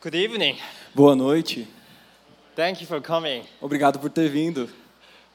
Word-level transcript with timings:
Good 0.00 0.14
evening. 0.14 0.56
Boa 0.94 1.14
noite. 1.16 1.66
Thank 2.54 2.80
you 2.80 2.86
for 2.86 3.00
coming. 3.00 3.42
Obrigado 3.60 3.98
por 3.98 4.10
ter 4.10 4.28
vindo. 4.28 4.68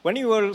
When 0.04 0.16
you 0.18 0.30
were 0.30 0.54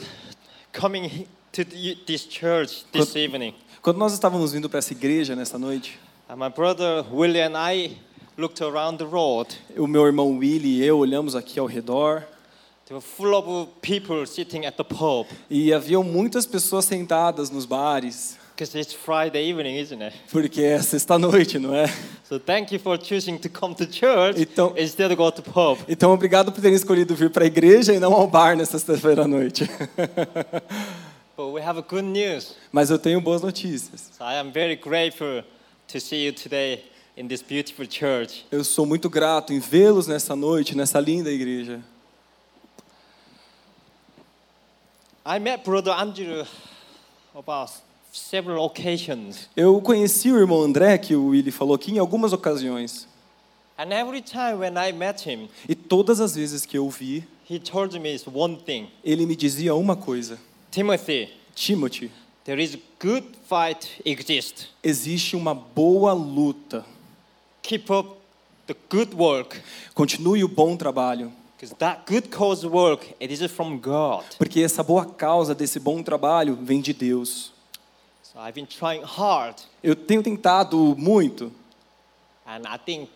coming 0.72 1.26
to 1.52 1.64
this 1.64 2.24
church 2.26 2.84
this 2.92 3.12
Quando- 3.12 3.18
evening, 3.18 3.54
Quando 3.82 3.98
nós 3.98 4.12
estávamos 4.12 4.52
vindo 4.52 4.68
para 4.68 4.78
essa 4.78 4.92
igreja 4.92 5.36
nessa 5.36 5.58
noite, 5.58 5.98
uh, 6.28 6.36
my 6.36 6.48
brother 6.48 7.04
William 7.12 7.46
and 7.46 7.56
I 7.56 7.96
looked 8.36 8.60
around 8.62 8.98
the 8.98 9.04
road. 9.06 9.54
o 9.76 9.86
meu 9.86 10.04
irmão 10.06 10.36
Willy 10.38 10.80
e 10.80 10.84
eu 10.84 10.98
olhamos 10.98 11.34
aqui 11.36 11.58
ao 11.58 11.66
redor 11.66 12.22
There 12.86 12.94
were 12.94 13.00
full 13.00 13.34
of 13.34 13.68
people 13.82 14.24
sitting 14.26 14.64
at 14.64 14.76
the 14.76 14.84
pub 14.84 15.26
e 15.50 15.72
haviam 15.72 16.02
muitas 16.04 16.46
pessoas 16.46 16.84
sentadas 16.84 17.50
nos 17.50 17.66
bares, 17.66 18.38
it's 18.62 18.92
Friday 18.94 19.48
evening, 19.50 19.76
isn't 19.78 20.02
it? 20.02 20.14
porque 20.30 20.62
é 20.62 20.80
sexta-noite, 20.80 21.58
não 21.58 21.74
é? 21.74 21.86
So 22.28 22.38
thank 22.40 22.72
you 22.74 22.80
for 22.80 22.98
choosing 23.02 23.38
to 23.38 23.48
come 23.48 23.74
to 23.74 23.84
church 23.86 24.40
Então- 24.40 24.74
instead 24.76 25.10
of 25.12 25.16
go 25.16 25.30
to 25.30 25.42
pub. 25.42 25.78
Então, 25.88 26.12
obrigado 26.12 26.50
por 26.50 26.60
terem 26.60 26.76
escolhido 26.76 27.14
vir 27.14 27.30
para 27.30 27.44
a 27.44 27.46
igreja 27.46 27.92
e 27.94 28.00
não 28.00 28.12
ao 28.12 28.26
bar 28.26 28.56
nessa 28.56 28.78
sexta-feira 28.78 29.24
à 29.24 29.28
noite. 29.28 29.68
But 31.36 31.52
we 31.52 31.60
have 31.60 31.78
a 31.78 31.82
good 31.82 32.02
news. 32.06 32.54
Mas 32.72 32.88
eu 32.90 32.98
tenho 32.98 33.20
boas 33.20 33.42
notícias. 33.42 34.10
So 34.16 34.24
I 34.24 34.38
am 34.38 34.50
very 34.50 34.74
grateful 34.76 35.44
to 35.88 36.00
see 36.00 36.24
you 36.24 36.32
today 36.32 36.82
in 37.16 37.28
this 37.28 37.42
beautiful 37.42 37.86
church. 37.86 38.46
Eu 38.50 38.64
sou 38.64 38.86
muito 38.86 39.10
grato 39.10 39.52
em 39.52 39.58
vê-los 39.60 40.06
nessa 40.06 40.34
noite, 40.34 40.74
nessa 40.74 40.98
linda 40.98 41.30
igreja. 41.30 41.80
I 45.26 45.38
met 45.38 45.62
brother 45.64 45.92
Andrew 45.92 46.46
about 47.34 47.72
several 48.18 48.64
occasions. 48.64 49.48
Eu 49.56 49.80
conheci 49.80 50.30
o 50.30 50.38
irmão 50.38 50.62
André, 50.62 50.98
que 50.98 51.14
o 51.14 51.28
Willy 51.28 51.50
falou 51.50 51.74
aqui, 51.74 51.92
em 51.92 51.98
algumas 51.98 52.32
ocasiões. 52.32 53.06
And 53.78 53.92
every 53.92 54.22
time 54.22 54.54
when 54.58 54.74
I 54.78 54.90
met 54.92 55.28
him, 55.28 55.48
E 55.68 55.74
todas 55.74 56.20
as 56.20 56.34
vezes 56.34 56.64
que 56.64 56.78
eu 56.78 56.86
o 56.86 56.90
vi, 56.90 57.24
he 57.48 57.58
told 57.58 57.98
me 57.98 58.16
one 58.32 58.56
thing 58.56 58.88
ele 59.04 59.26
me 59.26 59.36
dizia 59.36 59.74
uma 59.74 59.94
coisa: 59.94 60.38
Timothy, 60.70 61.28
Timothy, 61.54 62.10
there 62.44 62.62
is 62.62 62.78
good 62.98 63.26
fight 63.48 64.00
exist. 64.04 64.68
existe 64.82 65.36
uma 65.36 65.54
boa 65.54 66.12
luta. 66.14 66.84
Keep 67.62 67.92
up 67.92 68.16
the 68.66 68.74
good 68.90 69.14
work, 69.14 69.60
Continue 69.94 70.42
o 70.42 70.48
bom 70.48 70.74
trabalho, 70.76 71.30
because 71.56 71.74
that 71.76 72.02
good 72.10 72.28
cause 72.28 72.66
work 72.66 73.14
it 73.20 73.30
is 73.32 73.42
from 73.50 73.76
God. 73.78 74.24
porque 74.38 74.60
essa 74.60 74.82
boa 74.82 75.04
causa 75.04 75.54
desse 75.54 75.78
bom 75.78 76.02
trabalho 76.02 76.56
vem 76.62 76.80
de 76.80 76.94
Deus. 76.94 77.52
So 78.36 78.42
I've 78.42 78.54
been 78.54 78.66
trying 78.66 79.02
hard, 79.02 79.54
Eu 79.82 79.96
tenho 79.96 80.22
tentado 80.22 80.94
muito, 80.98 81.50
and 82.46 82.66
I 82.66 82.76
think 82.76 83.08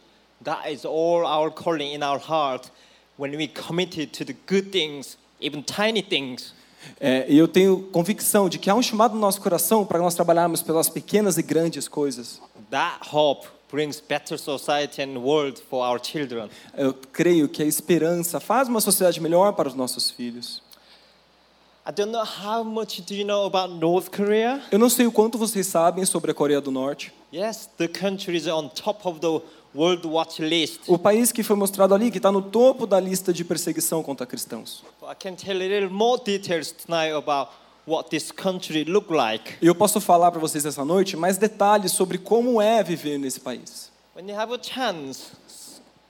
that 0.42 0.72
is 0.72 0.86
all 0.86 1.26
our 1.26 1.50
calling 1.50 1.92
in 1.92 2.02
our 2.02 2.18
heart 2.18 2.70
when 3.18 3.36
we 3.36 3.46
committed 3.46 4.14
to 4.14 4.24
the 4.24 4.34
good 4.46 4.72
things, 4.72 5.18
even 5.38 5.62
tiny 5.62 6.00
things. 6.00 6.54
é, 6.98 7.26
eu 7.28 7.46
tenho 7.46 7.82
convicção 7.92 8.48
de 8.48 8.58
que 8.58 8.70
há 8.70 8.74
um 8.74 8.80
chamado 8.80 9.12
no 9.12 9.20
nosso 9.20 9.42
coração 9.42 9.84
para 9.84 9.98
nós 9.98 10.14
trabalharmos 10.14 10.62
pelas 10.62 10.88
pequenas 10.88 11.36
e 11.36 11.42
grandes 11.42 11.86
coisas. 11.86 12.40
That 12.70 13.06
hope 13.12 13.46
brings 13.70 14.00
better 14.00 14.38
society 14.38 15.02
and 15.02 15.18
world 15.18 15.60
for 15.68 15.86
our 15.86 16.02
children. 16.02 16.48
Eu 16.74 16.94
creio 16.94 17.46
que 17.46 17.62
a 17.62 17.66
esperança 17.66 18.40
faz 18.40 18.68
uma 18.68 18.80
sociedade 18.80 19.20
melhor 19.20 19.52
para 19.52 19.68
os 19.68 19.74
nossos 19.74 20.10
filhos. 20.10 20.62
I 20.62 20.68
don't 20.68 20.68
know 20.68 20.68
how 20.68 20.68
much 20.68 21.78
do 21.78 21.79
you 21.98 23.24
know 23.24 23.46
about 23.46 23.74
North 23.74 24.10
Korea? 24.10 24.62
Eu 24.70 24.78
não 24.78 24.88
sei 24.88 25.06
o 25.06 25.12
quanto 25.12 25.36
vocês 25.36 25.66
sabem 25.66 26.04
sobre 26.04 26.30
a 26.30 26.34
Coreia 26.34 26.60
do 26.60 26.70
Norte. 26.70 27.12
Yes, 27.32 27.68
the 27.76 27.88
country 27.88 28.36
is 28.36 28.46
on 28.46 28.68
top 28.68 29.06
of 29.06 29.20
the 29.20 29.40
World 29.74 30.06
Watch 30.06 30.40
list. 30.40 30.80
O 30.88 30.98
país 30.98 31.32
que 31.32 31.42
foi 31.42 31.56
mostrado 31.56 31.94
ali, 31.94 32.10
que 32.10 32.18
está 32.18 32.30
no 32.30 32.42
topo 32.42 32.86
da 32.86 33.00
lista 33.00 33.32
de 33.32 33.44
perseguição 33.44 34.02
contra 34.02 34.26
cristãos. 34.26 34.82
I 35.02 35.14
can 35.18 35.34
tell 35.34 35.56
a 35.56 35.66
little 35.66 35.90
more 35.90 36.20
details 36.22 36.72
tonight 36.72 37.12
about 37.12 37.50
what 37.86 38.10
this 38.10 38.30
country 38.30 38.84
look 38.84 39.12
like. 39.12 39.54
Eu 39.60 39.74
posso 39.74 40.00
falar 40.00 40.30
para 40.30 40.40
vocês 40.40 40.64
essa 40.64 40.84
noite 40.84 41.16
mais 41.16 41.38
detalhes 41.38 41.92
sobre 41.92 42.18
como 42.18 42.60
é 42.60 42.82
viver 42.82 43.18
nesse 43.18 43.40
país. 43.40 43.90
When 44.14 44.28
you 44.28 44.38
have 44.38 44.52
a 44.52 44.58
chance, 44.62 45.32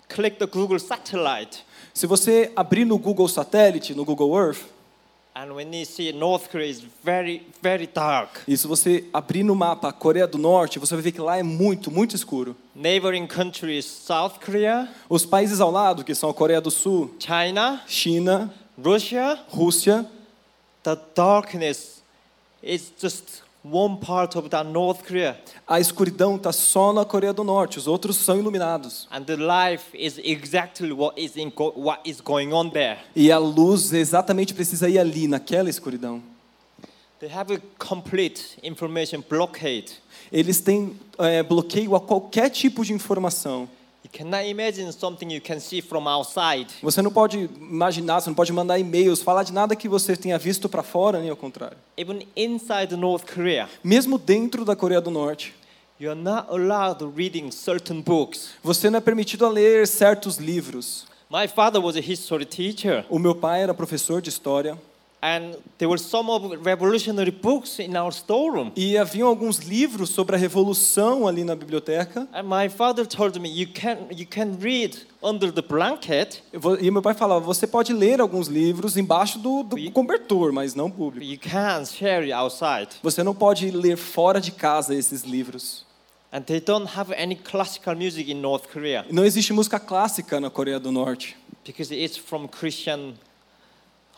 click 0.08 0.38
the 0.38 0.47
Google 0.47 0.78
satellite, 0.78 1.64
Se 1.92 2.06
você 2.06 2.52
abrir 2.54 2.84
no 2.84 2.97
Google 2.98 3.28
Satélite, 3.28 3.94
no 3.94 4.04
Google 4.04 4.34
Earth, 4.38 4.62
very, 7.04 7.46
very 7.62 7.86
dark. 7.86 8.38
e 8.46 8.56
se 8.56 8.66
você 8.66 9.04
abrir 9.12 9.42
no 9.42 9.54
mapa 9.54 9.88
a 9.88 9.92
Coreia 9.92 10.26
do 10.26 10.38
Norte, 10.38 10.78
você 10.78 10.94
vai 10.94 11.02
ver 11.02 11.12
que 11.12 11.20
lá 11.20 11.38
é 11.38 11.42
muito, 11.42 11.90
muito 11.90 12.14
escuro. 12.14 12.56
Neighboring 12.74 13.26
countries, 13.26 13.84
South 13.84 14.34
Korea, 14.44 14.88
Os 15.08 15.24
países 15.24 15.60
ao 15.60 15.70
lado, 15.70 16.04
que 16.04 16.14
são 16.14 16.30
a 16.30 16.34
Coreia 16.34 16.60
do 16.60 16.70
Sul, 16.70 17.14
China, 17.18 17.82
China, 17.86 18.52
Russia, 18.82 19.38
Rússia, 19.48 20.06
the 20.82 20.96
darkness 21.14 22.02
is 22.62 22.92
just 23.00 23.42
one 23.65 23.97
part 23.98 24.37
of 24.37 24.48
that 24.48 24.69
North 24.69 25.03
Korea. 25.04 25.38
a 25.66 25.78
escuridão 25.78 26.37
está 26.37 26.53
só 26.53 26.93
na 26.93 27.04
Coreia 27.04 27.32
do 27.32 27.44
Norte, 27.44 27.78
os 27.78 27.87
outros 27.87 28.16
são 28.16 28.38
iluminados. 28.38 29.06
And 29.10 29.25
the 29.25 29.37
life 29.37 29.84
is 29.94 30.19
exactly 30.19 30.93
what 30.93 31.21
is, 31.21 31.37
in 31.37 31.53
what 31.56 32.00
is 32.09 32.21
going 32.21 32.53
on 32.53 32.71
there. 32.71 32.98
E 33.15 33.31
a 33.31 33.38
luz 33.38 33.93
exatamente 33.93 34.54
precisa 34.54 34.88
ir 34.88 34.98
ali, 34.98 35.28
naquela 35.28 35.69
escuridão. 35.69 36.22
They 37.21 37.31
have 37.31 37.53
a 37.53 37.60
complete 37.78 38.59
information 38.62 39.22
blockade. 39.28 39.92
Eles 40.32 40.60
têm 40.60 40.97
é, 41.19 41.42
bloqueio 41.42 41.94
a 41.94 42.00
qualquer 42.00 42.48
tipo 42.48 42.82
de 42.82 42.94
informação. 42.94 43.69
You 44.12 44.19
cannot 44.25 44.44
imagine 44.48 44.91
something 44.93 45.31
you 45.31 45.41
can 45.41 45.60
see 45.60 45.81
from 45.81 46.09
outside. 46.09 46.66
Você 46.82 47.00
não 47.00 47.12
pode 47.12 47.48
imaginar, 47.60 48.21
você 48.21 48.28
não 48.28 48.34
pode 48.34 48.53
mandar 48.53 48.76
e-mails, 48.78 49.22
falar 49.22 49.44
de 49.44 49.53
nada 49.53 49.76
que 49.76 49.88
você 49.88 50.16
tenha 50.16 50.37
visto 50.37 50.69
para 50.69 50.82
fora, 50.82 51.21
nem 51.21 51.31
ao 51.31 51.37
contrário. 51.37 51.76
Even 51.97 52.26
inside 52.37 52.97
North 52.97 53.25
Korea, 53.32 53.69
Mesmo 53.84 54.19
dentro 54.19 54.65
da 54.65 54.75
Coreia 54.75 55.00
do 55.00 55.10
Norte, 55.12 55.54
you 56.00 56.10
are 56.10 56.19
not 56.21 56.48
allowed 56.50 57.04
reading 57.16 57.50
certain 57.53 58.00
books. 58.00 58.50
você 58.65 58.91
não 58.91 58.98
é 58.98 59.00
permitido 59.00 59.47
a 59.47 59.48
ler 59.48 59.87
certos 59.87 60.38
livros. 60.38 61.06
My 61.31 61.47
father 61.47 61.81
was 61.81 61.94
a 61.97 62.00
history 62.00 62.44
teacher, 62.44 63.06
O 63.09 63.19
meu 63.19 63.34
pai 63.37 63.62
era 63.62 63.72
professor 63.72 64.21
de 64.21 64.28
história 64.28 64.77
and 65.22 65.54
there 65.76 65.88
were 65.88 65.98
some 65.98 66.31
of 66.31 66.64
revolutionary 66.64 67.31
books 67.31 67.78
in 67.78 67.94
our 67.97 68.10
storeroom. 68.10 68.72
e 68.75 68.97
haviam 68.97 69.28
alguns 69.28 69.58
livros 69.58 70.10
sobre 70.10 70.34
a 70.34 70.38
revolução 70.38 71.26
ali 71.28 71.44
na 71.44 71.54
biblioteca. 71.54 72.26
And 72.32 72.44
my 72.44 72.69
father 72.70 73.04
told 73.06 73.38
me, 73.38 73.48
you 73.50 73.66
can, 73.66 73.98
you 74.10 74.26
can 74.26 74.56
read 74.59 74.97
under 75.22 75.53
the 75.53 75.60
blanket, 75.62 76.42
E 76.80 76.91
meu 76.91 77.03
pai 77.03 77.12
falava: 77.14 77.44
você 77.44 77.66
pode 77.66 77.92
ler 77.92 78.20
alguns 78.20 78.48
livros 78.48 78.97
embaixo 78.97 79.38
do, 79.38 79.62
do 79.62 79.78
E- 79.78 79.91
cobertor, 79.91 80.53
mas 80.53 80.75
não 80.75 80.91
público. 80.91 81.25
you 81.30 81.38
can't 81.38 81.86
share 81.86 82.22
it 82.22 82.32
outside. 82.32 82.88
Você 83.03 83.22
não 83.22 83.34
pode 83.34 83.70
ler 83.70 83.97
fora 83.98 84.41
de 84.41 84.50
casa 84.53 84.94
esses 84.94 85.22
livros. 85.25 85.84
And 86.32 86.42
they 86.42 86.60
don't 86.60 86.86
have 86.97 87.12
any 87.12 87.34
classical 87.34 87.94
music 87.97 88.30
in 88.30 88.36
North 88.41 88.69
Korea 88.72 89.04
Não 89.10 89.25
existe 89.25 89.53
música 89.53 89.80
clássica 89.80 90.38
na 90.41 90.48
Coreia 90.48 90.78
do 90.78 90.92
Norte, 90.92 91.36
because 91.66 91.92
it's 91.92 92.16
from 92.16 92.47
Christian 92.47 93.14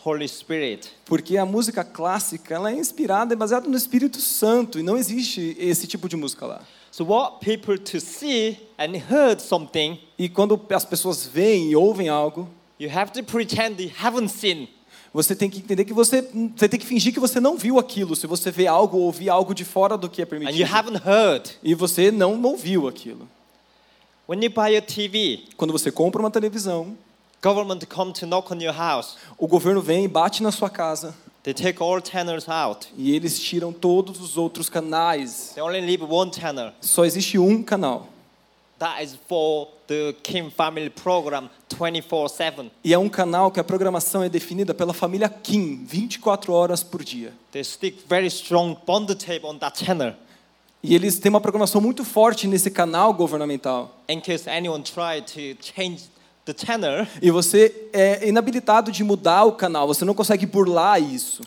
Holy 0.05 0.29
Spirit. 0.29 0.91
porque 1.05 1.37
a 1.37 1.47
música 1.47 1.85
clássica 1.85 2.55
ela 2.55 2.71
é 2.71 2.75
inspirada, 2.77 3.35
é 3.35 3.37
baseada 3.37 3.69
no 3.69 3.77
Espírito 3.77 4.21
Santo 4.21 4.79
e 4.79 4.83
não 4.83 4.97
existe 4.97 5.57
esse 5.59 5.87
tipo 5.87 6.09
de 6.09 6.17
música 6.17 6.47
lá. 6.47 6.63
So 6.91 7.05
what 7.05 7.45
people 7.45 7.79
to 7.79 8.01
see 8.01 8.59
and 8.79 8.97
heard 9.11 9.41
something, 9.41 9.99
E 10.19 10.29
quando 10.29 10.61
as 10.75 10.85
pessoas 10.85 11.25
veem 11.27 11.71
e 11.71 11.77
ouvem 11.77 12.09
algo, 12.09 12.49
you 12.79 12.91
have 12.93 13.13
to 13.13 13.23
pretend 13.25 13.81
you 13.83 13.91
haven't 14.03 14.29
seen. 14.31 14.69
você 15.15 15.35
tem 15.37 15.49
que 15.49 15.59
entender 15.59 15.85
que 15.85 15.93
você, 15.93 16.23
você 16.57 16.69
tem 16.69 16.79
que 16.81 16.87
fingir 16.87 17.13
que 17.15 17.21
você 17.21 17.39
não 17.41 17.57
viu 17.57 17.79
aquilo. 17.79 18.15
Se 18.17 18.27
você 18.27 18.51
vê 18.51 18.67
algo 18.67 18.97
ou 18.99 19.05
ouvir 19.05 19.29
algo 19.31 19.55
de 19.55 19.65
fora 19.65 19.97
do 19.97 20.09
que 20.09 20.21
é 20.21 20.25
And 20.25 20.27
you 20.27 20.41
permitido. 20.41 20.75
haven't 20.75 21.03
heard. 21.07 21.51
E 21.63 21.75
você 21.75 22.11
não 22.11 22.43
ouviu 22.43 22.89
aquilo. 22.89 23.29
When 24.29 24.43
you 24.45 24.51
buy 24.51 24.77
a 24.77 24.83
TV, 24.83 25.45
Quando 25.57 25.73
você 25.73 25.91
compra 25.91 26.21
uma 26.21 26.31
televisão, 26.31 26.97
government 27.43 27.85
come 27.89 28.13
to 28.13 28.25
knock 28.27 28.51
on 28.53 28.61
your 28.63 28.75
house. 28.75 29.17
o 29.37 29.47
governo 29.47 29.83
vem 29.83 30.05
e 30.05 30.09
bate 30.09 30.43
na 30.43 30.51
sua 30.53 30.71
casa 30.71 31.15
They 31.43 31.53
take 31.53 31.83
all 31.83 32.01
channels 32.01 32.49
out. 32.49 32.87
e 32.97 33.17
eles 33.17 33.41
tiram 33.41 33.73
todos 33.73 34.21
os 34.21 34.37
outros 34.39 34.69
canais. 34.69 35.51
They 35.55 35.63
only 35.63 35.81
leave 35.81 36.05
one 36.05 36.33
channel. 36.33 36.73
Só 36.81 37.05
existe 37.05 37.37
um 37.37 37.65
canal. 37.65 38.07
That 38.79 39.03
is 39.03 39.17
for 39.29 39.69
the 39.89 40.13
Kim 40.23 40.51
family 40.51 40.89
program 40.89 41.51
24/7. 41.69 42.71
E 42.85 42.95
é 42.95 42.99
um 42.99 43.09
canal 43.09 43.51
que 43.51 43.59
a 43.59 43.65
programação 43.65 44.23
é 44.23 44.29
definida 44.29 44.73
pela 44.73 44.93
família 44.95 45.29
Kim, 45.29 45.85
24 45.85 46.53
horas 46.53 46.83
por 46.85 47.03
dia. 47.03 47.33
They 47.51 47.65
stick 47.65 48.05
very 48.09 48.27
strong 48.29 48.77
bond 48.87 49.13
tape 49.17 49.45
on 49.45 49.59
that 49.59 49.85
channel 49.85 50.15
E 50.81 50.95
eles 50.97 51.19
têm 51.19 51.31
uma 51.31 51.41
programação 51.41 51.81
muito 51.81 52.05
forte 52.05 52.47
nesse 52.49 52.71
canal 52.71 53.13
governamental. 53.15 53.91
in 54.09 54.21
case 54.21 54.49
anyone 54.49 54.83
try 54.85 55.21
to 55.23 55.57
change 55.63 56.05
the 56.45 56.55
channel. 56.55 57.07
E 57.21 57.31
você 57.31 57.89
é 57.93 58.29
inabilitado 58.29 58.91
de 58.91 59.03
mudar 59.05 59.45
o 59.45 59.53
canal, 59.53 59.87
você 59.87 60.05
não 60.05 60.15
consegue 60.15 60.47
burlar 60.47 61.01
isso. 61.01 61.43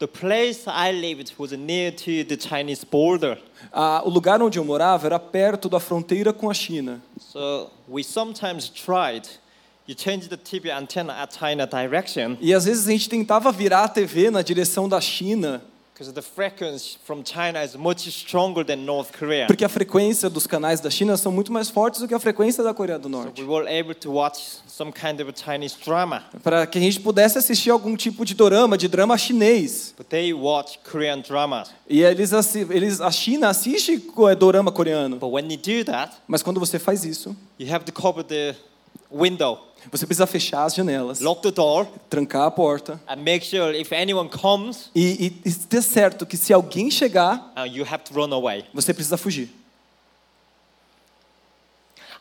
the 0.00 0.06
place 0.06 0.66
I 0.66 0.92
lived 0.92 1.34
was 1.36 1.52
near 1.52 1.92
to 1.92 2.24
the 2.24 2.36
Chinese 2.36 2.84
border. 2.84 3.38
Ah, 3.70 4.02
o 4.02 4.08
lugar 4.08 4.42
onde 4.42 4.58
eu 4.58 4.64
morava 4.64 5.06
era 5.06 5.18
perto 5.18 5.68
da 5.68 5.78
fronteira 5.78 6.32
com 6.32 6.48
a 6.50 6.54
China. 6.54 7.02
So 7.20 7.70
we 7.86 8.02
sometimes 8.02 8.70
tried. 8.70 9.28
You 9.86 9.94
change 9.96 10.28
the 10.28 10.38
TV 10.38 10.70
antenna 10.70 11.12
at 11.14 11.36
China 11.36 11.66
direction 11.66 12.36
E 12.40 12.54
às 12.54 12.64
vezes 12.64 12.86
a 12.86 12.92
gente 12.92 13.08
tentava 13.08 13.50
virar 13.50 13.84
a 13.84 13.88
TV 13.88 14.30
na 14.30 14.40
direção 14.40 14.88
da 14.88 15.00
China, 15.00 15.60
because 16.00 16.14
the 16.14 16.22
frequency 16.22 16.96
from 17.04 17.22
China 17.22 17.62
is 17.62 17.76
much 17.76 18.08
stronger 18.10 18.64
than 18.64 18.86
North 18.86 19.12
Korea. 19.12 19.46
porque 19.46 19.62
a 19.62 19.68
frequência 19.68 20.30
dos 20.30 20.46
canais 20.46 20.80
da 20.80 20.88
China 20.88 21.14
são 21.18 21.30
muito 21.30 21.52
mais 21.52 21.68
fortes 21.68 22.00
do 22.00 22.08
que 22.08 22.14
a 22.14 22.18
frequência 22.18 22.64
da 22.64 22.72
Coreia 22.72 22.98
do 22.98 23.10
Norte. 23.10 23.42
Para 26.42 26.66
que 26.66 26.78
a 26.78 26.80
gente 26.80 27.00
pudesse 27.00 27.36
assistir 27.36 27.68
algum 27.68 27.94
tipo 27.96 28.24
de 28.24 28.34
dorama, 28.34 28.78
de 28.78 28.88
drama 28.88 29.18
chinês. 29.18 29.92
but 29.98 30.06
they 30.08 30.32
watch 30.32 30.78
Korean 30.90 31.20
dramas. 31.20 31.70
E 31.86 32.00
eles, 32.02 32.32
eles 32.70 33.00
a 33.02 33.10
China 33.10 33.50
assiste 33.50 34.02
é, 34.30 34.34
dorama 34.34 34.72
coreano. 34.72 35.16
But 35.16 35.30
when 35.30 35.52
you 35.52 35.58
do 35.58 35.84
that, 35.84 36.16
Mas 36.26 36.42
quando 36.42 36.58
você 36.58 36.78
faz 36.78 37.04
isso, 37.04 37.36
you 37.58 37.70
have 37.70 37.84
to 37.84 37.92
cover 37.92 38.24
the 38.24 38.54
window, 39.12 39.58
você 39.90 40.06
precisa 40.06 40.26
fechar 40.26 40.64
as 40.64 40.74
janelas, 40.74 41.20
lock 41.20 41.42
the 41.42 41.50
door, 41.50 41.86
trancar 42.08 42.42
a 42.46 42.50
porta 42.50 43.00
and 43.08 43.16
make 43.16 43.44
sure 43.44 43.74
if 43.76 43.92
anyone 43.92 44.28
comes, 44.28 44.90
e, 44.94 45.32
e, 45.44 45.48
e 45.48 45.52
ter 45.54 45.82
certo 45.82 46.26
que 46.26 46.36
se 46.36 46.52
alguém 46.52 46.90
chegar, 46.90 47.52
uh, 47.56 47.66
you 47.66 47.84
have 47.84 48.04
to 48.04 48.12
run 48.14 48.32
away. 48.32 48.64
você 48.74 48.92
precisa 48.94 49.16
fugir. 49.16 49.48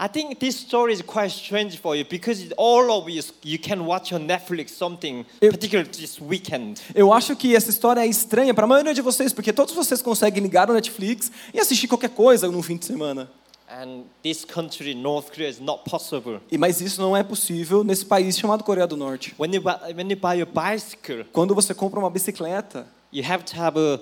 I 0.02 0.08
think 0.08 0.40
this 0.40 0.56
story 0.56 0.94
is 0.94 1.02
quite 1.02 1.28
strange 1.30 1.78
for 1.78 1.94
you 1.94 2.06
because 2.06 2.54
all 2.58 2.90
of 2.90 3.10
you 3.10 3.22
you 3.44 3.60
can 3.60 3.82
watch 3.86 4.14
on 4.14 4.20
Netflix 4.20 4.72
something, 4.72 5.26
Eu- 5.42 5.52
particularly 5.52 5.92
this 5.92 6.22
weekend. 6.22 6.80
Eu 6.96 7.12
acho 7.12 7.36
que 7.36 7.54
essa 7.54 7.70
história 7.70 8.00
é 8.00 8.08
estranha 8.08 8.54
para 8.54 8.64
a 8.64 8.68
maioria 8.68 8.94
de 8.94 9.02
vocês, 9.02 9.34
porque 9.34 9.52
todos 9.52 9.74
vocês 9.76 10.02
conseguem 10.02 10.42
ligar 10.42 10.70
o 10.70 10.74
Netflix 10.74 11.30
e 11.54 11.60
assistir 11.60 11.90
qualquer 11.90 12.12
coisa 12.12 12.48
no 12.50 12.64
fim 12.64 12.78
de 12.78 12.86
semana. 12.86 13.30
And 13.72 14.06
this 14.24 14.44
country, 14.44 14.96
North 14.96 15.32
Korea, 15.32 15.48
is 15.48 15.60
not 15.60 15.84
possible. 15.88 16.42
E 16.52 16.58
mas 16.58 16.82
isso 16.82 17.00
não 17.00 17.16
é 17.16 17.22
possível 17.22 17.84
nesse 17.84 18.04
país 18.04 18.38
chamado 18.38 18.64
Coreia 18.64 18.88
do 18.88 18.98
Norte. 18.98 19.36
When 19.38 19.54
you 19.54 19.62
buy, 19.62 19.94
when 19.96 20.10
you 20.10 20.18
buy 20.18 20.42
a 20.42 20.46
bicycle, 20.46 21.26
Quando 21.32 21.54
você 21.54 21.74
compra 21.76 22.00
uma 22.00 22.10
bicicleta, 22.10 22.88
you 23.14 23.24
have 23.24 23.44
to 23.46 23.56
have 23.62 23.78
a 23.78 24.00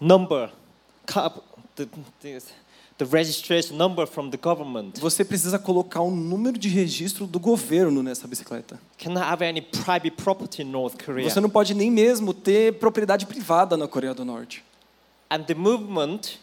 number, 0.00 0.50
the, 1.74 1.88
the 2.98 3.04
registration 3.04 3.76
number 3.76 4.06
from 4.06 4.30
the 4.30 4.36
government. 4.36 4.92
você 5.00 5.24
precisa 5.24 5.58
colocar 5.58 6.02
um 6.02 6.14
número 6.14 6.56
de 6.56 6.68
registro 6.68 7.26
do 7.26 7.40
governo 7.40 8.00
nessa 8.00 8.28
bicicleta. 8.28 8.78
Cannot 8.96 9.24
have 9.24 9.44
any 9.44 9.60
private 9.60 10.12
property 10.12 10.62
in 10.62 10.66
North 10.66 11.02
Korea. 11.04 11.28
Você 11.28 11.40
não 11.40 11.50
pode 11.50 11.74
nem 11.74 11.90
mesmo 11.90 12.32
ter 12.32 12.74
propriedade 12.74 13.26
privada 13.26 13.76
na 13.76 13.88
Coreia 13.88 14.14
do 14.14 14.24
Norte. 14.24 14.62
And 15.28 15.42
the 15.44 15.54
movement, 15.54 16.38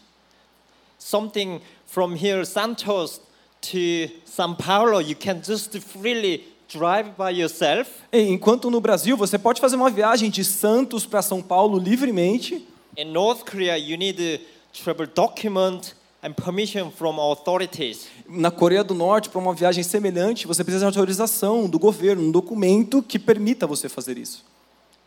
something 1.00 1.60
from 1.86 2.14
here, 2.14 2.44
Santos 2.44 3.20
to 3.62 4.08
São 4.24 4.56
Paulo, 4.56 5.00
you 5.00 5.16
can 5.16 5.42
just 5.42 5.76
freely 5.80 6.44
drive 6.68 7.16
by 7.16 7.30
yourself. 7.30 7.90
Enquanto 8.12 8.70
no 8.70 8.80
Brasil 8.80 9.16
você 9.16 9.36
pode 9.38 9.60
fazer 9.60 9.74
uma 9.76 9.90
viagem 9.90 10.30
de 10.30 10.44
Santos 10.44 11.04
para 11.04 11.20
São 11.22 11.42
Paulo 11.42 11.78
livremente, 11.78 12.64
In 12.96 13.06
North 13.12 13.44
Korea, 13.44 13.76
you 13.78 13.96
need 13.96 14.20
a 14.20 14.40
travel 14.72 15.06
document 15.06 15.94
and 16.22 16.32
permission 16.34 16.90
from 16.90 17.18
authorities. 17.18 18.06
na 18.28 18.50
Coreia 18.50 18.84
do 18.84 18.94
Norte, 18.94 19.28
para 19.30 19.40
uma 19.40 19.54
viagem 19.54 19.82
semelhante, 19.82 20.46
você 20.46 20.62
precisa 20.62 20.90
de 20.90 20.98
autorização 20.98 21.68
do 21.68 21.78
governo, 21.78 22.22
um 22.22 22.30
documento 22.30 23.02
que 23.02 23.18
permita 23.18 23.66
você 23.66 23.88
fazer 23.88 24.18
isso. 24.18 24.44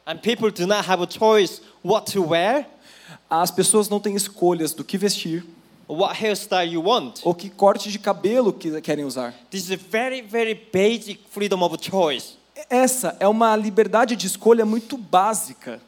And 0.06 0.18
people 0.18 0.52
do 0.52 0.66
not 0.68 0.90
have 0.90 1.02
a 1.04 1.08
choice 1.10 1.62
what 1.84 2.12
to 2.12 2.24
wear, 2.30 2.68
As 3.30 3.52
pessoas 3.52 3.90
não 3.90 4.00
têm 4.00 4.16
escolhas 4.16 4.74
do 4.74 4.84
que 4.84 4.98
vestir 4.98 5.46
what 5.88 6.16
hairstyle 6.24 6.72
you 6.72 6.82
want. 6.84 7.20
ou 7.24 7.34
que 7.34 7.50
corte 7.50 7.92
de 7.92 8.00
cabelo 8.00 8.52
que 8.54 8.80
querem 8.82 9.06
usar. 9.06 9.34
This 9.50 9.66
is 9.66 9.72
a 9.72 9.78
very, 9.90 10.22
very 10.22 10.54
basic 10.72 11.20
freedom 11.32 11.62
of 11.64 11.78
choice. 11.82 12.38
Essa 12.70 13.16
é 13.20 13.28
uma 13.28 13.56
liberdade 13.56 14.16
de 14.16 14.28
escolha 14.28 14.66
muito 14.66 14.98
básica. 14.98 15.82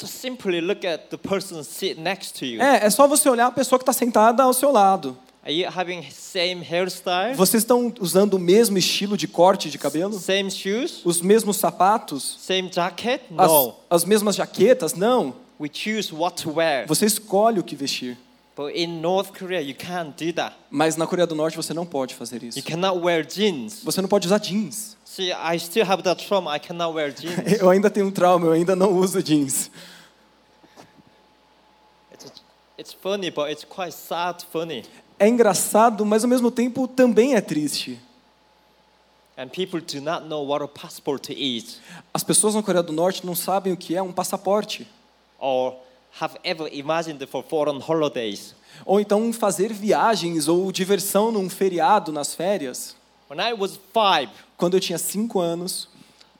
Just 0.00 0.14
simply 0.14 0.60
look 0.60 0.86
at 0.86 1.10
the 1.10 1.16
person 1.18 1.62
sitting 1.62 2.00
next 2.02 2.38
to 2.38 2.44
you. 2.46 2.60
É, 2.62 2.86
é 2.86 2.90
só 2.90 3.06
você 3.06 3.28
olhar 3.28 3.46
a 3.46 3.50
pessoa 3.50 3.78
que 3.78 3.82
está 3.82 3.92
sentada 3.92 4.42
ao 4.42 4.52
seu 4.54 4.70
lado. 4.70 5.16
Are 5.42 5.52
you 5.52 5.66
having 5.74 6.02
same 6.10 6.62
hairstyle, 6.62 7.34
Vocês 7.34 7.62
estão 7.62 7.92
usando 7.98 8.34
o 8.34 8.38
mesmo 8.38 8.76
estilo 8.76 9.16
de 9.16 9.26
corte 9.26 9.70
de 9.70 9.78
cabelo? 9.78 10.12
same 10.18 10.50
shoes, 10.50 11.00
Os 11.04 11.20
mesmos 11.22 11.56
sapatos? 11.56 12.36
same 12.40 12.70
jacket? 12.72 13.22
As, 13.36 13.50
No. 13.50 13.74
as 13.88 14.04
mesmas 14.04 14.36
jaquetas? 14.36 14.94
Não. 14.94 15.34
We 15.58 15.68
choose 15.72 16.14
what 16.14 16.42
to 16.42 16.52
wear. 16.56 16.86
Você 16.86 17.06
escolhe 17.06 17.58
o 17.58 17.64
que 17.64 17.74
vestir. 17.74 18.16
But 18.56 18.74
in 18.76 19.00
North 19.00 19.32
Korea, 19.38 19.60
you 19.60 19.74
can't 19.74 20.12
do 20.22 20.32
that. 20.34 20.54
Mas 20.70 20.96
na 20.96 21.06
Coreia 21.06 21.26
do 21.26 21.34
Norte 21.34 21.56
você 21.56 21.72
não 21.72 21.86
pode 21.86 22.14
fazer 22.14 22.42
isso. 22.42 22.58
You 22.58 22.64
cannot 22.64 22.98
wear 22.98 23.24
jeans. 23.24 23.82
Você 23.84 24.02
não 24.02 24.08
pode 24.08 24.26
usar 24.26 24.38
jeans. 24.38 24.96
See, 25.04 25.32
I 25.32 25.58
still 25.58 25.84
have 25.84 26.02
that 26.02 26.24
trauma. 26.26 26.54
I 26.54 26.58
cannot 26.60 26.94
wear 26.94 27.12
jeans. 27.12 27.38
Eu 27.60 27.70
ainda 27.70 27.88
tenho 27.90 28.06
um 28.06 28.10
trauma, 28.10 28.46
eu 28.46 28.52
ainda 28.52 28.76
não 28.76 28.92
uso 28.92 29.22
jeans. 29.22 29.70
It's, 32.12 32.32
it's 32.78 32.92
funny, 32.92 33.30
but 33.30 33.50
it's 33.50 33.64
quite 33.64 33.92
sad 33.92 34.44
funny. 34.52 34.84
É 35.18 35.28
engraçado, 35.28 36.04
mas 36.04 36.24
ao 36.24 36.30
mesmo 36.30 36.50
tempo 36.50 36.86
também 36.88 37.34
é 37.34 37.40
triste. 37.40 37.98
And 39.36 39.48
people 39.48 39.80
do 39.80 40.00
not 40.02 40.26
know 40.26 40.46
what 40.46 40.62
a 40.62 40.68
passport 40.68 41.30
is 41.30 41.80
As 42.12 42.22
pessoas 42.22 42.54
na 42.54 42.62
Coreia 42.62 42.82
do 42.82 42.92
Norte 42.92 43.24
não 43.24 43.34
sabem 43.34 43.72
o 43.72 43.76
que 43.76 43.96
é 43.96 44.02
um 44.02 44.12
passaporte. 44.12 44.86
or 45.38 45.74
have 46.20 46.38
ever 46.42 46.68
imagined 46.72 47.24
for 47.26 47.42
foreign 47.42 47.80
holidays. 47.80 48.54
Ou 48.86 49.00
então 49.00 49.32
fazer 49.32 49.72
viagens 49.72 50.48
ou 50.48 50.70
diversão 50.72 51.30
num 51.30 51.50
feriado 51.50 52.10
nas 52.12 52.34
férias. 52.34 52.96
When 53.30 53.40
I 53.40 53.52
was 53.52 53.78
five, 53.92 54.30
Quando 54.56 54.74
eu 54.74 54.80
tinha 54.80 54.98
cinco 54.98 55.40
anos, 55.40 55.88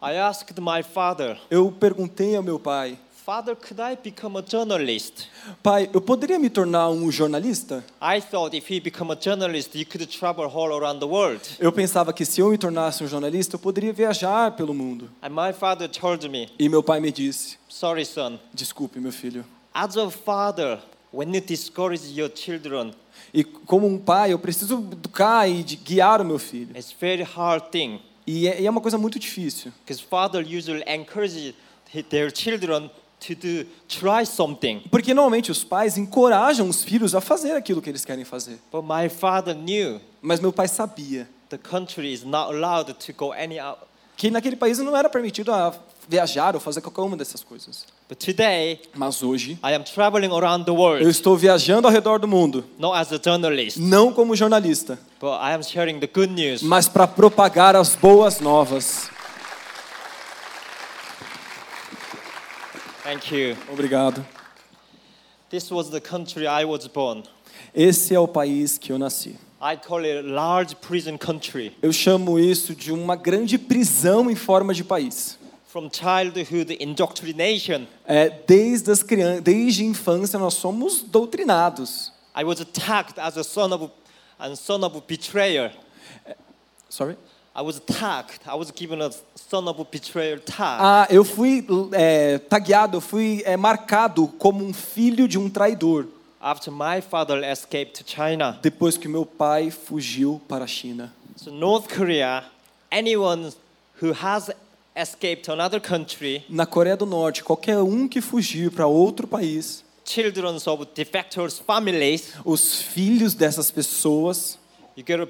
I 0.03 0.17
asked 0.17 0.59
my 0.61 0.83
father, 0.83 1.39
eu 1.51 1.71
perguntei 1.71 2.35
ao 2.35 2.43
meu 2.43 2.59
pai: 2.59 2.99
Father, 3.25 3.55
could 3.55 3.81
I 3.81 3.97
become 4.03 4.37
a 4.39 4.43
journalist? 4.43 5.29
Pai, 5.63 5.89
eu 5.93 6.01
poderia 6.01 6.39
me 6.39 6.51
tornar 6.51 6.89
um 6.89 7.13
jornalista? 7.13 7.85
I 8.03 8.21
thought 8.21 8.57
if 8.57 8.71
you 8.71 8.81
become 8.83 9.13
a 9.13 9.17
journalist, 9.21 9.75
you 9.77 9.87
could 9.87 10.05
travel 10.07 10.47
all 10.47 10.73
around 10.75 10.99
the 10.99 11.07
world. 11.07 11.41
Eu 11.61 11.71
pensava 11.71 12.13
que 12.13 12.25
se 12.25 12.41
eu 12.41 12.49
me 12.51 12.59
tornasse 12.59 13.05
um 13.05 13.07
jornalista, 13.07 13.55
eu 13.55 13.61
poderia 13.61 13.93
viajar 13.93 14.51
pelo 14.57 14.75
mundo. 14.75 15.11
And 15.23 15.31
my 15.31 15.53
father 15.53 15.89
told 15.89 16.29
me, 16.29 16.49
E 16.59 16.69
meu 16.69 16.83
pai 16.83 16.99
me 16.99 17.13
disse: 17.13 17.57
Sorry, 17.69 18.05
son. 18.05 18.39
Desculpe, 18.53 18.99
meu 18.99 19.13
filho. 19.13 19.45
As 19.73 19.97
a 19.97 20.11
father, 20.11 20.81
when 21.13 21.33
you 21.35 21.41
discourage 21.41 22.03
your 22.19 22.31
children, 22.35 22.93
E 23.33 23.45
como 23.45 23.87
um 23.87 23.99
pai, 23.99 24.33
eu 24.33 24.39
preciso 24.39 24.75
educar 24.93 25.47
e 25.49 25.63
guiar 25.63 26.21
o 26.21 26.25
meu 26.25 26.39
filho. 26.39 26.77
it's 26.77 26.93
very 26.93 27.23
hard 27.23 27.65
thing. 27.71 28.01
E 28.27 28.49
é, 28.49 28.61
e 28.63 28.67
é 28.67 28.71
uma 28.71 28.81
coisa 28.81 28.99
muito 28.99 29.19
difícil. 29.19 29.73
Because 29.85 30.03
father 30.03 30.41
usually 30.45 30.83
encourage 30.87 31.55
hi- 31.95 32.03
their 32.03 32.31
children 32.35 32.91
to 33.21 33.35
do, 33.35 33.67
try 33.89 34.25
something. 34.27 34.83
Porque 34.91 35.13
normalmente 35.15 35.51
os 35.51 35.63
pais 35.63 35.97
encorajam 35.99 36.69
os 36.69 36.83
filhos 36.83 37.15
a 37.15 37.21
fazer 37.21 37.53
aquilo 37.53 37.81
que 37.83 37.89
eles 37.91 38.05
querem 38.05 38.25
fazer. 38.25 38.59
But 38.73 38.83
my 38.85 39.09
father 39.09 39.55
knew 39.55 40.01
Mas 40.23 40.41
meu 40.41 40.53
pai 40.53 40.67
sabia 40.69 41.29
the 41.49 41.59
country 41.59 42.13
is 42.13 42.23
not 42.25 42.53
allowed 42.55 42.93
to 42.95 43.13
go 43.13 43.33
any 43.33 43.59
out. 43.61 43.81
Que 44.21 44.31
naquele 44.31 44.55
país 44.55 44.79
não 44.79 44.95
era 44.95 45.09
permitido 45.09 45.51
viajar 46.07 46.55
ou 46.55 46.61
fazer 46.61 46.83
qualquer 46.83 47.01
uma 47.01 47.17
dessas 47.17 47.43
coisas. 47.43 47.87
But 48.07 48.19
today, 48.19 48.79
Mas 48.95 49.23
hoje, 49.23 49.53
I 49.65 49.73
am 49.73 49.83
traveling 49.83 50.31
around 50.31 50.67
the 50.67 50.71
eu 50.71 50.75
world, 50.75 51.09
estou 51.09 51.39
viajando 51.39 51.89
ao 51.89 51.93
redor 51.93 52.19
do 52.19 52.29
mundo, 52.29 52.63
not 52.79 52.99
as 52.99 53.11
a 53.15 53.19
journalist, 53.25 53.79
não 53.79 54.13
como 54.13 54.37
jornalista, 54.37 54.99
but 55.19 55.31
I 55.41 55.55
am 55.55 55.63
sharing 55.63 56.01
the 56.01 56.07
good 56.07 56.31
news. 56.35 56.63
mas 56.63 56.87
para 56.87 57.07
propagar 57.07 57.75
as 57.75 57.97
boas 57.97 58.41
novas. 58.41 59.09
Thank 63.03 63.35
you. 63.35 63.57
Obrigado. 63.73 64.23
This 65.49 65.71
was 65.71 65.89
the 65.89 66.01
country 66.01 66.47
I 66.47 66.67
was 66.67 66.87
born. 66.87 67.23
Esse 67.75 68.15
é 68.15 68.21
o 68.21 68.29
país 68.29 68.77
que 68.77 68.93
eu 68.93 68.99
nasci. 68.99 69.39
I 69.63 69.77
call 69.77 70.07
it 70.07 70.17
a 70.17 70.23
large 70.23 70.75
prison 70.77 71.19
country. 71.19 71.77
Eu 71.83 71.93
chamo 71.93 72.39
isso 72.39 72.75
de 72.75 72.91
uma 72.91 73.15
grande 73.15 73.59
prisão 73.59 74.31
em 74.31 74.35
forma 74.35 74.73
de 74.73 74.83
país. 74.83 75.39
From 75.67 75.91
childhood 75.93 76.79
indoctrination, 76.81 77.87
É, 78.07 78.31
desde 78.31 78.91
as 78.91 79.03
crianças, 79.03 79.43
desde 79.43 79.83
a 79.83 79.87
infância 79.87 80.39
nós 80.39 80.55
somos 80.55 81.03
doutrinados. 81.03 82.11
I 82.35 82.43
was 82.43 82.61
attacked 82.61 83.21
as 83.21 83.37
a 83.37 83.45
son 83.45 83.73
of 83.75 83.91
and 84.39 84.57
son 84.57 84.83
of 84.83 84.97
a 84.97 85.03
betrayer. 85.07 85.71
Sorry. 86.89 87.17
I 87.55 87.61
was 87.63 87.77
attacked. 87.77 88.47
I 88.47 88.55
was 88.55 88.73
given 88.75 89.03
a 89.03 89.11
son 89.37 89.69
of 89.69 89.79
a 89.79 89.85
betrayer 89.85 90.41
tag. 90.41 90.81
Ah, 90.81 91.07
eu 91.11 91.23
fui 91.23 91.67
é, 91.93 92.39
tagueado, 92.39 92.97
eu 92.97 93.01
fui 93.03 93.43
é, 93.45 93.59
marcado 93.59 94.27
como 94.39 94.65
um 94.65 94.73
filho 94.73 95.29
de 95.29 95.37
um 95.39 95.51
traidor 95.51 96.07
after 96.41 96.71
my 96.73 97.01
father 97.01 97.43
escaped 97.45 97.95
to 97.95 98.05
China. 98.05 98.59
depois 98.63 98.97
que 98.97 99.09
meu 99.09 99.27
pai 99.27 99.71
fugiu 99.71 100.41
para 100.49 100.65
a 100.65 100.69
China. 100.69 101.13
So 101.37 101.51
North 101.51 101.89
Korea, 101.89 102.45
anyone 102.91 103.53
who 104.03 104.13
has 104.13 104.51
escape 104.97 105.43
to 105.43 105.53
another 105.53 105.81
country, 105.81 106.45
Na 106.49 106.67
Coreia 106.67 106.97
do 106.97 107.07
Norte, 107.07 107.43
qualquer 107.45 107.79
um 107.79 108.09
que 108.09 108.21
fugir 108.21 108.71
para 108.71 108.87
outro 108.87 109.27
país, 109.27 109.85
children 110.05 110.57
of 110.67 110.87
defectors' 110.95 111.59
families, 111.59 112.35
os 112.45 112.83
filhos 112.83 113.35
dessas 113.35 113.71
pessoas 113.71 114.59
you 114.97 115.05
get 115.07 115.21
a 115.21 115.29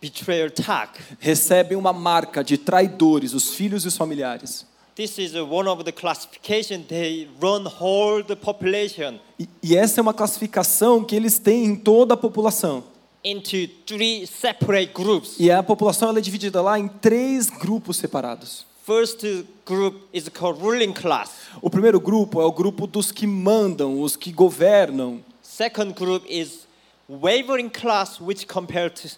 betrayal 0.00 0.50
tag. 0.50 0.90
recebem 1.18 1.76
uma 1.76 1.92
marca 1.92 2.42
de 2.44 2.56
traidores, 2.56 3.34
os 3.34 3.54
filhos 3.54 3.84
e 3.84 3.88
os 3.88 3.96
familiares. 3.96 4.66
This 4.94 5.18
is 5.18 5.34
one 5.34 5.66
of 5.68 5.84
the 5.84 5.92
classification 5.92 6.84
they 6.86 7.26
run 7.40 7.64
whole 7.66 8.22
the 8.22 8.36
population 8.36 9.18
E, 9.38 9.48
e 9.62 9.76
essa 9.76 10.00
é 10.00 10.02
uma 10.02 10.12
classificação 10.12 11.02
que 11.02 11.16
eles 11.16 11.38
têm 11.38 11.64
em 11.64 11.76
toda 11.76 12.14
a 12.14 12.16
população. 12.16 12.84
into 13.24 13.68
three 13.86 14.26
separate 14.26 14.92
groups. 14.92 15.36
E 15.38 15.50
a 15.50 15.62
população 15.62 16.08
ela 16.08 16.18
é 16.18 16.20
dividida 16.20 16.60
lá 16.60 16.78
em 16.78 16.88
três 16.88 17.48
grupos 17.48 17.96
separados. 17.96 18.66
First 18.84 19.24
group 19.64 19.94
is 20.12 20.28
called 20.28 20.60
ruling 20.60 20.92
class. 20.92 21.30
O 21.62 21.70
primeiro 21.70 22.00
grupo 22.00 22.40
é 22.42 22.44
o 22.44 22.50
grupo 22.52 22.86
dos 22.86 23.12
que 23.12 23.26
mandam, 23.26 24.00
os 24.00 24.16
que 24.16 24.32
governam. 24.32 25.20
Second 25.40 25.92
group 25.94 26.24
is 26.28 26.66
wavering 27.08 27.70
class, 27.70 28.20
which 28.20 28.44
compared 28.46 29.00
to 29.00 29.08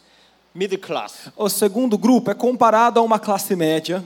middle 0.55 0.79
class. 0.79 1.31
O 1.35 1.49
segundo 1.49 1.97
grupo 1.97 2.31
é 2.31 2.35
comparado 2.35 3.01
a 3.01 3.03
uma 3.03 3.19
classe 3.19 3.57
média. 3.57 4.05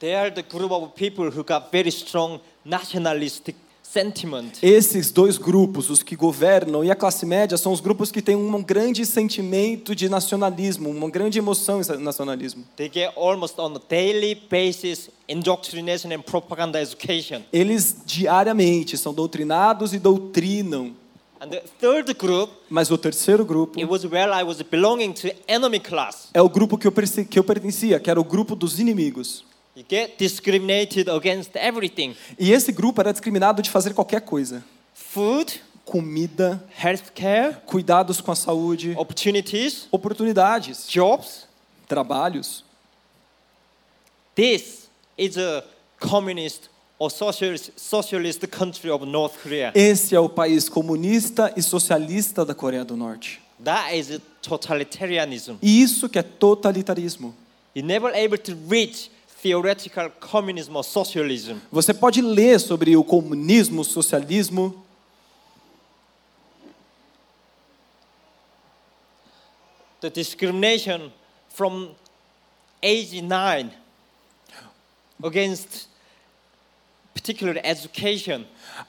They 0.00 0.14
are 0.14 0.30
the 0.30 0.42
group 0.42 0.72
of 0.72 0.94
people 0.94 1.26
who 1.26 1.44
got 1.44 1.70
very 1.70 1.90
strong 1.90 2.40
nationalistic 2.64 3.54
sentiment. 3.82 4.52
Esses 4.62 5.10
dois 5.10 5.36
grupos, 5.36 5.90
os 5.90 6.02
que 6.02 6.16
governam 6.16 6.82
e 6.82 6.90
a 6.90 6.96
classe 6.96 7.26
média, 7.26 7.58
são 7.58 7.70
os 7.70 7.80
grupos 7.80 8.10
que 8.10 8.22
têm 8.22 8.34
um 8.34 8.62
grande 8.62 9.04
sentimento 9.04 9.94
de 9.94 10.08
nacionalismo, 10.08 10.88
uma 10.88 11.10
grande 11.10 11.38
emoção 11.38 11.82
em 11.82 11.98
nacionalismo. 11.98 12.64
They 12.76 12.90
get 12.90 13.12
almost 13.14 13.60
on 13.60 13.76
a 13.76 13.80
daily 13.90 14.34
basis 14.34 15.10
indoctrination 15.28 16.10
and 16.12 16.22
propaganda 16.22 16.80
education. 16.80 17.42
Eles 17.52 17.94
diariamente 18.06 18.96
são 18.96 19.12
doutrinados 19.12 19.92
e 19.92 19.98
doutrinam. 19.98 20.94
And 21.38 21.48
the 21.48 21.62
third 21.78 22.14
group, 22.14 22.50
Mas 22.70 22.90
o 22.90 22.96
terceiro 22.96 23.44
grupo 23.44 23.78
it 23.78 23.90
was 23.90 24.04
where 24.04 24.32
I 24.32 24.44
was 24.44 24.62
belonging 24.62 25.12
to 25.12 25.28
enemy 25.46 25.78
class. 25.78 26.30
é 26.32 26.40
o 26.40 26.48
grupo 26.48 26.78
que 26.78 26.86
eu, 26.86 26.92
que 27.28 27.38
eu 27.38 27.44
pertencia, 27.44 28.00
que 28.00 28.10
era 28.10 28.18
o 28.18 28.24
grupo 28.24 28.56
dos 28.56 28.78
inimigos. 28.80 29.44
You 29.80 29.86
get 29.88 30.18
discriminated 30.18 31.08
against 31.08 31.56
everything. 31.56 32.14
E 32.38 32.52
esse 32.52 32.70
grupo 32.70 33.00
era 33.00 33.12
discriminado 33.12 33.62
de 33.62 33.70
fazer 33.70 33.94
qualquer 33.94 34.20
coisa: 34.20 34.62
Food, 34.92 35.62
comida, 35.86 36.62
healthcare, 36.78 37.56
cuidados 37.64 38.20
com 38.20 38.30
a 38.30 38.36
saúde, 38.36 38.94
opportunities, 38.98 39.88
oportunidades, 39.90 40.86
jobs. 40.86 41.48
trabalhos. 41.88 42.62
This 44.34 44.90
is 45.16 45.38
a 45.38 45.64
communist 45.98 46.68
or 46.98 47.10
socialist, 47.10 47.72
socialist 47.76 48.46
country 48.48 48.90
of 48.90 49.06
North 49.06 49.38
Korea. 49.42 49.72
Esse 49.74 50.14
é 50.14 50.20
o 50.20 50.28
país 50.28 50.68
comunista 50.68 51.54
e 51.56 51.62
socialista 51.62 52.44
da 52.44 52.54
Coreia 52.54 52.84
do 52.84 52.98
Norte. 52.98 53.40
That 53.64 53.96
is 53.96 54.20
totalitarianism. 54.42 55.54
E 55.62 55.80
isso 55.82 56.06
que 56.06 56.18
é 56.18 56.22
totalitarismo. 56.22 57.34
You're 57.74 57.86
never 57.86 58.14
able 58.14 58.36
to 58.36 58.54
reach 58.68 59.10
theoretical 59.42 60.10
communism 60.20 60.76
or 60.76 60.84
socialism. 60.84 61.56
Você 61.72 61.94
pode 61.94 62.20
ler 62.20 62.58
sobre 62.60 62.96
o 62.96 63.04
comunismo, 63.04 63.82
o 63.82 63.84
socialismo, 63.84 64.84
The 70.00 70.08
discrimination 70.08 71.12
from 71.50 71.94
age 72.82 73.20
nine 73.20 73.70
against 75.22 75.88
particular 77.12 77.60
education. 77.62 78.46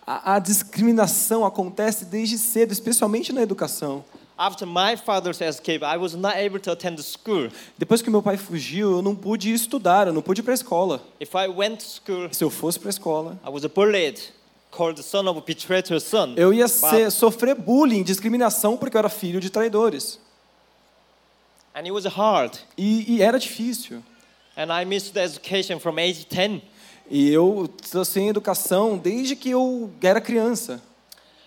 a, 0.08 0.36
a 0.36 0.39
discriminação 0.39 1.43
acontece 1.46 2.05
desde 2.05 2.38
cedo, 2.38 2.72
especialmente 2.72 3.34
na 3.34 3.41
educação. 3.41 4.05
After 4.43 4.65
my 4.65 4.95
father's 4.95 5.39
escape, 5.39 5.83
I 5.83 5.98
was 5.98 6.15
not 6.15 6.36
able 6.36 6.60
to 6.62 6.71
attend 6.71 7.00
school. 7.03 7.51
Depois 7.77 8.01
que 8.01 8.10
meu 8.10 8.24
pai 8.24 8.38
fugiu, 8.38 8.93
eu 8.93 9.01
não 9.03 9.15
pude 9.15 9.53
estudar, 9.53 10.07
eu 10.07 10.13
não 10.13 10.21
pude 10.24 10.41
ir 10.41 10.43
para 10.43 10.53
a 10.53 10.55
escola. 10.55 11.00
If 11.19 11.36
I 11.36 11.48
went 11.48 11.77
to 11.77 11.86
school, 11.86 12.27
Se 12.33 12.43
eu 12.43 12.50
fosse 12.50 12.79
para 12.79 12.89
a 12.89 12.89
escola, 12.89 13.39
I 13.45 13.50
was 13.51 13.63
bullied, 13.67 14.19
called 14.71 14.95
the 15.00 15.03
son 15.03 15.27
of 15.27 15.39
a 15.39 16.00
son. 16.00 16.33
eu 16.38 16.51
ia 16.51 16.67
ser, 16.67 17.12
sofrer 17.12 17.53
bullying, 17.53 18.01
discriminação, 18.01 18.75
porque 18.77 18.98
eu 18.98 19.00
era 19.00 19.10
filho 19.10 19.39
de 19.39 19.51
traidores. 19.51 20.19
and 21.75 21.86
it 21.86 21.91
was 21.91 22.05
hard. 22.05 22.57
E, 22.75 23.17
e 23.17 23.21
era 23.21 23.38
difícil. 23.38 24.01
And 24.57 24.74
I 24.74 24.86
missed 24.86 25.13
the 25.13 25.24
education 25.24 25.79
from 25.79 26.00
age 26.00 26.25
10. 26.25 26.63
E 27.12 27.29
eu 27.29 27.69
estou 27.79 28.03
sem 28.03 28.27
educação 28.27 28.98
desde 28.98 29.36
que 29.36 29.51
eu 29.51 29.91
era 30.01 30.19
criança. 30.19 30.81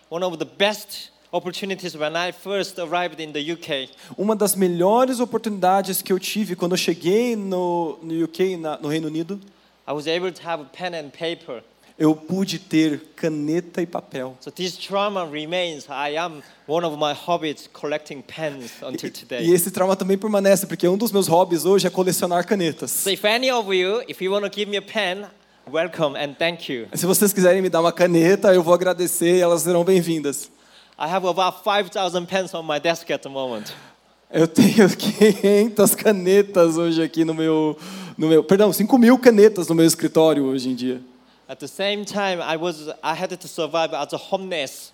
One 0.08 0.24
of 0.24 0.38
the 0.38 0.44
best 0.44 1.10
opportunities 1.34 1.96
when 1.96 2.14
I 2.14 2.32
first 2.32 2.78
arrived 2.78 3.20
in 3.20 3.32
the 3.32 3.52
UK. 3.52 3.88
Uma 4.16 4.36
das 4.36 4.54
melhores 4.54 5.18
oportunidades 5.18 6.00
que 6.00 6.12
eu 6.12 6.18
tive 6.20 6.54
quando 6.54 6.72
eu 6.72 6.78
cheguei 6.78 7.34
no, 7.34 7.98
no 8.02 8.24
UK, 8.24 8.56
na, 8.56 8.78
no 8.78 8.88
Reino 8.88 9.08
Unido, 9.08 9.40
I 9.86 9.92
was 9.92 10.06
able 10.06 10.30
to 10.32 10.48
have 10.48 10.64
pen 10.72 10.94
and 10.94 11.10
paper. 11.10 11.62
eu 11.98 12.14
pude 12.14 12.58
ter 12.58 13.00
caneta 13.16 13.82
e 13.82 13.86
papel. 13.86 14.36
So 14.40 14.50
this 14.50 14.76
trauma 14.76 15.24
remains. 15.24 15.86
I 15.88 16.16
am 16.16 16.42
one 16.66 16.84
of 16.86 16.96
my 16.96 17.12
hobbies 17.12 17.68
collecting 17.72 18.22
pens 18.22 18.72
until 18.82 19.08
E 19.08 19.12
today. 19.12 19.52
esse 19.52 19.70
trauma 19.70 19.94
também 19.96 20.16
permanece, 20.16 20.66
porque 20.66 20.86
um 20.88 20.96
dos 20.96 21.12
meus 21.12 21.26
hobbies 21.28 21.64
hoje 21.64 21.86
é 21.86 21.90
colecionar 21.90 22.46
canetas. 22.46 22.90
So 22.90 23.10
if 23.10 23.24
any 23.24 23.50
of 23.50 23.72
you, 23.74 24.02
if 24.08 24.20
you 24.22 24.32
want 24.32 24.44
to 24.44 24.50
give 24.52 24.70
me 24.70 24.76
a 24.76 24.82
pen, 24.82 25.26
welcome 25.70 26.16
and 26.18 26.34
thank 26.38 26.72
you. 26.72 26.86
Se 26.94 27.06
vocês 27.06 27.32
quiserem 27.32 27.60
me 27.60 27.68
dar 27.68 27.80
uma 27.80 27.92
caneta, 27.92 28.52
eu 28.54 28.62
vou 28.62 28.72
agradecer 28.74 29.36
e 29.36 29.40
elas 29.40 29.62
serão 29.62 29.84
bem-vindas. 29.84 30.50
I 30.98 31.08
have 31.08 31.24
about 31.26 31.64
5,000 31.64 32.26
pens 32.26 32.54
on 32.54 32.64
my 32.64 32.78
desk 32.78 33.10
at 33.10 33.22
the 33.22 33.28
moment. 33.28 33.72
Eu 34.30 34.46
tenho 34.48 34.88
500 34.90 35.94
canetas 35.94 36.76
hoje 36.76 37.02
aqui 37.02 37.24
no 37.24 37.34
meu, 37.34 37.76
no 38.16 38.28
meu, 38.28 38.44
perdão, 38.44 38.72
5 38.72 38.98
mil 38.98 39.18
canetas 39.18 39.68
no 39.68 39.74
meu 39.74 39.86
escritório 39.86 40.44
hoje 40.44 40.68
em 40.68 40.74
dia. 40.74 41.00
At 41.48 41.58
the 41.58 41.66
same 41.68 42.04
time, 42.04 42.40
I 42.40 42.56
was 42.56 42.88
I 43.02 43.12
had 43.12 43.36
to 43.36 43.48
survive 43.48 43.94
as 43.94 44.12
a 44.14 44.16
homeless. 44.16 44.92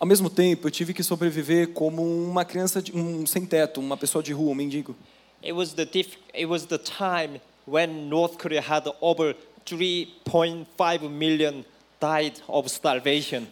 Ao 0.00 0.06
mesmo 0.06 0.30
tempo, 0.30 0.66
eu 0.66 0.70
tive 0.70 0.92
que 0.94 1.02
sobreviver 1.02 1.68
como 1.72 2.02
uma 2.02 2.44
criança, 2.44 2.80
de, 2.82 2.96
um 2.96 3.26
sem 3.26 3.44
teto, 3.44 3.80
uma 3.80 3.96
pessoa 3.96 4.22
de 4.22 4.32
rua, 4.32 4.50
um 4.52 4.54
mendigo. 4.54 4.96
It 5.42 5.52
was 5.52 5.72
the 5.74 5.84
diff- 5.84 6.18
it 6.34 6.46
was 6.46 6.64
the 6.64 6.78
time 6.78 7.40
when 7.66 8.08
North 8.08 8.38
Korea 8.38 8.62
had 8.66 8.84
over 9.00 9.36
3.5 9.66 11.08
million. 11.10 11.64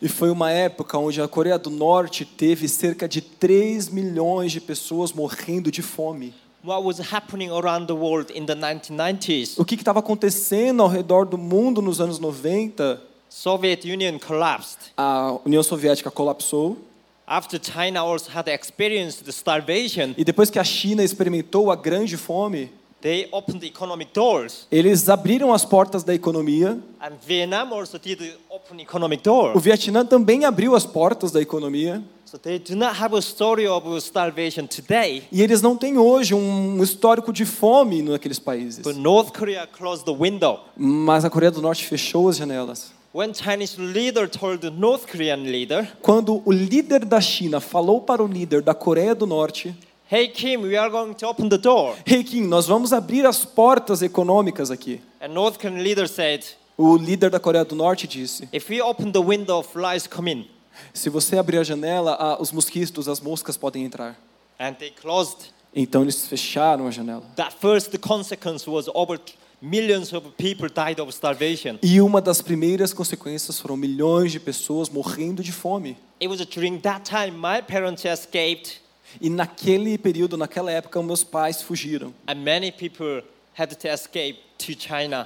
E 0.00 0.08
foi 0.08 0.30
uma 0.30 0.50
época 0.50 0.98
onde 0.98 1.20
a 1.20 1.28
Coreia 1.28 1.58
do 1.58 1.70
Norte 1.70 2.24
teve 2.24 2.68
cerca 2.68 3.08
de 3.08 3.20
3 3.20 3.88
milhões 3.88 4.52
de 4.52 4.60
pessoas 4.60 5.12
morrendo 5.12 5.70
de 5.70 5.82
fome. 5.82 6.34
What 6.64 6.84
was 6.84 7.12
happening 7.12 7.50
around 7.50 7.86
the 7.86 7.92
world 7.92 8.32
in 8.32 8.46
the 8.46 8.54
1990s? 8.54 9.54
O 9.58 9.64
que 9.64 9.74
estava 9.74 9.98
acontecendo 9.98 10.82
ao 10.82 10.88
redor 10.88 11.24
do 11.24 11.36
mundo 11.36 11.82
nos 11.82 12.00
anos 12.00 12.20
90? 12.20 13.00
Soviet 13.28 13.84
Union 13.84 14.18
collapsed. 14.18 14.92
A 14.96 15.38
União 15.44 15.62
Soviética 15.62 16.10
colapsou 16.10 16.78
After 17.26 17.58
China 17.58 18.04
also 18.04 18.30
had 18.30 18.48
experienced 18.48 19.24
the 19.24 19.30
starvation, 19.30 20.14
e 20.18 20.24
depois 20.24 20.50
que 20.50 20.58
a 20.58 20.64
China 20.64 21.02
experimentou 21.02 21.70
a 21.70 21.76
grande 21.76 22.16
fome, 22.16 22.70
they 23.02 23.28
opened 23.32 23.60
the 23.60 23.66
economic 23.66 24.12
doors. 24.14 24.66
eles 24.70 25.08
abriram 25.08 25.52
as 25.52 25.64
portas 25.64 26.02
da 26.04 26.14
economia. 26.14 26.78
And 27.00 27.12
Vietnam 27.26 27.72
also 27.74 27.98
did 27.98 28.32
open 28.48 28.80
economic 28.80 29.28
O. 29.28 29.58
Vietnã 29.58 30.04
também 30.06 30.44
abriu 30.44 30.74
as 30.74 30.86
portas 30.86 31.30
da 31.32 31.40
economia. 31.42 32.02
So 32.24 32.38
they 32.38 32.58
do 32.58 32.74
not 32.74 32.98
have 32.98 33.14
a 33.14 33.20
story 33.20 33.66
of 33.66 33.86
starvation 33.98 34.66
today. 34.66 35.24
E 35.30 35.42
eles 35.42 35.60
não 35.60 35.76
têm 35.76 35.98
hoje 35.98 36.32
um 36.34 36.82
histórico 36.82 37.30
de 37.30 37.44
fome 37.44 38.00
naqueles 38.00 38.38
países. 38.38 38.78
But 38.82 38.96
North 38.96 39.32
Korea 39.32 39.66
closed 39.66 40.06
the 40.06 40.12
window. 40.18 40.60
Mas 40.74 41.26
a 41.26 41.30
Coreia 41.30 41.50
do 41.50 41.60
Norte 41.60 41.84
fechou 41.84 42.30
as 42.30 42.38
janelas. 42.38 42.90
When 43.14 43.34
Chinese 43.34 43.78
leader 43.78 44.26
told 44.26 44.62
the 44.62 44.70
North 44.70 45.06
Korean 45.10 45.42
leader, 45.42 45.86
Quando 46.00 46.40
o 46.46 46.50
líder 46.50 47.04
da 47.04 47.20
China 47.20 47.60
falou 47.60 48.00
para 48.00 48.24
o 48.24 48.26
líder 48.26 48.62
da 48.62 48.72
Coreia 48.72 49.14
do 49.14 49.26
Norte, 49.26 49.76
"Hey 50.12 50.28
Kim, 50.28 50.60
we 50.60 50.76
are 50.76 50.90
going 50.90 51.14
to 51.14 51.26
open 51.26 51.48
the 51.48 51.56
door." 51.56 51.96
Hey 52.06 52.22
Kim, 52.22 52.46
nós 52.46 52.66
vamos 52.66 52.92
abrir 52.92 53.24
as 53.24 53.46
portas 53.46 54.02
econômicas 54.02 54.70
aqui. 54.70 55.00
And 55.18 55.28
North 55.28 55.58
Korean 55.58 55.82
leader 55.82 56.06
said, 56.06 56.44
O 56.76 56.98
líder 56.98 57.30
da 57.30 57.40
Coreia 57.40 57.64
do 57.64 57.74
Norte 57.74 58.06
disse: 58.06 58.46
"If 58.52 58.68
we 58.68 58.82
open 58.82 59.10
the 59.10 59.22
window, 59.22 59.62
flies 59.62 60.06
come 60.06 60.30
in." 60.30 60.46
se 60.92 61.08
você 61.08 61.38
abrir 61.38 61.56
a 61.56 61.64
janela, 61.64 62.14
ah, 62.20 62.36
os 62.38 62.52
mosquitos, 62.52 63.08
as 63.08 63.20
moscas 63.20 63.56
podem 63.56 63.84
entrar. 63.84 64.20
And 64.60 64.74
they 64.74 64.90
closed. 64.90 65.50
Então 65.74 66.02
eles 66.02 66.26
fecharam 66.26 66.86
a 66.86 66.90
janela. 66.90 67.22
That 67.36 67.56
first 67.58 67.96
consequence 67.96 68.68
was 68.68 68.88
over 68.92 69.18
millions 69.62 70.12
of 70.12 70.28
people 70.36 70.68
died 70.68 71.00
of 71.00 71.10
starvation. 71.10 71.78
E 71.82 72.02
uma 72.02 72.20
das 72.20 72.42
primeiras 72.42 72.92
consequências 72.92 73.58
foram 73.58 73.78
milhões 73.78 74.30
de 74.30 74.38
pessoas 74.38 74.90
morrendo 74.90 75.42
de 75.42 75.52
fome. 75.52 75.96
It 76.20 76.28
was 76.28 76.44
during 76.44 76.78
that 76.80 77.08
time 77.08 77.30
my 77.30 77.62
parents 77.62 78.04
escaped 78.04 78.81
E 79.20 79.28
naquele 79.30 79.98
período, 79.98 80.36
naquela 80.36 80.70
época, 80.70 81.02
meus 81.02 81.24
pais 81.24 81.62
fugiram. 81.62 82.12
and 82.26 82.36
many 82.42 82.70
people 82.70 83.22
had 83.54 83.68
to 83.74 83.88
escape. 83.88 84.38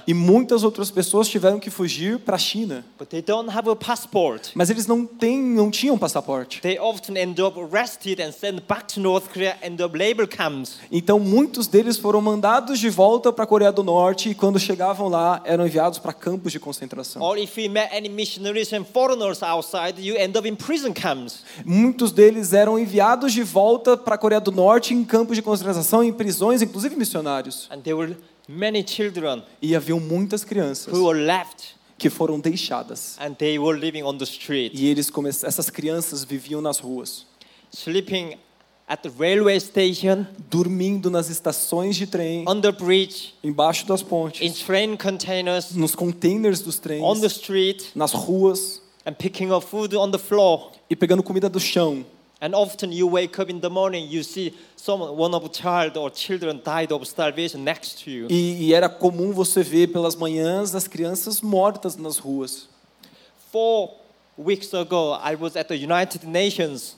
E 0.07 0.13
muitas 0.13 0.63
outras 0.63 0.89
pessoas 0.91 1.27
tiveram 1.27 1.59
que 1.59 1.69
fugir 1.69 2.19
para 2.19 2.35
a 2.35 2.39
China. 2.39 2.85
But 2.97 3.09
they 3.09 3.21
don't 3.21 3.49
have 3.49 3.69
a 3.69 3.75
passport. 3.75 4.49
Mas 4.55 4.69
eles 4.69 4.87
não, 4.87 5.05
têm, 5.05 5.39
não 5.41 5.69
tinham 5.69 5.97
passaporte. 5.97 6.61
They. 6.61 6.77
Então 10.91 11.19
muitos 11.19 11.67
deles 11.67 11.97
foram 11.97 12.21
mandados 12.21 12.79
de 12.79 12.89
volta 12.89 13.31
para 13.31 13.43
a 13.43 13.47
Coreia 13.47 13.71
do 13.71 13.83
Norte 13.83 14.29
e 14.29 14.35
quando 14.35 14.59
chegavam 14.59 15.07
lá 15.07 15.41
eram 15.45 15.65
enviados 15.65 15.99
para 15.99 16.13
campos 16.13 16.51
de 16.51 16.59
concentração. 16.59 17.21
Muitos 21.65 22.11
deles 22.11 22.53
eram 22.53 22.79
enviados 22.79 23.33
de 23.33 23.43
volta 23.43 23.97
para 23.97 24.15
a 24.15 24.17
Coreia 24.17 24.41
do 24.41 24.51
Norte 24.51 24.93
em 24.93 25.03
campos 25.03 25.35
de 25.35 25.41
concentração, 25.41 26.03
em 26.03 26.13
prisões, 26.13 26.61
inclusive 26.61 26.95
missionários. 26.95 27.67
And 27.71 27.81
there 27.81 27.95
were 27.95 28.15
many 28.47 28.83
children 28.83 29.43
E 29.61 29.75
haviam 29.75 29.99
muitas 29.99 30.43
crianças 30.43 30.93
who 30.93 31.05
were 31.05 31.19
left 31.19 31.75
que 31.97 32.09
foram 32.09 32.39
deixadas. 32.39 33.17
and 33.19 33.33
they 33.35 33.57
were 33.59 33.77
living 33.79 34.03
on 34.03 34.17
the 34.17 34.25
street, 34.25 34.71
E 34.75 34.87
eles 34.87 35.09
come... 35.09 35.29
essas 35.29 35.69
crianças 35.69 36.23
viviam 36.23 36.61
nas 36.61 36.79
ruas, 36.79 37.25
sleeping 37.71 38.37
at 38.87 39.01
the 39.01 39.09
railway 39.19 39.59
station, 39.59 40.25
dormindo 40.49 41.09
nas 41.09 41.29
estações 41.29 41.95
de 41.97 42.07
trem, 42.07 42.45
on 42.47 42.61
the 42.61 42.71
bridge, 42.71 43.33
embaixo 43.43 43.85
das 43.85 44.01
in 44.41 44.51
train 44.53 44.95
containers, 44.95 45.71
nos 45.75 45.93
containers 45.95 46.61
dos 46.61 46.79
trens, 46.79 47.01
on 47.03 47.19
the 47.19 47.27
street, 47.27 47.91
nas 47.95 48.13
ruas 48.13 48.81
and 49.05 49.13
picking 49.13 49.51
up 49.51 49.65
food 49.65 49.93
on 49.95 50.09
the 50.11 50.17
floor. 50.19 50.71
e 50.89 50.95
pegando 50.95 51.21
comida 51.23 51.49
do 51.49 51.59
chão. 51.59 52.05
And 52.39 52.53
often 52.53 52.91
you 52.91 53.07
wake 53.07 53.39
up 53.39 53.49
in 53.49 53.59
the 53.59 53.69
morning, 53.69 54.07
you 54.07 54.21
see 54.21 54.53
someone, 54.75 55.17
one 55.17 55.33
of 55.33 55.43
a 55.43 55.49
child 55.49 55.97
or 55.97 56.11
children 56.11 56.61
died 56.63 56.91
of 56.91 57.07
starvation 57.07 57.63
next 57.63 58.03
to 58.03 58.11
you. 58.11 58.27
E, 58.29 58.67
e 58.67 58.73
era 58.73 58.87
comum 58.87 59.33
você 59.33 59.63
ver 59.63 59.87
pelas 59.87 60.15
manhãs 60.15 60.75
as 60.75 60.87
crianças 60.87 61.41
mortas 61.41 61.95
nas 61.95 62.19
ruas. 62.19 62.69
Four 63.51 63.95
weeks 64.37 64.71
ago, 64.73 65.13
I 65.19 65.35
was 65.35 65.55
at 65.55 65.67
the 65.67 65.75
United 65.75 66.27
Nations. 66.27 66.95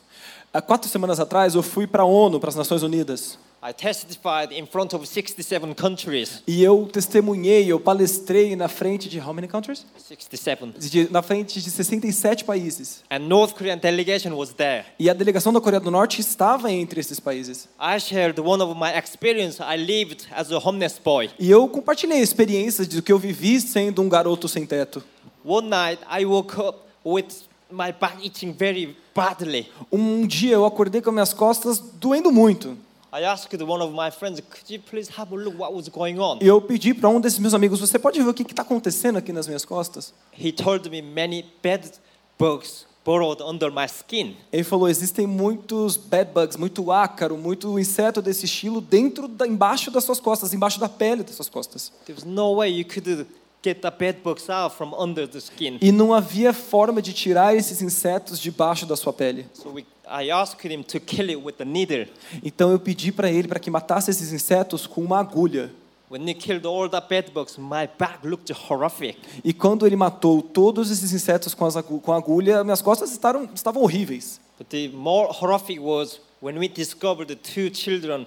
Há 0.52 0.62
quatro 0.62 0.90
semanas 0.90 1.20
atrás 1.20 1.54
eu 1.54 1.62
fui 1.62 1.86
para 1.86 2.02
a 2.02 2.06
ONU, 2.06 2.40
para 2.40 2.50
as 2.50 2.56
Nações 2.56 2.82
Unidas. 2.82 3.38
I 3.62 3.72
testified 3.74 4.52
in 4.54 4.66
front 4.66 4.94
of 4.94 5.06
67 5.06 5.76
countries. 5.76 6.42
E 6.48 6.64
eu 6.64 6.90
testemunhei, 6.92 7.68
eu 7.68 7.78
palestrei 7.80 8.56
na 8.56 8.68
frente 8.70 9.08
de 9.10 9.20
how 9.20 9.32
many 9.34 9.48
countries? 9.50 9.86
67. 9.98 10.80
De- 10.90 11.12
na 11.12 11.22
frente 11.22 11.62
de 11.62 11.70
67 11.70 12.46
países. 12.46 13.04
And 13.12 13.20
North 13.20 13.54
Korean 13.54 13.78
delegation 13.78 14.32
was 14.34 14.54
there. 14.54 14.86
E 14.98 15.08
a 15.10 15.14
delegação 15.14 15.52
da 15.54 15.60
Coreia 15.62 15.82
do 15.82 15.92
Norte 15.92 16.22
estava 16.22 16.72
entre 16.72 17.00
esses 17.02 17.20
países. 17.20 17.68
I 17.80 18.00
shared 18.00 18.40
one 18.40 18.64
of 18.64 18.74
my 18.80 18.98
experience 18.98 19.62
I 19.62 19.76
lived 19.78 20.26
as 20.32 20.52
a 20.52 20.58
homeless 20.58 20.98
boy. 21.04 21.30
E 21.38 21.52
eu 21.52 21.68
compartilhei 21.68 22.20
experiências 22.22 22.88
do 22.88 23.02
que 23.04 23.12
eu 23.12 23.20
vivi 23.20 23.60
sendo 23.62 24.02
um 24.02 24.08
garoto 24.10 24.48
sem 24.48 24.66
teto. 24.66 25.04
One 25.46 25.68
night 25.68 26.02
I 26.10 26.26
woke 26.26 26.60
up 26.60 26.80
with 27.06 27.26
my 27.72 27.92
back 27.92 28.26
itching 28.26 28.52
very 28.54 28.96
badly. 29.16 29.68
Um 29.92 30.26
dia 30.26 30.54
eu 30.54 30.66
acordei 30.66 31.02
com 31.02 31.12
minhas 31.12 31.34
costas 31.34 31.80
doendo 31.80 32.32
muito. 32.32 32.78
I 33.12 33.24
asked 33.24 33.60
one 33.64 33.82
of 33.82 33.92
my 33.92 34.12
friends, 34.12 34.40
could 34.40 34.70
you 34.70 34.80
please 34.80 35.10
have 35.18 35.34
a 35.34 35.36
look 35.36 35.58
what 35.58 35.74
was 35.74 35.90
going 35.90 36.20
on? 36.20 36.38
Eu 36.42 36.62
pedi 36.62 36.94
para 36.94 37.10
um 37.10 37.20
desses 37.20 37.40
meus 37.40 37.56
amigos, 37.56 37.80
você 37.80 37.98
pode 37.98 38.22
ver 38.22 38.30
o 38.30 38.34
que 38.34 38.44
está 38.44 38.62
acontecendo 38.62 39.18
aqui 39.18 39.34
nas 39.34 39.48
minhas 39.48 39.66
costas? 39.66 40.14
He 40.38 40.52
told 40.52 40.88
me 40.90 41.02
many 41.02 41.44
bed 41.64 41.92
bugs 42.38 42.86
burrowed 43.04 43.42
under 43.42 43.72
my 43.72 43.86
skin. 43.86 44.38
Ele 44.54 44.64
falou, 44.64 44.88
existem 44.88 45.26
muitos 45.26 45.98
bed 45.98 46.32
bugs, 46.32 46.56
muito 46.56 46.92
ácaro, 46.92 47.36
muito 47.36 47.80
inseto 47.80 48.22
desse 48.22 48.46
estilo 48.46 48.80
dentro, 48.80 49.28
da, 49.28 49.48
embaixo 49.48 49.90
das 49.90 50.04
suas 50.04 50.20
costas, 50.20 50.54
embaixo 50.54 50.80
da 50.80 50.88
pele 50.88 51.24
das 51.24 51.36
suas 51.36 51.50
costas. 51.50 51.92
There 52.06 52.14
was 52.14 52.24
no 52.24 52.58
way 52.58 52.72
you 52.72 52.86
could 52.86 53.26
get 53.64 53.82
the 53.82 53.92
bed 53.92 54.20
bugs 54.24 54.50
out 54.50 54.74
from 54.76 54.94
under 54.94 55.28
the 55.28 55.38
skin. 55.40 55.78
E 55.82 55.92
não 55.92 56.14
havia 56.14 56.54
forma 56.54 57.02
de 57.02 57.12
tirar 57.14 57.56
esses 57.56 57.82
insetos 57.82 58.40
debaixo 58.40 58.86
da 58.86 58.96
sua 58.96 59.12
pele. 59.14 59.46
So 59.54 59.70
we, 59.72 59.86
I 60.08 60.32
asked 60.32 60.64
him 60.74 60.82
to 60.84 61.00
kill 61.00 61.30
it 61.30 61.38
with 61.38 61.56
a 61.60 61.66
needle. 61.66 62.08
Então 62.44 62.72
eu 62.72 62.80
pedi 62.80 63.12
para 63.12 63.30
ele 63.30 63.48
para 63.48 63.60
que 63.60 63.70
matasse 63.70 64.10
esses 64.12 64.32
insetos 64.32 64.88
com 64.88 65.02
uma 65.02 65.20
agulha. 65.20 65.72
When 66.12 66.28
he 66.28 66.34
killed 66.34 66.66
all 66.66 66.90
the 66.90 67.02
bed 67.02 67.32
bugs, 67.32 67.56
my 67.58 67.88
back 68.00 68.26
looked 68.26 68.52
horrific. 68.52 69.20
E 69.44 69.54
quando 69.54 69.86
ele 69.86 69.96
matou 69.96 70.42
todos 70.42 70.90
esses 70.90 71.14
insetos 71.14 71.54
com, 71.54 71.66
agu- 71.66 72.00
com 72.00 72.12
a 72.12 72.18
agulha, 72.18 72.64
minhas 72.64 72.82
costas 72.82 73.12
estavam, 73.12 73.48
estavam 73.54 73.84
horríveis. 73.84 74.40
But 74.58 74.70
the 74.70 74.88
more 74.90 75.30
horrific 75.32 75.80
was 75.80 76.20
when 76.42 76.58
we 76.58 76.68
discovered 76.68 77.28
the 77.28 77.36
two 77.36 77.70
children 77.70 78.26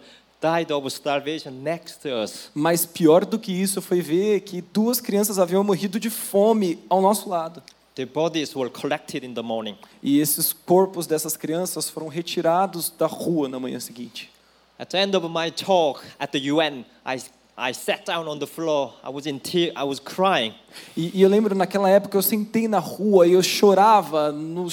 Mas 2.55 2.85
pior 2.85 3.25
do 3.25 3.39
que 3.39 3.53
isso 3.53 3.81
foi 3.81 4.01
ver 4.01 4.41
que 4.41 4.61
duas 4.61 5.01
crianças 5.01 5.39
haviam 5.39 5.63
morrido 5.63 6.01
de 6.01 6.11
fome 6.11 6.79
ao 6.89 7.01
nosso 7.01 7.29
lado. 7.29 7.63
Their 7.95 8.09
bodies 8.09 8.57
were 8.57 8.71
collected 8.71 9.25
in 9.25 9.35
the 9.35 9.43
morning. 9.43 9.77
E 10.03 10.19
esses 10.19 10.53
corpos 10.53 11.07
dessas 11.07 11.37
crianças 11.37 11.91
foram 11.91 12.09
retirados 12.09 12.91
da 12.91 13.07
rua 13.07 13.49
na 13.49 13.61
manhã 13.61 13.79
seguinte. 13.79 14.31
At 14.79 14.89
the 14.89 14.99
end 14.99 15.15
of 15.15 15.29
my 15.29 15.51
talk 15.51 16.03
at 16.19 16.33
the 16.33 16.51
UN, 16.51 16.85
I, 17.07 17.23
I 17.57 17.75
sat 17.75 18.07
down 18.07 18.27
on 18.27 18.39
the 18.39 18.47
floor. 18.47 18.95
I 19.05 19.11
was 19.11 19.27
in 19.27 19.39
tears. 19.39 19.75
I 19.77 19.85
was 19.85 20.01
crying. 20.01 20.55
E, 20.97 21.19
e 21.19 21.23
eu 21.23 21.29
lembro 21.29 21.55
naquela 21.55 21.91
época 21.91 22.17
eu 22.17 22.23
sentei 22.23 22.67
na 22.67 22.79
rua 22.79 23.27
e 23.27 23.33
eu 23.33 23.43
chorava 23.43 24.33
no, 24.33 24.67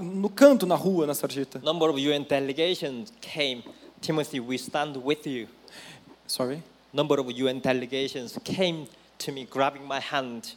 no 0.00 0.30
canto 0.30 0.66
na 0.66 0.74
rua, 0.74 1.06
na 1.06 1.14
sarjeta. 1.14 1.60
Number 1.62 1.90
of 1.90 2.00
UN 2.00 2.22
delegations 2.22 3.12
came. 3.20 3.62
Timothy, 4.04 4.38
we 4.38 4.58
stand 4.58 5.02
with 5.02 5.26
you. 5.26 5.48
Sorry. 6.26 6.62
Number 6.92 7.18
of 7.18 7.30
UN 7.30 7.58
delegations 7.58 8.38
came 8.44 8.86
to 9.16 9.32
me, 9.32 9.46
grabbing 9.46 9.82
my 9.86 9.98
hand, 9.98 10.56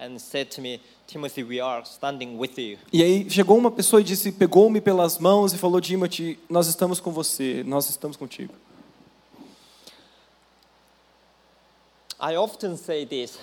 and 0.00 0.18
said 0.18 0.50
to 0.52 0.62
me, 0.62 0.80
Timothy, 1.06 1.42
we 1.44 1.60
are 1.60 1.84
standing 1.84 2.38
with 2.38 2.58
you. 2.58 2.78
E 2.90 3.02
aí 3.02 3.28
chegou 3.28 3.58
uma 3.58 3.70
pessoa 3.70 4.00
e 4.00 4.04
disse, 4.04 4.32
pegou-me 4.32 4.80
pelas 4.80 5.18
mãos 5.18 5.52
e 5.52 5.58
falou, 5.58 5.78
Timothy, 5.78 6.38
nós 6.48 6.68
estamos 6.68 6.98
com 6.98 7.12
você, 7.12 7.62
nós 7.66 7.90
estamos 7.90 8.16
contigo. 8.16 8.54
I 12.18 12.34
often 12.36 12.78
say 12.78 13.04
this. 13.04 13.38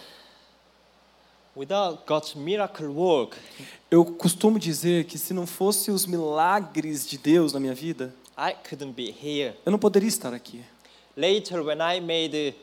Without 1.55 2.07
God's 2.07 2.33
miracle 2.33 2.87
work, 2.87 3.37
Eu 3.91 4.03
costumo 4.03 4.57
dizer 4.57 5.05
que 5.05 5.19
se 5.19 5.35
não 5.35 5.45
fosse 5.45 5.91
os 5.91 6.07
milagres 6.07 7.07
de 7.07 7.15
Deus 7.15 7.53
na 7.53 7.59
minha 7.59 7.75
vida, 7.75 8.11
I 8.37 8.55
couldn't 8.67 8.93
be 8.93 9.11
here. 9.11 9.55
eu 9.65 9.71
não 9.71 9.79
poderia 9.79 10.07
estar 10.07 10.33
aqui. 10.33 10.63
Later, 11.15 11.61
when 11.63 11.77
I 11.79 11.99
made 11.99 12.35
a 12.35 12.53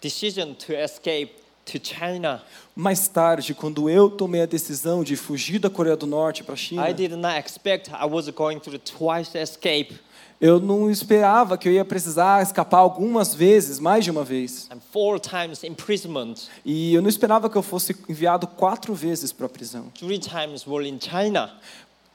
decision 0.00 0.54
to 0.54 0.72
escape 0.72 1.32
to 1.64 1.80
China, 1.82 2.42
Mais 2.74 3.08
tarde, 3.08 3.52
quando 3.54 3.90
eu 3.90 4.08
tomei 4.08 4.42
a 4.42 4.46
decisão 4.46 5.02
de 5.02 5.16
fugir 5.16 5.58
da 5.58 5.68
Coreia 5.68 5.96
do 5.96 6.06
Norte 6.06 6.44
para 6.44 6.54
a 6.54 6.56
China, 6.56 6.88
I 6.88 6.94
did 6.94 7.12
not 7.12 7.38
expect 7.38 7.90
I 7.90 8.06
was 8.06 8.28
going 8.30 8.60
through 8.60 8.78
twice 8.78 9.36
escape 9.36 9.98
eu 10.38 10.60
não 10.60 10.90
esperava 10.90 11.56
que 11.56 11.66
eu 11.66 11.72
ia 11.72 11.84
precisar 11.84 12.42
escapar 12.42 12.78
algumas 12.78 13.34
vezes, 13.34 13.78
mais 13.78 14.04
de 14.04 14.10
uma 14.10 14.22
vez. 14.22 14.68
and 14.70 14.80
four 14.92 15.18
times 15.18 15.64
imprisonment. 15.64 16.34
E 16.64 16.92
eu 16.92 17.00
não 17.00 17.08
esperava 17.08 17.48
que 17.48 17.56
eu 17.56 17.62
fosse 17.62 17.96
enviado 18.06 18.46
quatro 18.46 18.94
vezes 18.94 19.32
para 19.32 19.46
a 19.46 19.48
prisão. 19.48 19.90
Three 19.98 20.18
times 20.18 20.66
were 20.66 20.86
in 20.86 20.98
China. 21.00 21.50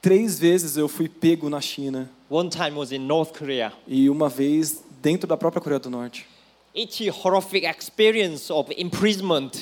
Três 0.02 0.36
vezes 0.38 0.76
eu 0.76 0.88
fui 0.88 1.08
pego 1.08 1.48
na 1.48 1.60
China 1.60 2.10
One 2.28 2.50
time 2.50 2.72
was 2.72 2.90
in 2.90 2.98
North 2.98 3.32
Korea. 3.38 3.72
e 3.86 4.10
uma 4.10 4.28
vez 4.28 4.82
dentro 5.00 5.28
da 5.28 5.36
própria 5.36 5.60
Coreia 5.62 5.78
do 5.78 5.88
Norte. 5.88 6.26
Each 6.74 7.08
horrific 7.10 7.64
experience 7.66 8.50
of 8.52 8.72
imprisonment, 8.76 9.52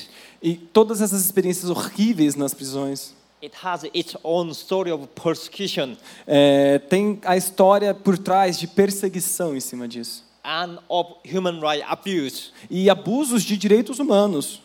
E 0.41 0.55
todas 0.55 0.99
essas 1.01 1.23
experiências 1.23 1.69
horríveis 1.69 2.35
nas 2.35 2.53
prisões 2.55 3.13
it 3.43 3.55
has 3.63 3.83
its 3.93 4.15
own 4.23 4.49
story 4.51 4.91
of 4.91 5.07
persecution 5.15 5.95
é, 6.27 6.79
tem 6.79 7.19
a 7.25 7.35
história 7.37 7.93
por 7.93 8.17
trás 8.17 8.57
de 8.59 8.65
perseguição 8.67 9.55
em 9.55 9.59
cima 9.59 9.87
disso 9.87 10.23
and 10.43 10.79
of 10.89 11.15
human 11.31 11.59
rights 11.59 11.85
abuse. 11.87 12.51
e 12.69 12.89
abusos 12.89 13.43
de 13.43 13.55
direitos 13.57 13.99
humanos. 13.99 14.59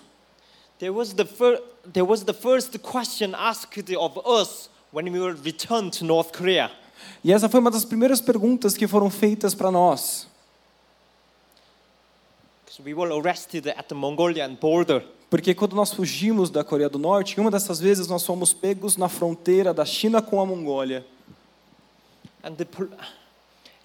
There 0.79 0.91
was 0.93 1.13
the 1.13 1.25
fir- 1.27 1.61
there 1.93 2.07
was 2.07 2.23
the 2.23 2.33
first 2.33 2.79
question 2.79 3.35
asked 3.35 3.95
of 3.97 4.19
us 4.27 4.71
when 4.93 5.13
we 5.13 5.21
were 5.21 5.35
returned 5.35 5.99
to 5.99 6.05
North 6.05 6.33
Korea. 6.33 6.71
E 7.23 7.33
essa 7.33 7.49
foi 7.49 7.61
uma 7.61 7.71
das 7.71 7.85
primeiras 7.85 8.21
perguntas 8.21 8.77
que 8.77 8.87
foram 8.87 9.11
feitas 9.11 9.55
para 9.55 9.71
nós, 9.71 10.27
we 12.85 12.93
were 12.93 13.11
arrested 13.11 13.67
at 13.69 13.89
the 13.89 13.95
Mongolian 13.95 14.55
border. 14.61 15.03
porque 15.29 15.55
quando 15.55 15.75
nós 15.75 15.93
fugimos 15.93 16.51
da 16.51 16.63
Coreia 16.63 16.89
do 16.89 16.99
Norte, 16.99 17.39
uma 17.41 17.51
dessas 17.51 17.81
vezes 17.81 18.07
nós 18.07 18.25
fomos 18.25 18.53
pegos 18.53 18.97
na 18.97 19.09
fronteira 19.09 19.75
da 19.75 19.85
China 19.85 20.23
com 20.23 20.41
a 20.41 20.47
Mongólia. 20.47 21.05
And 22.45 22.55
the, 22.55 22.67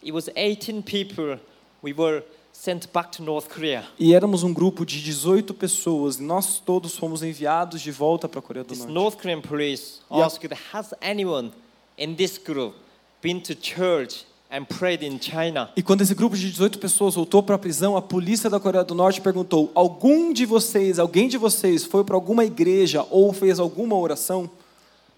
it 0.04 0.12
was 0.12 0.30
18 0.36 0.84
people. 0.84 1.40
We 1.82 1.94
were 1.94 2.24
sent 2.62 2.88
back 2.94 3.10
to 3.18 3.24
North 3.24 3.48
Korea. 3.48 3.84
E 3.98 4.14
éramos 4.14 4.44
um 4.44 4.54
grupo 4.54 4.86
de 4.86 5.02
18 5.02 5.52
pessoas, 5.52 6.18
e 6.18 6.22
nós 6.22 6.60
todos 6.60 6.96
fomos 6.96 7.24
enviados 7.24 7.82
de 7.82 7.92
volta 7.92 8.30
para 8.30 8.38
a 8.38 8.42
Coreia 8.42 8.64
do 8.64 8.68
This 8.68 8.80
Norte. 8.80 8.94
North 8.94 9.16
Korean 9.20 9.42
police 9.42 10.00
Yeah. 10.12 10.28
asked, 10.28 10.48
"Has 10.72 10.94
anyone 11.02 11.52
in 11.98 12.14
this 12.14 12.38
group 12.38 12.76
been 13.20 13.40
to 13.42 13.56
church 13.60 14.26
and 14.52 14.66
prayed 14.66 15.04
in 15.04 15.18
China. 15.20 15.72
E 15.76 15.82
quando 15.82 16.02
esse 16.02 16.14
grupo 16.14 16.36
de 16.38 16.52
18 16.52 16.78
pessoas 16.78 17.16
voltou 17.16 17.42
para 17.42 17.56
a 17.56 17.58
prisão, 17.60 17.98
a 17.98 18.02
polícia 18.02 18.48
da 18.48 18.60
Coreia 18.60 18.84
do 18.84 18.94
Norte 18.94 19.22
perguntou: 19.22 19.72
algum 19.74 20.32
de 20.32 20.46
vocês, 20.46 21.00
alguém 21.00 21.28
de 21.28 21.38
vocês 21.40 21.84
foi 21.84 22.04
para 22.04 22.16
alguma 22.16 22.46
igreja 22.46 23.08
ou 23.10 23.34
fez 23.34 23.60
alguma 23.60 23.98
oração? 23.98 24.48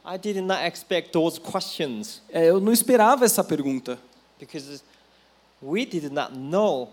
I 0.06 0.18
did 0.18 0.38
not 0.38 0.62
expect 0.66 1.12
those 1.12 1.40
questions 1.42 2.22
É, 2.30 2.50
eu 2.50 2.62
não 2.62 2.72
esperava 2.72 3.26
essa 3.26 3.44
pergunta, 3.44 4.00
because 4.40 4.82
we 5.62 5.86
did 5.86 6.10
not 6.12 6.38
know 6.38 6.90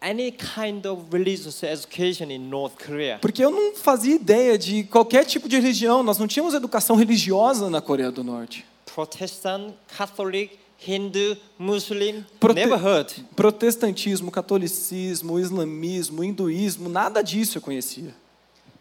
any 0.00 0.30
kind 0.32 0.86
of 0.86 1.02
religious 1.12 1.62
education 1.64 2.30
in 2.30 2.38
North 2.48 2.74
Korea. 2.84 3.18
porque 3.20 3.44
eu 3.44 3.50
não 3.50 3.74
fazia 3.74 4.14
ideia 4.14 4.56
de 4.56 4.84
qualquer 4.84 5.24
tipo 5.24 5.48
de 5.48 5.56
religião. 5.56 6.02
Nós 6.02 6.18
não 6.18 6.26
tínhamos 6.26 6.54
educação 6.54 6.94
religiosa 6.96 7.68
na 7.68 7.80
Coreia 7.80 8.10
do 8.10 8.22
Norte. 8.22 8.64
Protestant, 8.94 9.74
Catholic, 9.96 10.56
Hindu, 10.86 11.36
Muslim, 11.58 12.24
Prote- 12.38 12.54
never 12.60 12.78
heard. 12.78 13.12
Protestantismo, 13.34 14.30
catolicismo, 14.30 15.38
islamismo, 15.40 16.22
hinduísmo, 16.22 16.88
nada 16.88 17.22
disso 17.22 17.58
eu 17.58 17.62
conhecia. 17.62 18.14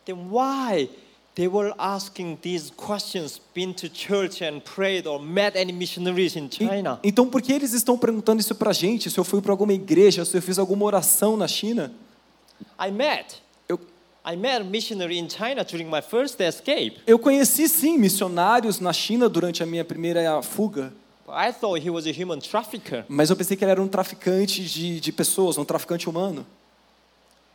Then 0.06 0.16
why 0.32 0.90
they 1.38 1.48
were 1.48 1.72
asking 1.78 2.36
these 2.42 2.72
questions, 2.76 3.40
been 3.54 3.72
to 3.72 3.88
church 3.88 4.42
and 4.44 4.60
prayed 4.62 5.06
or 5.06 5.20
met 5.22 5.56
any 5.56 5.72
missionaries 5.72 6.36
in 6.36 6.46
E- 6.48 6.50
China? 6.50 7.00
então, 7.04 7.30
por 7.30 7.44
que 7.44 7.54
eles 7.54 7.74
estão 7.74 7.96
perguntando 7.96 8.42
isso 8.42 8.56
pra 8.56 8.74
gente? 8.74 9.12
Se 9.12 9.20
eu 9.20 9.24
fui 9.24 9.40
para 9.40 9.52
alguma 9.54 9.72
igreja, 9.72 10.26
se 10.26 10.36
eu 10.36 10.42
fiz 10.42 10.58
alguma 10.58 10.84
oração 10.84 11.38
na 11.38 11.48
China? 11.48 11.92
I 12.80 12.90
met. 12.90 13.36
Eu, 13.70 13.80
I 14.26 14.36
met 14.36 14.62
a 14.62 14.64
missionary 14.64 15.20
in 15.20 15.30
China 15.30 15.64
during 15.64 15.86
my 15.86 16.02
first 16.02 16.40
escape. 16.42 16.98
eu 17.06 17.20
conheci 17.20 17.70
sim 17.70 18.00
missionários 18.00 18.80
na 18.80 18.92
China 18.92 19.30
durante 19.30 19.62
a 19.62 19.66
minha 19.68 19.86
primeira 19.86 20.42
fuga, 20.42 20.92
I 21.30 21.52
thought 21.54 21.86
he 21.86 21.92
was 21.92 22.08
a 22.08 22.12
human 22.12 22.40
trafficker. 22.40 23.06
mas 23.08 23.30
eu 23.30 23.36
pensei 23.36 23.56
que 23.56 23.64
ele 23.64 23.70
era 23.72 23.82
um 23.82 23.88
traficante 23.88 24.64
de, 24.66 25.00
de 25.00 25.12
pessoas, 25.12 25.56
um 25.60 25.64
traficante 25.66 26.10
humano. 26.10 26.44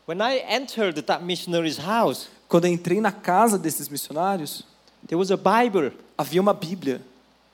When 0.06 0.18
I 0.20 0.42
entered 0.48 1.02
that 1.02 1.24
missionary's 1.24 1.78
house, 1.78 2.28
Quando 2.52 2.66
eu 2.66 2.70
entrei 2.70 3.00
na 3.00 3.10
casa 3.10 3.58
desses 3.58 3.88
missionários, 3.88 4.62
there 5.06 5.16
was 5.16 5.30
a 5.30 5.38
Bible 5.38 5.90
havia 6.18 6.38
uma 6.38 6.52
Bíblia 6.52 7.00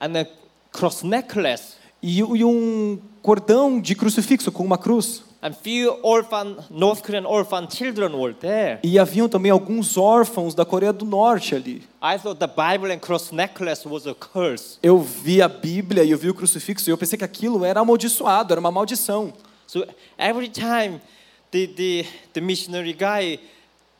and 0.00 0.18
a 0.18 0.26
cross 0.72 1.04
necklace 1.04 1.74
e, 2.02 2.18
e 2.18 2.44
um 2.44 2.98
cordão 3.22 3.80
de 3.80 3.94
crucifixo 3.94 4.50
com 4.50 4.64
uma 4.64 4.76
cruz. 4.76 5.22
and 5.40 5.52
few 5.52 5.96
orphan 6.02 6.56
North 6.68 7.02
Korean 7.02 7.24
orphan 7.26 7.68
children 7.70 8.12
were 8.16 8.34
there. 8.34 8.80
E 8.82 8.98
haviam 8.98 9.28
também 9.28 9.52
alguns 9.52 9.96
órfãos 9.96 10.52
da 10.52 10.64
Coreia 10.64 10.92
do 10.92 11.04
Norte 11.04 11.54
ali. 11.54 11.84
I 12.02 12.18
thought 12.18 12.40
the 12.40 12.48
Bible 12.48 12.92
and 12.92 12.98
cross 12.98 13.30
necklace 13.30 13.86
was 13.86 14.04
a 14.04 14.16
curse. 14.16 14.80
Eu 14.82 14.98
vi 14.98 15.40
a 15.40 15.48
Bíblia 15.48 16.02
e 16.02 16.10
eu 16.10 16.18
vi 16.18 16.28
o 16.28 16.34
crucifixo 16.34 16.90
e 16.90 16.92
eu 16.92 16.98
pensei 16.98 17.16
que 17.16 17.24
aquilo 17.24 17.64
era 17.64 17.78
amaldiçoado, 17.78 18.52
era 18.52 18.58
uma 18.58 18.72
maldição. 18.72 19.32
So 19.64 19.86
every 20.18 20.48
time 20.48 21.00
the, 21.52 21.68
the, 21.68 22.06
the 22.32 22.40
missionary 22.40 22.92
guy 22.92 23.38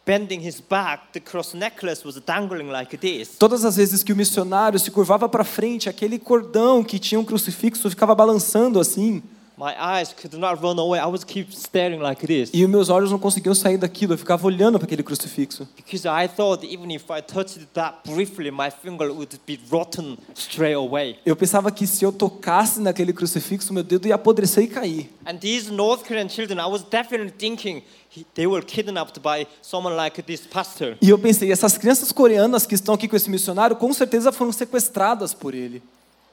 bending 0.09 0.41
his 0.41 0.59
back, 0.59 1.13
the 1.13 1.21
cross 1.21 1.53
necklace 1.53 2.03
was 2.03 2.19
dangling 2.25 2.71
like 2.71 2.97
this. 2.97 3.37
Todas 3.39 3.63
as 3.63 3.77
vezes 3.77 4.03
que 4.03 4.11
o 4.11 4.17
missionário 4.17 4.79
se 4.79 4.91
curvava 4.91 5.29
para 5.29 5.45
frente, 5.45 5.87
aquele 5.87 6.19
cordão 6.19 6.83
que 6.83 6.99
tinha 6.99 7.21
um 7.21 7.25
crucifixo 7.25 7.91
ficava 7.91 8.15
balançando 8.15 8.81
assim. 8.81 9.23
My 9.59 9.75
eyes 9.77 10.13
could 10.13 10.39
not 10.39 10.63
run 10.63 10.79
away. 10.79 11.01
I 11.01 11.07
was 11.07 11.25
keep 11.25 11.53
staring 11.53 12.01
like 12.01 12.25
this. 12.25 12.49
E 12.55 12.63
os 12.65 12.71
meus 12.71 12.89
olhos 12.89 13.11
não 13.11 13.19
conseguiam 13.19 13.57
sair 13.57 13.77
daquilo, 13.77 14.13
eu 14.13 14.19
ficava 14.19 14.47
olhando 14.47 14.79
para 14.79 14.87
aquele 14.87 15.03
crucifixo. 15.03 15.67
Because 15.75 16.07
I 16.07 16.29
thought 16.29 16.65
even 16.65 16.95
if 16.95 17.11
I 17.11 17.21
touched 17.21 17.67
that 17.75 18.09
briefly, 18.09 18.53
my 18.53 18.71
finger 18.71 19.13
would 19.13 19.37
be 19.45 19.59
rotten 19.69 20.17
straight 20.37 20.77
away. 20.77 21.19
Eu 21.27 21.35
pensava 21.35 21.73
que 21.73 21.89
se 21.89 22.05
eu 22.05 22.13
tocasse 22.13 22.81
naquele 22.81 23.13
crucifixo, 23.13 23.75
meu 23.75 23.83
dedo 23.83 24.07
ia 24.07 24.15
apodrecer 24.15 24.63
e 24.63 24.69
cair. 24.69 25.11
And 25.27 25.39
these 25.39 25.73
North 25.73 26.07
Korean 26.07 26.29
children, 26.29 26.61
I 26.61 26.71
was 26.71 26.85
definitely 26.85 27.33
thinking 27.37 27.83
he, 28.17 28.25
they 28.35 28.47
were 28.47 28.65
kidnapped 28.65 29.19
by 29.19 29.45
someone 29.61 29.97
like 29.97 30.23
this 30.23 30.43
pastor. 30.43 30.97
E 31.03 31.11
eu 31.11 31.19
pensei, 31.19 31.51
essas 31.51 31.77
crianças 31.77 32.13
coreanas 32.13 32.65
que 32.65 32.77
estão 32.77 32.95
aqui 32.95 33.09
com 33.09 33.17
esse 33.17 33.29
missionário, 33.29 33.75
com 33.75 33.93
certeza 33.93 34.31
foram 34.31 34.53
sequestradas 34.53 35.35
por 35.35 35.53
ele. 35.53 35.83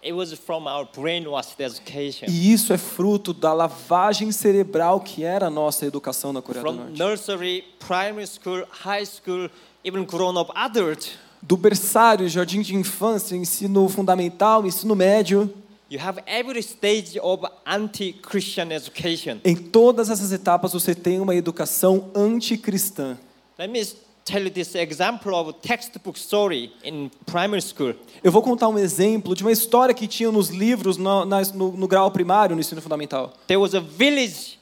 It 0.06 0.14
was 0.14 0.34
from 0.34 0.68
our 0.68 0.88
brainwashed 0.96 1.60
education. 1.60 2.28
E 2.30 2.54
isso 2.54 2.72
é 2.72 2.78
fruto 2.78 3.34
da 3.34 3.52
lavagem 3.54 4.32
cerebral 4.32 5.00
que 5.00 5.24
era 5.24 5.48
a 5.48 5.50
nossa 5.50 5.84
educação 5.86 6.32
na 6.32 6.42
Coreia 6.44 6.64
do 6.64 6.70
From 6.70 6.78
Norte. 6.84 7.00
nursery, 7.00 7.64
primary 7.80 8.28
school, 8.28 8.64
high 8.70 9.04
school, 9.06 9.50
even 9.84 10.06
grown-up 10.06 10.52
adult, 10.54 11.08
Do 11.42 11.58
berçário, 11.58 12.28
jardim 12.30 12.62
de 12.62 12.76
infância, 12.76 13.36
ensino 13.36 13.88
fundamental, 13.90 14.66
ensino 14.66 14.96
médio, 14.96 15.52
you 15.90 16.00
have 16.00 16.22
every 16.28 16.60
stage 16.62 17.20
of 17.20 17.44
anti-Christian 17.66 18.72
education. 18.72 19.40
em 19.44 19.56
todas 19.56 20.10
essas 20.10 20.32
etapas 20.32 20.74
você 20.74 20.94
tem 20.94 21.20
uma 21.20 21.36
educação 21.36 22.12
anticristã. 22.16 23.18
Let 23.58 23.70
me 23.70 23.86
tell 24.26 24.42
you 24.44 24.50
this 24.50 24.74
example 24.76 25.34
of 25.36 25.50
a 25.50 25.54
textbook 25.54 26.18
story 26.18 26.72
in 26.84 27.12
primary 27.28 27.62
school. 27.62 27.94
Eu 28.24 28.32
vou 28.32 28.42
contar 28.42 28.68
um 28.68 28.78
exemplo 28.80 29.36
de 29.36 29.44
uma 29.44 29.52
história 29.52 29.94
que 29.94 30.08
tinha 30.08 30.32
nos 30.32 30.50
livros 30.50 30.98
no, 30.98 31.24
na- 31.26 31.42
no, 31.54 31.72
no 31.72 31.88
grau 31.88 32.10
primário, 32.12 32.56
no 32.56 32.60
ensino 32.60 32.82
fundamental. 32.82 33.34
There 33.48 33.60
was 33.62 33.76
a 33.76 33.80
village 33.80 34.58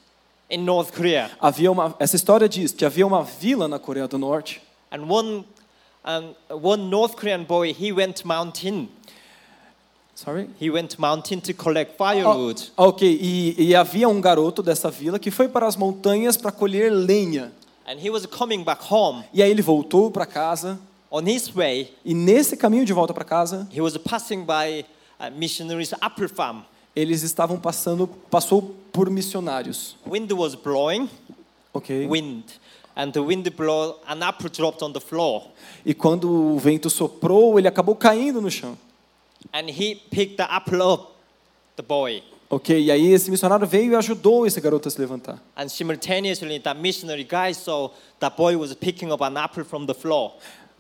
in 0.50 0.58
North 0.66 0.92
Korea, 0.92 1.32
Havia 1.40 1.72
uma, 1.72 1.96
essa 1.98 2.16
história 2.18 2.48
diz 2.50 2.74
que 2.74 2.84
havia 2.86 3.08
uma 3.08 3.24
vila 3.24 3.68
na 3.68 3.80
Coreia 3.80 4.08
do 4.08 4.18
Norte 4.18 4.62
and 4.92 5.06
one, 5.10 5.46
um, 6.06 6.36
one 6.62 6.84
North 6.90 7.16
Korean 7.16 7.44
boy 7.46 7.72
he 7.74 7.92
went 7.94 8.24
mountain. 8.26 8.90
Sorry? 10.16 10.48
He 10.62 10.70
went 10.70 11.00
mountain 11.00 11.40
to 11.42 11.54
collect 11.56 11.94
Oh, 11.98 12.04
firewood. 12.06 12.62
ok, 12.78 13.08
e, 13.20 13.56
e 13.70 13.76
havia 13.76 14.08
um 14.08 14.22
garoto 14.22 14.62
dessa 14.62 14.92
vila 14.92 15.18
que 15.18 15.32
foi 15.32 15.48
para 15.48 15.66
as 15.66 15.76
montanhas 15.76 16.38
para 16.38 16.52
colher 16.52 16.92
lenha. 16.92 17.52
And 17.86 18.00
he 18.00 18.10
was 18.10 18.26
coming 18.26 18.64
back 18.64 18.82
home. 18.82 19.24
E 19.34 19.42
aí 19.44 19.52
ele 19.52 19.62
voltou 19.62 20.10
para 20.12 20.26
casa 20.26 20.80
On 21.16 21.22
his 21.28 21.48
way, 21.48 21.94
e 22.04 22.12
nesse 22.16 22.58
caminho 22.58 22.84
de 22.84 22.92
volta 22.92 23.14
para 23.14 23.24
casa, 23.24 23.68
he 23.72 23.80
was 23.80 23.96
passing 24.00 24.44
by 24.46 24.84
a 25.20 25.30
missionary's 25.30 25.94
apple 26.02 26.28
farm. 26.28 26.64
eles 26.96 27.22
estavam 27.22 27.60
passando, 27.60 28.08
passou 28.32 28.76
por 28.92 29.12
missionários. 29.12 29.96
Wind 30.08 30.32
was 30.34 30.56
blowing, 30.56 31.08
Ok. 31.72 32.08
wind, 32.08 32.44
and 32.96 33.12
the 33.12 33.20
wind 33.22 33.48
blew, 33.56 33.94
an 34.08 34.24
apple 34.24 34.50
dropped 34.50 34.84
on 34.84 34.92
the 34.92 35.00
floor. 35.00 35.50
E 35.86 35.94
quando 35.94 36.32
o 36.32 36.58
vento 36.58 36.90
soprou, 36.90 37.60
ele 37.60 37.68
acabou 37.68 37.96
caindo 37.96 38.42
no 38.42 38.50
chão. 38.50 38.76
And 39.54 39.70
he 39.70 39.94
picked 40.10 40.38
the 40.38 40.48
apple 40.52 40.82
up, 40.82 41.14
the 41.76 41.84
boy. 41.84 42.24
Ok, 42.56 42.80
e 42.80 42.92
aí 42.92 43.12
esse 43.12 43.32
missionário 43.32 43.66
veio 43.66 43.94
e 43.94 43.96
ajudou 43.96 44.46
esse 44.46 44.62
garoto 44.62 44.88
a 44.88 44.92
se 44.92 45.00
levantar. 45.00 45.42
And 45.56 45.68
simultaneously, 45.70 46.60
that 46.60 46.80
missionary 46.80 47.24
guy 47.24 47.54
saw 47.54 47.90
that 48.20 48.36
boy 48.38 48.56
was 48.56 48.74
picking 48.76 49.12
up 49.12 49.24
an 49.24 49.38
apple 49.38 49.64
from 49.64 49.86
the 49.88 49.94
floor. 49.94 50.34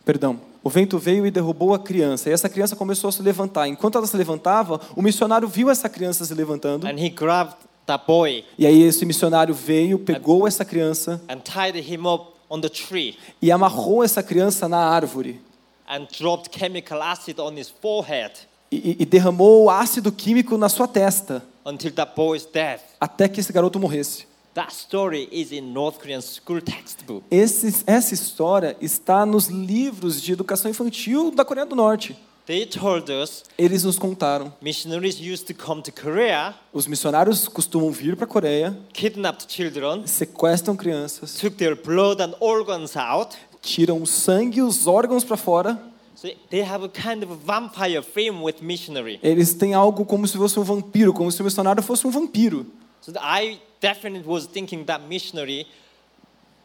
Perdão. 0.05 0.39
O 0.63 0.69
vento 0.69 0.99
veio 0.99 1.25
e 1.25 1.31
derrubou 1.31 1.73
a 1.73 1.79
criança. 1.79 2.29
E 2.29 2.33
essa 2.33 2.47
criança 2.47 2.75
começou 2.75 3.07
a 3.07 3.12
se 3.12 3.21
levantar. 3.21 3.67
Enquanto 3.67 3.97
ela 3.97 4.05
se 4.07 4.15
levantava, 4.15 4.79
o 4.95 5.01
missionário 5.01 5.47
viu 5.47 5.69
essa 5.69 5.89
criança 5.89 6.23
se 6.25 6.33
levantando. 6.33 6.86
And 6.86 6.99
he 6.99 7.09
grabbed 7.09 7.55
that 7.88 8.05
boy 8.05 8.45
E 8.57 8.67
aí 8.67 8.81
esse 8.83 9.05
missionário 9.05 9.53
veio, 9.55 9.97
pegou 9.97 10.47
essa 10.47 10.63
criança 10.63 11.21
and 11.27 11.39
tied 11.39 11.75
him 11.77 12.05
up 12.05 12.33
on 12.49 12.62
the 12.62 12.69
tree 12.69 13.17
e 13.41 13.51
amarrou 13.51 14.03
essa 14.03 14.21
criança 14.21 14.67
na 14.67 14.77
árvore. 14.77 15.41
and 15.89 16.05
dropped 16.17 16.55
chemical 16.57 17.01
acid 17.01 17.39
on 17.39 17.57
his 17.57 17.69
forehead 17.81 18.33
e- 18.71 18.95
e 18.99 19.05
derramou 19.05 19.69
ácido 19.69 20.12
químico 20.12 20.57
na 20.57 20.69
sua 20.69 20.88
testa, 20.88 21.43
until 21.65 21.91
that 21.91 22.13
boy's 22.15 22.45
death. 22.45 22.82
até 22.99 23.28
que 23.28 23.39
esse 23.39 23.52
garoto 23.54 23.80
morresse. 23.80 24.26
That 24.54 24.71
story 24.71 25.28
is 25.32 25.52
in 25.52 25.73
North 25.73 25.97
Korean 25.97 26.21
school 26.21 26.62
textbook. 26.62 27.23
Esse, 27.32 27.84
essa 27.88 28.13
história 28.13 28.78
está 28.80 29.26
nos 29.26 29.47
livros 29.47 30.21
de 30.21 30.32
educação 30.32 30.69
infantil 30.69 31.32
da 31.32 31.43
Coreia 31.43 31.65
do 31.65 31.76
Norte. 31.76 32.15
They 32.45 32.65
told 32.65 33.10
us 33.10 33.45
Eles 33.58 33.84
nos 33.86 33.97
contaram. 33.97 34.54
missionaries 34.62 35.17
used 35.17 35.47
to 35.47 35.54
come 35.56 35.82
to 35.82 35.91
Korea, 35.91 36.54
Os 36.73 36.86
missionários 36.86 37.47
costumam 37.47 37.89
vir 37.91 38.15
para 38.17 38.26
a 38.26 38.28
Coreia, 38.28 38.78
kidnapped 38.93 39.52
children, 39.52 40.06
sequestram 40.06 40.76
crianças, 40.76 41.36
took 41.39 41.56
their 41.56 41.73
blood 41.76 42.21
and 42.21 42.36
organs 42.41 42.95
out. 42.97 43.36
tiram 43.62 44.02
o 44.02 44.06
sangue 44.06 44.60
e 44.60 44.62
os 44.62 44.86
órgãos 44.88 45.23
para 45.23 45.38
fora. 45.38 45.82
So 46.23 46.29
they 46.49 46.62
have 46.62 46.86
a 46.86 46.88
kind 46.88 47.21
of 47.21 47.36
vampire 47.45 48.01
film 48.01 48.43
with 48.43 48.62
missionary. 48.62 49.19
Eles 49.21 49.53
têm 49.53 49.73
algo 49.73 50.05
como 50.05 50.25
se 50.25 50.38
fosse 50.38 50.57
um 50.57 50.63
vampiro, 50.63 51.12
como 51.13 51.29
se 51.29 51.41
o 51.41 51.43
missionário 51.43 51.83
fosse 51.83 52.07
um 52.07 52.12
vampiro. 52.12 52.65
So 53.01 53.12
I 53.19 53.59
definitely 53.81 54.25
was 54.25 54.47
thinking 54.47 54.86
that 54.86 55.05
missionary 55.05 55.67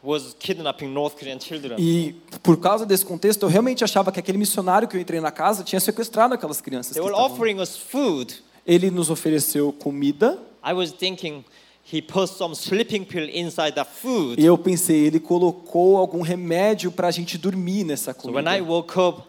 was 0.01 0.33
kidnapping 0.39 0.93
North 0.93 1.17
Korean 1.19 1.37
children. 1.41 1.75
E 1.77 2.15
por 2.41 2.55
causa 2.55 2.85
desse 2.85 3.05
contexto, 3.05 3.43
eu 3.43 3.49
realmente 3.49 3.83
achava 3.83 4.13
que 4.13 4.19
aquele 4.21 4.37
missionário 4.37 4.87
que 4.87 4.95
eu 4.95 5.01
entrei 5.01 5.19
na 5.19 5.29
casa 5.29 5.61
tinha 5.61 5.81
sequestrado 5.81 6.33
aquelas 6.33 6.61
crianças. 6.61 6.93
They 6.93 7.01
were 7.01 7.11
estavam. 7.11 7.33
offering 7.35 7.59
us 7.59 7.75
food. 7.75 8.41
Ele 8.65 8.89
nos 8.89 9.09
ofereceu 9.09 9.73
comida 9.73 10.39
I 10.63 10.71
was 10.71 10.91
thinking 10.93 11.43
he 11.91 12.01
put 12.01 12.29
some 12.29 12.55
sleeping 12.55 13.03
pill 13.03 13.27
inside 13.27 13.73
the 13.73 13.83
food. 13.83 14.39
e 14.39 14.45
eu 14.45 14.57
pensei, 14.57 15.07
ele 15.07 15.19
colocou 15.19 15.97
algum 15.97 16.21
remédio 16.21 16.93
para 16.93 17.09
a 17.09 17.11
gente 17.11 17.37
dormir 17.37 17.83
nessa 17.83 18.13
So 18.13 18.27
when 18.31 18.45
comida. 18.45 18.57
I 18.57 18.61
woke 18.61 18.97
up, 18.97 19.23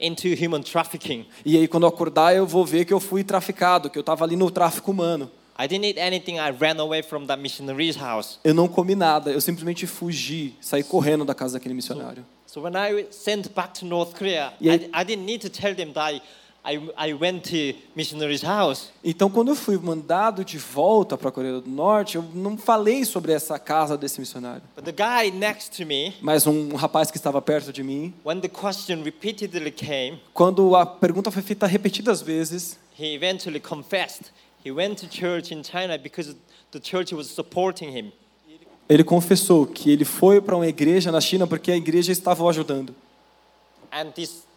into 0.00 0.28
human 0.28 0.62
trafficking. 0.62 1.26
E 1.44 1.56
aí 1.56 1.68
quando 1.68 1.84
eu 1.84 1.88
acordar 1.88 2.34
eu 2.34 2.46
vou 2.46 2.64
ver 2.64 2.84
que 2.84 2.92
eu 2.92 3.00
fui 3.00 3.24
traficado, 3.24 3.90
que 3.90 3.98
eu 3.98 4.00
estava 4.00 4.24
ali 4.24 4.36
no 4.36 4.50
tráfico 4.50 4.90
humano. 4.90 5.30
I 5.60 5.66
didn't 5.66 5.86
eat 5.88 5.98
anything. 5.98 6.34
I 6.36 6.50
ran 6.52 6.78
away 6.80 7.02
from 7.02 7.26
that 7.26 7.42
missionary's 7.42 7.96
house. 7.96 8.38
Eu 8.44 8.54
não 8.54 8.68
comi 8.68 8.94
nada, 8.94 9.32
eu 9.32 9.40
simplesmente 9.40 9.86
fugi, 9.88 10.54
saí 10.60 10.84
correndo 10.84 11.24
da 11.24 11.34
casa 11.34 11.54
daquele 11.58 11.74
missionário. 11.74 12.24
So 12.46 12.62
when 12.62 12.74
I 12.76 13.06
sent 13.10 13.48
back 13.54 13.74
to 13.80 13.84
North 13.84 14.14
Korea, 14.16 14.52
Yeah. 14.60 14.84
I, 14.94 15.02
I 15.02 15.04
didn't 15.04 15.26
need 15.26 15.40
to 15.42 15.50
tell 15.50 15.74
them 15.74 15.92
that 15.94 16.14
I, 16.14 16.22
I, 16.68 17.08
I 17.10 17.14
went 17.14 17.48
to 17.50 17.78
missionary's 17.96 18.42
house. 18.42 18.90
Então, 19.02 19.30
quando 19.30 19.48
eu 19.48 19.56
fui 19.56 19.78
mandado 19.78 20.44
de 20.44 20.58
volta 20.58 21.16
para 21.16 21.30
a 21.30 21.32
Coreia 21.32 21.60
do 21.60 21.70
Norte, 21.70 22.16
eu 22.16 22.24
não 22.34 22.58
falei 22.58 23.06
sobre 23.06 23.32
essa 23.32 23.58
casa 23.58 23.96
desse 23.96 24.20
missionário. 24.20 24.62
But 24.76 24.84
the 24.84 24.92
guy 24.92 25.30
next 25.30 25.76
to 25.78 25.86
me, 25.86 26.14
Mas 26.20 26.46
um 26.46 26.74
rapaz 26.74 27.10
que 27.10 27.16
estava 27.16 27.40
perto 27.40 27.72
de 27.72 27.82
mim, 27.82 28.12
when 28.24 28.40
the 28.40 28.48
question 28.48 29.02
repeatedly 29.02 29.70
came, 29.70 30.20
quando 30.34 30.76
a 30.76 30.84
pergunta 30.84 31.30
foi 31.30 31.42
feita 31.42 31.66
repetidas 31.66 32.20
vezes, 32.20 32.78
he 32.98 33.14
eventually 33.14 33.60
confessed. 33.60 34.30
He 34.64 34.70
went 34.70 34.96
to 34.96 35.08
church 35.08 35.54
in 35.54 35.62
China 35.62 35.96
because 35.96 36.36
the 36.70 36.80
church 36.80 37.14
was 37.14 37.28
supporting 37.28 37.96
him. 37.96 38.12
ele 38.88 39.04
confessou 39.04 39.66
que 39.66 39.90
ele 39.90 40.04
foi 40.04 40.40
para 40.40 40.56
uma 40.56 40.66
igreja 40.66 41.12
na 41.12 41.20
China 41.20 41.46
porque 41.46 41.70
a 41.70 41.76
igreja 41.76 42.10
estava 42.10 42.42
o 42.42 42.48
ajudando. 42.48 42.94
And 43.90 44.10
this 44.12 44.47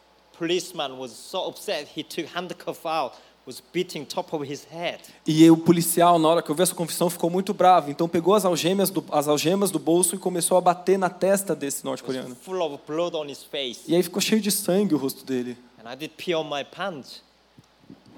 policeman 0.41 0.97
was 0.97 1.11
so 1.11 1.47
upset, 1.47 1.87
he 1.95 2.03
took 2.03 2.25
handcuff 2.25 2.83
out, 2.83 3.13
was 3.45 3.61
beating 3.71 4.03
top 4.03 4.33
of 4.33 4.43
his 4.43 4.65
head. 4.71 4.99
E 5.27 5.47
o 5.51 5.55
policial, 5.55 6.17
na 6.17 6.27
hora 6.27 6.41
que 6.41 6.49
ouviu 6.49 6.63
essa 6.63 6.73
confissão, 6.73 7.11
ficou 7.11 7.29
muito 7.29 7.53
bravo. 7.53 7.91
Então 7.91 8.09
pegou 8.09 8.33
as 8.33 8.43
algemas 8.43 8.89
do, 8.89 9.05
as 9.11 9.27
algemas 9.27 9.69
do 9.69 9.77
bolso 9.77 10.15
e 10.15 10.17
começou 10.17 10.57
a 10.57 10.61
bater 10.61 10.97
na 10.97 11.11
testa 11.11 11.55
desse 11.55 11.85
norte-coreano. 11.85 12.35
Full 12.35 12.59
of 12.59 12.79
blood 12.87 13.15
on 13.15 13.25
his 13.29 13.43
face. 13.43 13.81
E 13.87 13.95
aí 13.95 14.01
ficou 14.01 14.19
cheio 14.19 14.41
de 14.41 14.49
sangue 14.49 14.95
o 14.95 14.97
rosto 14.97 15.23
dele. 15.23 15.55
And 15.83 15.91
I 15.91 15.95
did 15.95 16.11
pee 16.17 16.33
on 16.33 16.45
my 16.45 16.63
pants. 16.63 17.21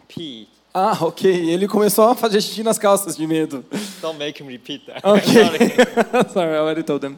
Pee. 0.08 0.48
Ah, 0.74 0.98
ok. 1.02 1.30
Ele 1.30 1.68
começou 1.68 2.06
a 2.06 2.16
fazer 2.16 2.42
xixi 2.42 2.64
nas 2.64 2.80
calças 2.80 3.18
de 3.18 3.28
medo. 3.28 3.66
Don't 4.02 4.18
make 4.18 4.42
him 4.42 4.48
repeat 4.48 4.86
that. 4.86 5.02
Ok. 5.06 5.26
Sorry. 5.26 5.70
Sorry, 6.34 6.56
I 6.56 6.60
already 6.60 6.84
told 6.84 7.02
them. 7.02 7.18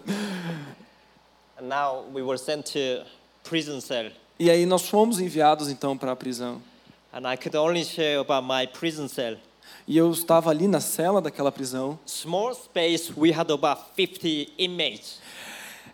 And 1.60 1.70
now 1.70 2.06
we 2.12 2.24
were 2.24 2.40
sent 2.40 2.66
to 2.74 3.06
prison 3.44 3.80
cell. 3.82 4.10
E 4.38 4.50
aí 4.50 4.66
nós 4.66 4.90
fomos 4.90 5.22
enviados 5.22 5.70
então 5.70 5.98
para 5.98 6.12
a 6.12 6.16
prisão. 6.16 6.62
And 7.14 7.32
I 7.32 7.38
could 7.38 7.56
only 7.56 7.86
share 7.86 8.18
about 8.18 8.46
my 8.46 8.68
prison 8.68 9.08
cell. 9.08 9.38
E 9.88 9.96
eu 9.96 10.12
estava 10.12 10.50
ali 10.50 10.68
na 10.68 10.82
cela 10.82 11.22
daquela 11.22 11.52
prisão. 11.52 11.98
Small 12.06 12.54
space, 12.54 13.14
we 13.16 13.32
had 13.32 13.50
about 13.50 13.82
50 13.96 14.52
inmates. 14.58 15.20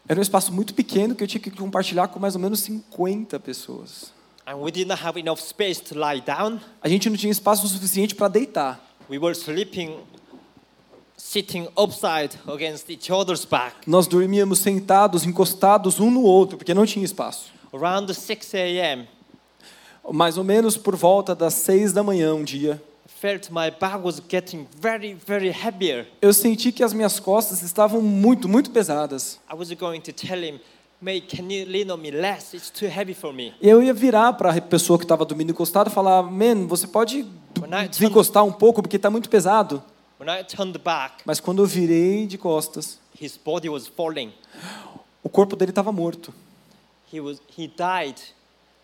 Era 0.08 0.19
um 0.19 0.23
espaço 0.23 0.51
muito 0.51 0.73
pequeno 0.73 1.13
que 1.13 1.23
eu 1.23 1.27
tinha 1.27 1.39
que 1.39 1.51
compartilhar 1.51 2.08
com 2.08 2.19
mais 2.19 2.34
ou 2.34 2.41
menos 2.41 2.62
50 2.62 3.39
pessoas. 3.39 4.12
And 4.47 4.56
we 4.56 4.71
didn't 4.71 5.04
have 5.04 5.19
enough 5.19 5.39
space 5.39 5.80
to 5.84 5.93
lie 5.93 6.21
down. 6.21 6.60
A 6.82 6.89
gente 6.89 7.08
não 7.10 7.15
tinha 7.15 7.32
espaço 7.32 7.67
suficiente 7.67 8.15
para 8.15 8.27
deitar. 8.27 8.82
We 9.08 9.19
were 9.19 9.38
sleeping, 9.38 9.99
sitting 11.15 11.67
upside 11.77 12.39
against 12.47 12.89
each 12.89 13.12
other's 13.12 13.45
back. 13.45 13.75
Nós 13.86 14.08
dormíamos 14.08 14.60
sentados, 14.60 15.25
encostados 15.25 15.99
um 15.99 16.10
no 16.10 16.23
outro, 16.23 16.58
porque 16.58 16.73
não 16.73 16.88
tinha 16.88 17.06
espaço. 17.06 17.61
Around 17.73 18.13
6 18.13 18.53
a.m., 18.55 19.07
Mais 20.12 20.38
ou 20.38 20.43
menos 20.43 20.77
por 20.77 20.95
volta 20.95 21.36
das 21.36 21.53
seis 21.53 21.93
da 21.93 22.01
manhã 22.03 22.34
um 22.34 22.43
dia, 22.43 22.81
I 23.05 23.10
felt 23.10 23.49
my 23.51 23.69
back 23.69 24.03
was 24.03 24.19
getting 24.27 24.67
very, 24.81 25.13
very 25.13 25.49
heavier. 25.49 26.07
eu 26.21 26.34
senti 26.34 26.71
que 26.71 26.84
as 26.84 26.91
minhas 26.91 27.19
costas 27.19 27.62
estavam 27.62 28.01
muito, 28.01 28.49
muito 28.49 28.71
pesadas. 28.71 29.39
I 29.51 29.55
was 29.55 29.71
going 29.73 29.99
to 30.01 30.12
tell 30.12 30.43
him, 30.43 30.60
mate, 30.99 31.27
can 31.27 31.47
you 31.51 31.65
lean 31.67 31.91
on 31.91 31.97
me 31.97 32.10
less? 32.10 32.55
It's 32.55 32.71
too 32.71 32.88
heavy 32.89 33.13
for 33.13 33.31
me. 33.31 33.53
Eu 33.62 33.81
ia 33.84 33.93
virar 33.93 34.34
para 34.34 34.51
a 34.51 34.60
pessoa 34.62 34.97
que 34.97 35.05
estava 35.05 35.23
dormindo 35.23 35.51
encostada 35.51 35.89
e 35.89 35.93
falar: 35.93 36.23
Man, 36.23 36.65
você 36.67 36.88
pode 36.88 37.25
desencostar 37.91 38.43
um 38.43 38.51
pouco 38.51 38.81
porque 38.81 38.95
está 38.97 39.10
muito 39.12 39.29
pesado. 39.29 39.84
When 40.19 40.29
I 40.29 40.43
turned 40.43 40.77
back, 40.79 41.23
Mas 41.25 41.39
quando 41.39 41.62
eu 41.62 41.67
virei 41.67 42.25
de 42.25 42.38
costas, 42.39 42.97
his 43.19 43.38
body 43.38 43.69
was 43.69 43.88
falling. 43.88 44.34
o 45.23 45.29
corpo 45.29 45.55
dele 45.55 45.71
estava 45.71 45.91
morto. 45.91 46.34
He, 47.12 47.19
was, 47.19 47.41
he 47.56 47.67
died 47.67 48.15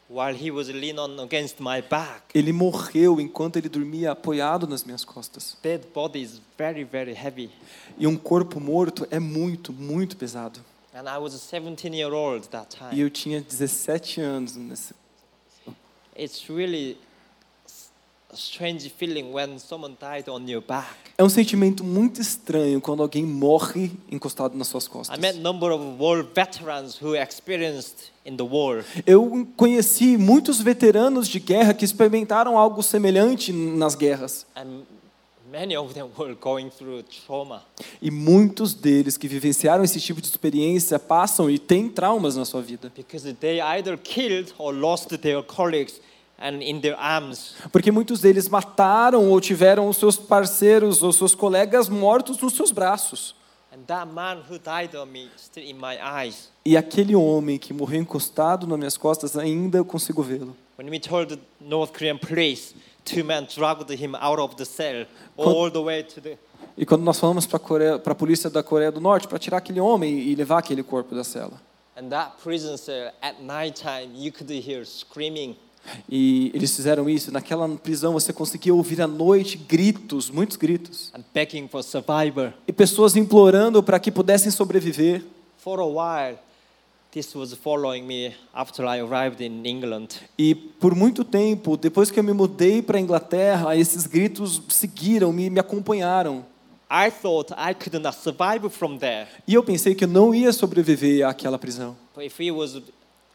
while 0.10 0.34
he 0.36 0.52
was 0.52 0.68
leaning 0.70 1.00
on 1.00 1.20
against 1.20 1.60
my 1.60 1.82
back. 1.82 2.24
Ele 2.34 2.52
morreu 2.52 3.20
enquanto 3.22 3.58
ele 3.58 3.70
dormia 3.70 4.12
apoiado 4.12 4.68
nas 4.68 4.84
minhas 4.84 5.06
costas. 5.06 5.56
Dead 5.64 5.82
body 5.94 6.22
is 6.22 6.42
very, 6.58 6.84
very 6.84 7.14
heavy. 7.14 7.50
E 7.98 8.06
um 8.08 8.18
corpo 8.18 8.60
morto 8.60 9.08
é 9.10 9.20
muito, 9.20 9.72
muito 9.72 10.18
pesado. 10.18 10.60
And 10.94 11.08
I 11.08 11.18
was 11.20 11.34
17 11.34 11.96
year 11.96 12.12
old 12.14 12.48
that 12.50 12.76
E 12.76 12.90
time. 12.90 13.02
eu 13.02 13.10
tinha 13.10 13.42
17 13.42 14.20
anos. 14.22 14.56
Nesse... 14.56 14.94
It's 16.16 16.50
really 16.50 16.98
É 21.18 21.24
um 21.24 21.30
sentimento 21.30 21.84
muito 21.84 22.22
estranho 22.22 22.80
quando 22.80 23.02
alguém 23.02 23.24
morre 23.26 23.92
encostado 24.12 24.58
nas 24.58 24.68
suas 24.68 24.88
costas. 24.88 25.18
I 25.18 25.20
met 25.20 25.38
a 25.38 25.42
number 25.42 25.72
of 25.72 25.84
war 26.00 26.24
veterans 26.24 27.02
who 27.02 27.16
experienced 27.16 28.12
in 28.26 28.38
the 28.38 28.44
war. 28.44 28.86
Eu 29.06 29.48
conheci 29.56 30.18
muitos 30.18 30.62
veteranos 30.62 31.28
de 31.28 31.40
guerra 31.40 31.74
que 31.74 31.86
experimentaram 31.86 32.58
algo 32.58 32.84
semelhante 32.84 33.52
nas 33.52 33.96
guerras. 33.96 34.46
And 34.56 34.84
many 35.52 35.76
of 35.76 35.94
them 35.94 36.10
were 36.18 36.36
going 36.36 36.70
through 36.70 37.04
trauma. 37.26 37.64
E 38.02 38.12
muitos 38.12 38.74
deles 38.74 39.18
que 39.18 39.28
vivenciaram 39.28 39.84
esse 39.84 40.00
tipo 40.00 40.22
de 40.22 40.28
experiência 40.28 41.00
passam 41.00 41.50
e 41.50 41.58
têm 41.58 41.90
traumas 41.90 42.36
na 42.36 42.46
sua 42.46 42.62
vida. 42.62 42.92
because 42.96 43.34
they 43.36 43.60
either 43.62 43.98
killed 43.98 44.54
or 44.58 44.74
lost 44.74 45.08
their 45.18 45.42
colleagues 45.42 46.00
and 46.40 46.62
in 46.62 46.80
their 46.82 46.96
arms. 46.98 47.56
Porque 47.72 47.92
muitos 47.92 48.22
deles 48.22 48.48
mataram 48.48 49.30
ou 49.30 49.40
tiveram 49.42 49.88
os 49.90 49.98
seus 49.98 50.18
parceiros 50.18 51.02
ou 51.02 51.12
seus 51.12 51.34
colegas 51.34 51.90
mortos 51.90 52.40
nos 52.40 52.54
seus 52.54 52.72
braços. 52.72 53.36
And 53.74 53.82
that 53.88 54.12
man 54.12 54.44
who 54.50 54.58
died 54.58 54.96
on 54.96 55.08
me 55.08 55.30
still 55.38 55.64
in 55.64 55.74
my 55.74 55.98
eyes. 56.02 56.50
E 56.66 56.76
aquele 56.78 57.16
homem 57.16 57.58
que 57.58 57.74
morreu 57.74 58.02
encostado 58.02 58.66
nas 58.66 58.78
minhas 58.78 58.98
costas, 58.98 59.38
ainda 59.38 59.78
eu 59.78 59.86
consigo 59.86 60.24
vê-lo. 60.24 60.56
When 60.78 60.90
we 60.90 61.00
told 61.00 61.36
the 61.36 61.40
North 61.60 61.92
Korean 61.92 62.18
police, 62.18 62.76
two 63.04 63.24
men 63.24 63.46
dragged 63.46 63.90
him 63.92 64.16
out 64.16 64.40
of 64.40 64.56
the 64.56 64.66
cell 64.66 65.06
all 65.36 65.72
the 65.72 65.80
way 65.80 66.04
to 66.04 66.22
the 66.22 66.38
E 66.78 66.86
quando 66.86 67.02
nós 67.04 67.20
falamos 67.20 67.48
para 67.48 67.60
a 68.12 68.16
polícia 68.16 68.50
da 68.52 68.62
Coreia 68.62 68.92
do 68.92 69.02
Norte 69.02 69.28
para 69.28 69.40
tirar 69.40 69.58
aquele 69.58 69.80
homem 69.80 70.20
e 70.20 70.36
levar 70.36 70.60
aquele 70.60 70.84
corpo 70.84 71.16
da 71.16 71.24
cela. 71.24 71.60
and 71.98 72.10
that 72.12 72.38
prison 72.44 72.78
cell 72.78 73.12
at 73.24 73.42
night 73.42 73.76
time 73.76 74.12
you 74.14 74.32
could 74.32 74.50
hear 74.52 74.86
screaming 74.86 75.56
E 76.10 76.52
eles 76.54 76.76
fizeram 76.76 77.10
isso. 77.10 77.32
Naquela 77.32 77.68
prisão 77.70 78.14
você 78.14 78.32
conseguia 78.34 78.74
ouvir 78.74 79.02
à 79.02 79.08
noite 79.08 79.58
gritos, 79.58 80.30
muitos 80.30 80.58
gritos. 80.58 81.12
and 81.16 81.24
begging 81.34 81.68
for 81.68 81.84
survivor. 81.84 82.54
E 82.68 82.74
pessoas 82.74 83.16
implorando 83.16 83.82
para 83.82 84.00
que 84.00 84.12
pudessem 84.12 84.52
sobreviver. 84.52 85.24
For 85.58 85.80
a 85.80 85.86
while, 85.86 86.38
this 87.12 87.34
was 87.36 87.54
following 87.54 88.04
me 88.04 88.34
after 88.54 88.86
I 88.86 89.00
arrived 89.02 89.44
in 89.44 89.66
England. 89.66 90.10
E 90.38 90.56
por 90.56 90.96
muito 90.96 91.24
tempo, 91.24 91.76
depois 91.76 92.10
que 92.12 92.20
eu 92.20 92.24
me 92.24 92.34
mudei 92.34 92.82
para 92.82 92.98
a 92.98 93.02
Inglaterra, 93.02 93.76
esses 93.76 94.06
gritos 94.08 94.62
seguiram, 94.70 95.34
me, 95.34 95.50
me 95.50 95.60
acompanharam. 95.60 96.46
I 96.90 97.12
thought 97.12 97.52
I 97.54 97.74
could 97.74 98.00
not 98.00 98.16
survive 98.18 98.70
from 98.70 98.98
there. 98.98 99.28
E 99.46 99.54
eu 99.54 99.62
pensei 99.64 99.94
que 99.94 100.06
eu 100.06 100.08
não 100.08 100.34
ia 100.34 100.54
sobreviver 100.54 101.28
àquela 101.28 101.60
prisão. 101.60 101.98
But 102.16 102.26
if 102.26 102.40
it 102.40 102.52
was 102.52 102.82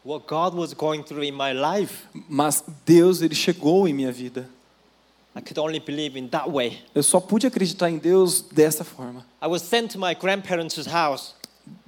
what 0.05 0.25
God 0.27 0.53
was 0.53 0.73
going 0.73 1.03
through 1.03 1.23
in 1.23 1.33
my 1.33 1.53
life, 1.53 2.05
Mas 2.29 2.63
Deus, 2.85 3.21
ele 3.21 3.35
chegou 3.35 3.87
em 3.87 3.93
minha 3.93 4.11
vida. 4.11 4.49
I 5.35 5.41
could 5.41 5.59
only 5.59 5.79
believe 5.79 6.17
in 6.17 6.27
that 6.27 6.49
way. 6.49 6.79
Eu 6.93 7.01
só 7.01 7.19
pude 7.19 7.47
acreditar 7.47 7.89
em 7.89 7.97
Deus 7.97 8.41
dessa 8.41 8.83
forma. 8.83 9.25
I 9.41 9.47
was 9.47 9.63
sent 9.63 9.91
to 9.93 9.99
my 9.99 10.13
grandparents' 10.13 10.85
house, 10.85 11.33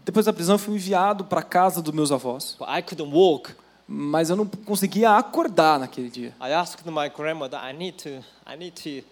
Depois 0.04 0.26
da 0.26 0.34
prisão, 0.34 0.58
fui 0.58 0.76
enviado 0.76 1.26
para 1.26 1.40
a 1.42 1.44
casa 1.44 1.82
dos 1.82 1.94
meus 1.94 2.12
avós. 2.12 2.56
but 2.58 2.68
I 2.70 2.82
couldn't 2.82 3.12
walk. 3.12 3.54
Mas 3.88 4.30
eu 4.32 4.36
não 4.36 4.48
conseguia 4.48 5.12
acordar 5.12 5.80
naquele 5.80 6.10
dia. 6.10 6.34
I 6.42 6.52
asked 6.54 6.84
my 6.90 7.08
grandmother, 7.10 7.60
I 7.60 7.72
need 7.72 7.98
to, 8.04 8.10
I 8.48 8.56
need 8.58 8.72
to 8.82 9.06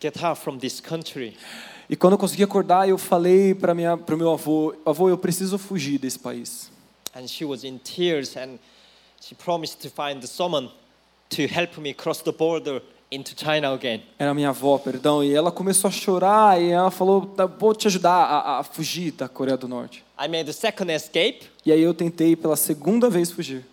get 0.00 0.22
out 0.22 0.38
from 0.40 0.58
this 0.58 0.78
country. 0.80 1.36
E 1.88 1.96
quando 1.96 2.14
eu 2.14 2.18
consegui 2.18 2.42
acordar, 2.42 2.86
eu 2.88 2.98
falei 2.98 3.54
para 3.54 3.72
o 3.72 4.16
meu 4.16 4.32
avô: 4.32 4.74
avô, 4.84 5.08
eu 5.08 5.16
preciso 5.16 5.56
fugir 5.56 5.98
desse 5.98 6.18
país. 6.18 6.70
And 7.16 7.26
she 7.26 7.46
was 7.46 7.64
in 7.64 7.78
tears 7.78 8.36
and 8.36 8.58
she 9.22 9.34
promised 9.34 9.80
to 9.80 9.88
find 9.88 10.22
someone 10.28 10.68
to 11.30 11.46
help 11.46 11.78
me 11.78 11.94
cross 11.94 12.20
the 12.20 12.32
border 12.32 12.82
into 13.10 13.34
China 13.34 13.72
again. 13.72 14.02
Era 14.18 14.34
minha 14.34 14.50
avó, 14.50 14.78
perdão. 14.78 15.24
E 15.24 15.34
ela 15.34 15.50
começou 15.50 15.88
a 15.88 15.90
chorar 15.90 16.60
e 16.60 16.70
ela 16.70 16.90
falou: 16.90 17.24
"Tá, 17.24 17.46
vou 17.46 17.74
te 17.74 17.86
ajudar 17.86 18.12
a, 18.12 18.58
a 18.58 18.62
fugir 18.62 19.12
da 19.12 19.28
Coreia 19.28 19.56
do 19.56 19.66
Norte. 19.66 20.04
I 20.18 20.28
made 20.28 20.44
the 20.44 20.52
second 20.52 20.92
escape. 20.92 21.46
E 21.64 21.72
aí 21.72 21.80
eu 21.80 21.94
tentei 21.94 22.36
pela 22.36 22.54
segunda 22.56 23.08
vez 23.08 23.30
fugir. 23.30 23.64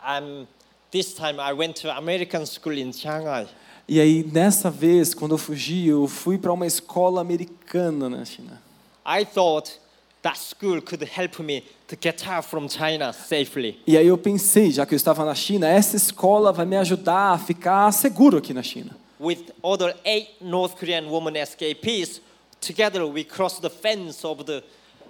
And 0.00 0.46
this 0.92 1.14
time 1.14 1.40
I 1.40 1.52
went 1.52 1.80
to 1.82 1.90
American 1.90 2.46
school 2.46 2.78
in 2.78 2.92
Shanghai. 2.92 3.48
E 3.88 4.00
aí 4.00 4.22
nessa 4.22 4.70
vez, 4.70 5.14
quando 5.14 5.32
eu 5.32 5.38
fugi, 5.38 5.88
eu 5.88 6.06
fui 6.06 6.38
para 6.38 6.52
uma 6.52 6.66
escola 6.66 7.20
americana 7.20 8.08
na 8.08 8.24
China. 8.24 8.62
I 9.04 9.24
thought 9.24 9.80
that 10.22 10.38
school 10.38 10.80
could 10.80 11.04
help 11.04 11.40
me 11.40 11.64
to 11.88 11.96
get 12.00 12.26
out 12.28 12.46
from 12.46 12.68
China 12.68 13.12
safely. 13.12 13.80
E 13.86 13.96
aí 13.96 14.06
eu 14.06 14.18
pensei, 14.18 14.70
já 14.70 14.84
que 14.84 14.94
eu 14.94 14.96
estava 14.96 15.24
na 15.24 15.34
China, 15.34 15.66
essa 15.66 15.96
escola 15.96 16.52
vai 16.52 16.66
me 16.66 16.76
ajudar 16.76 17.32
a 17.32 17.38
ficar 17.38 17.90
seguro 17.92 18.36
aqui 18.36 18.52
na 18.52 18.62
China. 18.62 18.94
With 19.18 19.52
other 19.62 19.96
eight 20.04 20.30
North 20.40 20.76
Korean 20.76 21.08
women 21.08 21.36
escapees, 21.36 22.20
together 22.60 23.04
we 23.04 23.24
crossed 23.24 23.62
the 23.62 23.70
fence 23.70 24.24
of 24.24 24.44
the 24.44 24.62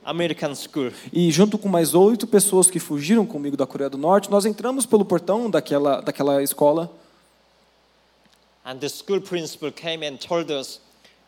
American 0.05 0.55
school. 0.55 0.93
E 1.13 1.31
junto 1.33 1.59
com 1.59 1.69
mais 1.69 1.95
oito 1.95 2.27
pessoas 2.27 2.71
que 2.71 2.79
fugiram 2.79 3.27
comigo 3.27 3.57
da 3.57 3.67
Coreia 3.67 3.91
do 3.91 3.99
Norte, 3.99 4.31
nós 4.31 4.47
entramos 4.47 4.87
pelo 4.87 5.05
portão 5.05 5.51
daquela, 5.51 6.01
daquela 6.01 6.43
escola. 6.43 6.91
And 8.65 8.79
the 8.79 8.89
school 8.89 9.21
principal 9.21 9.73
came 9.73 10.07
and 10.07 10.17
told 10.17 10.53
us, 10.53 10.81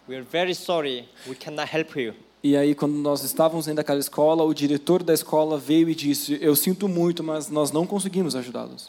We're 0.07 0.23
very 0.23 0.55
sorry, 0.55 1.09
we 1.27 1.35
cannot 1.35 1.69
help 1.69 1.97
you. 1.97 2.15
E 2.42 2.57
aí, 2.57 2.74
quando 2.74 2.94
nós 2.94 3.22
estávamos 3.22 3.66
dentro 3.66 3.76
daquela 3.76 4.00
escola, 4.00 4.42
o 4.44 4.55
diretor 4.55 5.03
da 5.03 5.12
escola 5.12 5.59
veio 5.59 5.90
e 5.90 5.94
disse: 5.94 6.38
Eu 6.40 6.57
sinto 6.57 6.88
muito, 6.88 7.22
mas 7.22 7.50
nós 7.50 7.70
não 7.70 7.87
conseguimos 7.87 8.35
ajudá-los. 8.35 8.88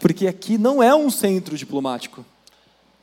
Porque 0.00 0.26
aqui 0.26 0.56
não 0.56 0.82
é 0.82 0.94
um 0.94 1.10
centro 1.10 1.56
diplomático. 1.56 2.24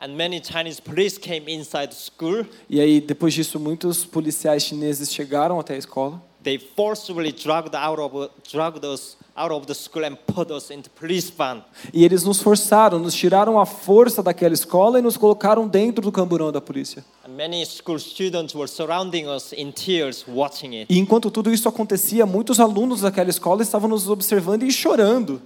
And 0.02 0.16
many 0.16 0.42
Chinese 0.42 0.82
police 0.82 1.20
came 1.20 1.54
inside 1.54 1.90
the 1.90 1.96
school. 1.96 2.46
E 2.70 2.80
aí, 2.80 3.00
depois 3.02 3.34
disso, 3.34 3.60
muitos 3.60 4.06
policiais 4.06 4.64
chineses 4.64 5.12
chegaram 5.14 5.60
até 5.60 5.76
a 5.76 5.78
escola. 5.78 6.20
They 6.42 6.58
forcibly 6.58 7.34
dragged 7.34 7.76
out 7.76 8.00
of 8.00 8.30
dragged 8.50 8.86
us 8.86 9.18
out 9.40 9.54
of 9.54 9.66
the 9.66 9.74
school 9.74 10.04
and 10.04 10.18
put 10.28 10.52
us 10.52 10.70
into 10.70 10.90
police 10.90 11.32
van. 11.32 11.64
E 11.94 12.04
eles 12.04 12.26
nos 12.26 12.42
forçaram, 12.42 13.00
nos 13.00 13.14
tiraram 13.14 13.58
a 13.58 13.66
força 13.66 14.22
daquela 14.22 14.54
escola 14.54 15.00
e 15.00 15.02
nos 15.02 15.16
colocaram 15.16 15.66
dentro 15.66 16.04
do 16.04 16.12
camburão 16.12 16.52
da 16.52 16.60
polícia. 16.60 17.06
Many 17.28 17.66
school 17.66 18.00
students 18.00 18.54
were 18.54 18.68
surrounding 18.68 19.28
us 19.28 19.54
in 19.54 19.72
tears, 19.72 20.26
watching 20.28 20.76
it. 20.76 20.94
E 20.94 21.00
enquanto 21.00 21.32
tudo 21.32 21.54
isso 21.54 21.70
acontecia, 21.70 22.26
muitos 22.26 22.60
alunos 22.60 23.02
daquela 23.02 23.30
escola 23.30 23.62
estavam 23.62 23.88
nos 23.88 24.10
observando 24.10 24.64
e 24.64 24.72
chorando. 24.72 25.42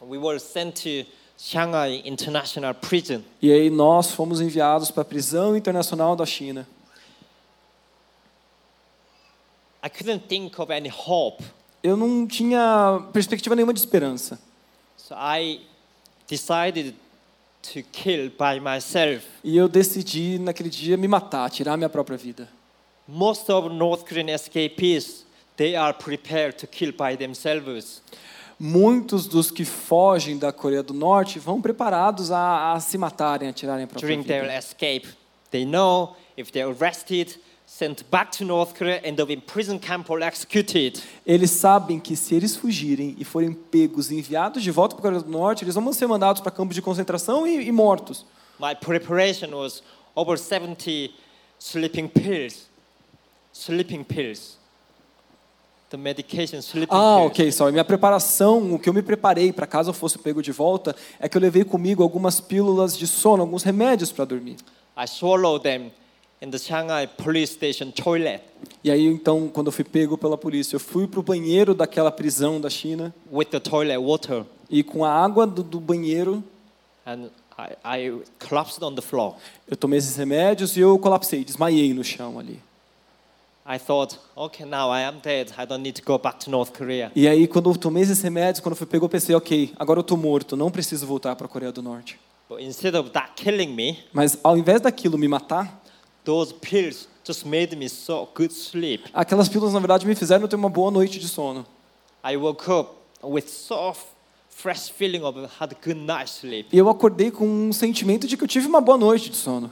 We 0.00 0.18
were 0.18 0.38
sent 0.38 0.82
to 0.82 1.10
Shanghai 1.38 2.02
International 2.04 2.74
Prison. 2.74 3.22
E 3.40 3.50
aí 3.50 3.70
nós 3.70 4.10
fomos 4.10 4.40
enviados 4.40 4.90
para 4.90 5.02
a 5.02 5.04
prisão 5.04 5.56
internacional 5.56 6.14
da 6.14 6.26
China. 6.26 6.66
I 9.84 9.88
couldn't 9.88 10.28
think 10.28 10.60
of 10.60 10.72
any 10.72 10.88
hope, 10.88 11.42
Eu 11.82 11.96
não 11.96 12.26
tinha 12.26 13.02
perspectiva 13.12 13.54
nenhuma 13.56 13.74
de 13.74 13.80
esperança. 13.80 14.38
so 14.96 15.14
I 15.14 15.60
decided 16.28 16.94
to 17.62 17.82
kill 17.92 18.30
by 18.30 18.60
myself. 18.60 19.24
E 19.42 19.56
eu 19.56 19.68
decidi 19.68 20.38
naquele 20.38 20.70
dia 20.70 20.96
me 20.96 21.08
matar, 21.08 21.50
tirar 21.50 21.76
minha 21.76 21.88
própria 21.88 22.16
vida. 22.16 22.48
Most 23.08 23.50
of 23.50 23.68
North 23.68 24.04
Korean 24.04 24.28
escapees, 24.28 25.26
they 25.56 25.74
are 25.74 25.92
prepared 25.92 26.56
to 26.58 26.66
kill 26.66 26.92
by 26.92 27.16
themselves. 27.16 28.00
Muitos 28.58 29.26
dos 29.26 29.50
que 29.50 29.64
fogem 29.64 30.38
da 30.38 30.52
Coreia 30.52 30.84
do 30.84 30.94
Norte 30.94 31.40
vão 31.40 31.60
preparados 31.60 32.30
a, 32.30 32.74
a 32.74 32.80
se 32.80 32.96
matarem, 32.96 33.48
a 33.48 33.52
tirarem 33.52 33.84
a 33.84 33.86
própria 33.88 34.08
During 34.08 34.22
their 34.22 34.42
vida. 34.42 34.56
escape, 34.56 35.08
they 35.50 35.64
know 35.64 36.14
if 36.36 36.52
they're 36.52 36.72
arrested, 36.72 37.36
sent 37.82 38.04
back 38.10 38.30
to 38.30 38.44
North 38.44 38.74
Korea, 38.78 39.00
end 39.02 39.20
up 39.20 39.32
in 39.32 39.40
prison 39.40 39.76
camp 39.78 40.08
or 40.08 40.22
executed, 40.22 41.02
Eles 41.26 41.50
sabem 41.50 41.98
que 41.98 42.14
se 42.14 42.32
eles 42.34 42.54
fugirem 42.54 43.16
e 43.18 43.24
forem 43.24 43.52
pegos 43.52 44.10
e 44.12 44.16
enviados 44.18 44.62
de 44.62 44.70
volta 44.70 44.94
para 44.94 45.00
a 45.00 45.10
Coreia 45.10 45.22
do 45.24 45.30
Norte, 45.30 45.64
eles 45.64 45.74
vão 45.74 45.92
ser 45.92 46.06
mandados 46.06 46.40
para 46.40 46.52
campos 46.52 46.76
de 46.76 46.82
concentração 46.82 47.44
e, 47.44 47.66
e 47.66 47.72
mortos. 47.72 48.24
my 48.60 48.74
preparation 48.76 49.48
was 49.52 49.82
over 50.14 50.38
70 50.38 51.12
sleeping 51.58 52.06
pills. 52.08 52.68
Sleeping 53.52 54.04
pills. 54.04 54.56
The 55.90 55.96
medication 55.96 56.62
sleeping 56.62 56.94
Ah, 56.94 57.16
pills. 57.18 57.26
ok, 57.32 57.52
só. 57.52 57.70
Minha 57.72 57.84
preparação, 57.84 58.74
o 58.74 58.78
que 58.78 58.88
eu 58.88 58.94
me 58.94 59.02
preparei 59.02 59.52
para 59.52 59.66
caso 59.66 59.90
eu 59.90 59.94
fosse 59.94 60.18
pego 60.18 60.40
de 60.40 60.52
volta, 60.52 60.94
é 61.18 61.28
que 61.28 61.36
eu 61.36 61.40
levei 61.40 61.64
comigo 61.64 62.02
algumas 62.02 62.40
pílulas 62.40 62.96
de 62.96 63.06
sono, 63.08 63.42
alguns 63.42 63.64
remédios 63.64 64.12
para 64.12 64.24
dormir. 64.24 64.56
I 64.96 65.06
swallowed 65.08 65.64
them 65.64 65.90
in 66.42 66.50
the 66.50 66.58
Shanghai 66.58 67.06
police 67.06 67.52
station 67.52 67.90
toilet 67.92 68.42
E 68.82 68.90
aí, 68.90 69.06
então, 69.06 69.48
quando 69.48 69.68
eu 69.68 69.72
fui 69.72 69.84
pego 69.84 70.18
pela 70.18 70.36
polícia, 70.36 70.74
eu 70.76 70.80
fui 70.80 71.06
para 71.06 71.20
o 71.20 71.22
banheiro 71.22 71.74
daquela 71.74 72.10
prisão 72.10 72.60
da 72.60 72.68
China 72.68 73.14
with 73.30 73.46
the 73.46 73.60
toilet 73.60 73.98
water 73.98 74.44
e 74.68 74.82
com 74.82 75.04
a 75.04 75.10
água 75.10 75.46
do, 75.46 75.62
do 75.62 75.78
banheiro 75.80 76.42
and 77.06 77.28
I, 77.58 77.76
I 77.84 78.22
collapsed 78.48 78.82
on 78.82 78.94
the 78.94 79.02
floor. 79.02 79.34
eu 79.68 79.76
tomei 79.76 79.98
esses 79.98 80.16
remédios 80.16 80.76
e 80.76 80.80
eu 80.80 80.98
colapsei, 80.98 81.44
desmaiei 81.44 81.94
no 81.94 82.02
chão 82.02 82.38
ali. 82.38 82.58
I 83.64 83.78
thought, 83.78 84.18
okay, 84.34 84.66
now 84.66 84.92
I 84.92 85.04
am 85.04 85.20
dead. 85.22 85.52
I 85.56 85.64
don't 85.64 85.82
need 85.82 86.00
to 86.00 86.04
go 86.04 86.18
back 86.18 86.44
to 86.44 86.50
North 86.50 86.72
Korea. 86.76 87.12
E 87.14 87.28
aí, 87.28 87.46
quando 87.46 87.70
eu 87.70 87.76
tomei 87.76 88.02
esses 88.02 88.20
remédios, 88.20 88.58
quando 88.58 88.72
eu 88.72 88.76
fui 88.76 88.86
pego, 88.88 89.04
eu 89.04 89.08
pensei, 89.08 89.36
ok, 89.36 89.72
agora 89.78 90.00
eu 90.00 90.02
tô 90.02 90.16
morto, 90.16 90.56
não 90.56 90.68
preciso 90.68 91.06
voltar 91.06 91.36
para 91.36 91.46
a 91.46 91.48
Coreia 91.48 91.70
do 91.70 91.80
Norte. 91.80 92.18
But 92.48 92.60
instead 92.60 92.96
of 92.96 93.10
that 93.10 93.32
killing 93.36 93.68
me, 93.68 94.00
Mas 94.12 94.36
ao 94.42 94.58
invés 94.58 94.80
daquilo 94.80 95.16
me 95.16 95.28
matar, 95.28 95.80
those 96.24 96.52
pills 96.52 97.08
just 97.24 97.46
made 97.46 97.76
me 97.76 97.88
so 97.88 98.28
good 98.34 98.52
sleep. 98.52 99.04
aquelas 99.12 99.48
pílulas 99.48 99.72
na 99.72 99.80
verdade 99.80 100.06
me 100.06 100.14
fizeram 100.14 100.46
ter 100.48 100.56
uma 100.56 100.68
boa 100.68 100.90
noite 100.90 101.18
de 101.18 101.28
sono. 101.28 101.64
I 102.24 102.36
woke 102.36 102.70
up 102.70 102.90
with 103.22 103.48
so 103.48 103.94
fresh 104.48 104.90
feeling 104.90 105.24
of 105.24 105.36
had 105.58 105.72
a 105.72 105.76
good 105.84 105.98
night's 105.98 106.38
sleep. 106.40 106.68
E 106.72 106.78
eu 106.78 106.88
acordei 106.88 107.30
com 107.30 107.46
um 107.46 107.72
sentimento 107.72 108.26
de 108.26 108.36
que 108.36 108.44
eu 108.44 108.48
tive 108.48 108.66
uma 108.66 108.80
boa 108.80 108.98
noite 108.98 109.30
de 109.30 109.36
sono. 109.36 109.70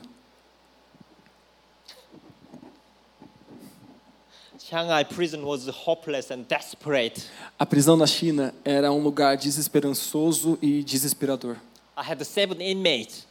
Shanghai 4.70 5.04
prison 5.04 5.44
was 5.44 5.66
hopeless 5.68 6.32
and 6.32 6.44
desperate. 6.48 7.24
A 7.58 7.66
prisão 7.66 7.96
na 7.96 8.06
China 8.06 8.54
era 8.64 8.92
um 8.92 9.02
lugar 9.02 9.36
desesperançoso 9.36 10.56
e 10.62 10.84
desesperador. 10.84 11.56
I 11.96 12.02
had 12.08 12.24
seven 12.24 12.62
inmates, 12.62 13.26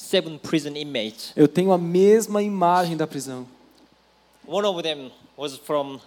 seven 0.00 0.38
prison 0.38 0.74
inmates. 0.76 1.32
Eu 1.36 1.46
tenho 1.46 1.72
a 1.72 1.78
mesma 1.78 2.42
imagem 2.42 2.96
da 2.96 3.06
prisão. 3.06 3.46
One 4.46 4.66
of 4.66 4.82
them 4.82 5.10
was 5.36 5.56
from 5.58 6.00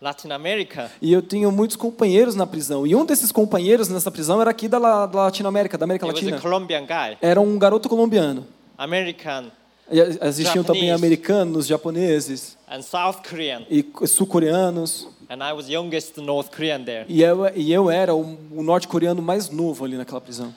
Latin 0.00 0.30
America. 0.32 0.90
E 1.00 1.12
eu 1.12 1.22
tenho 1.22 1.50
muitos 1.52 1.76
companheiros 1.76 2.34
na 2.34 2.46
prisão. 2.46 2.86
E 2.86 2.94
um 2.94 3.06
desses 3.06 3.30
companheiros 3.32 3.88
nessa 3.88 4.10
prisão 4.10 4.40
era 4.40 4.50
aqui 4.50 4.66
da, 4.68 4.78
La- 4.78 5.06
da 5.06 5.22
Latinoamérica, 5.24 5.78
da 5.78 5.84
América 5.84 6.04
He 6.06 6.08
was 6.10 6.18
a 6.18 6.24
Latina. 6.24 6.40
Colombian 6.40 6.82
guy, 6.84 7.16
Era 7.22 7.40
um 7.40 7.58
garoto 7.58 7.88
colombiano. 7.88 8.46
American 8.76 9.44
E 9.90 9.98
existiam 10.26 10.64
também 10.64 10.88
Japanese. 10.88 10.92
americanos, 10.94 11.66
japoneses 11.66 12.56
and 12.68 12.82
South 12.82 13.22
Korean, 13.28 13.62
e 13.70 13.84
sul-coreanos. 14.06 15.06
and 15.30 15.42
I 15.42 15.52
was 15.52 15.68
youngest 15.68 16.18
North 16.20 16.50
Korean 16.54 16.82
there. 16.82 17.04
E 17.08 17.22
eu, 17.22 17.46
e 17.54 17.72
eu 17.72 17.90
era 17.90 18.14
o, 18.14 18.36
o 18.50 18.62
norte-coreano 18.62 19.22
mais 19.22 19.48
novo 19.50 19.84
ali 19.84 19.96
naquela 19.96 20.20
prisão. 20.20 20.52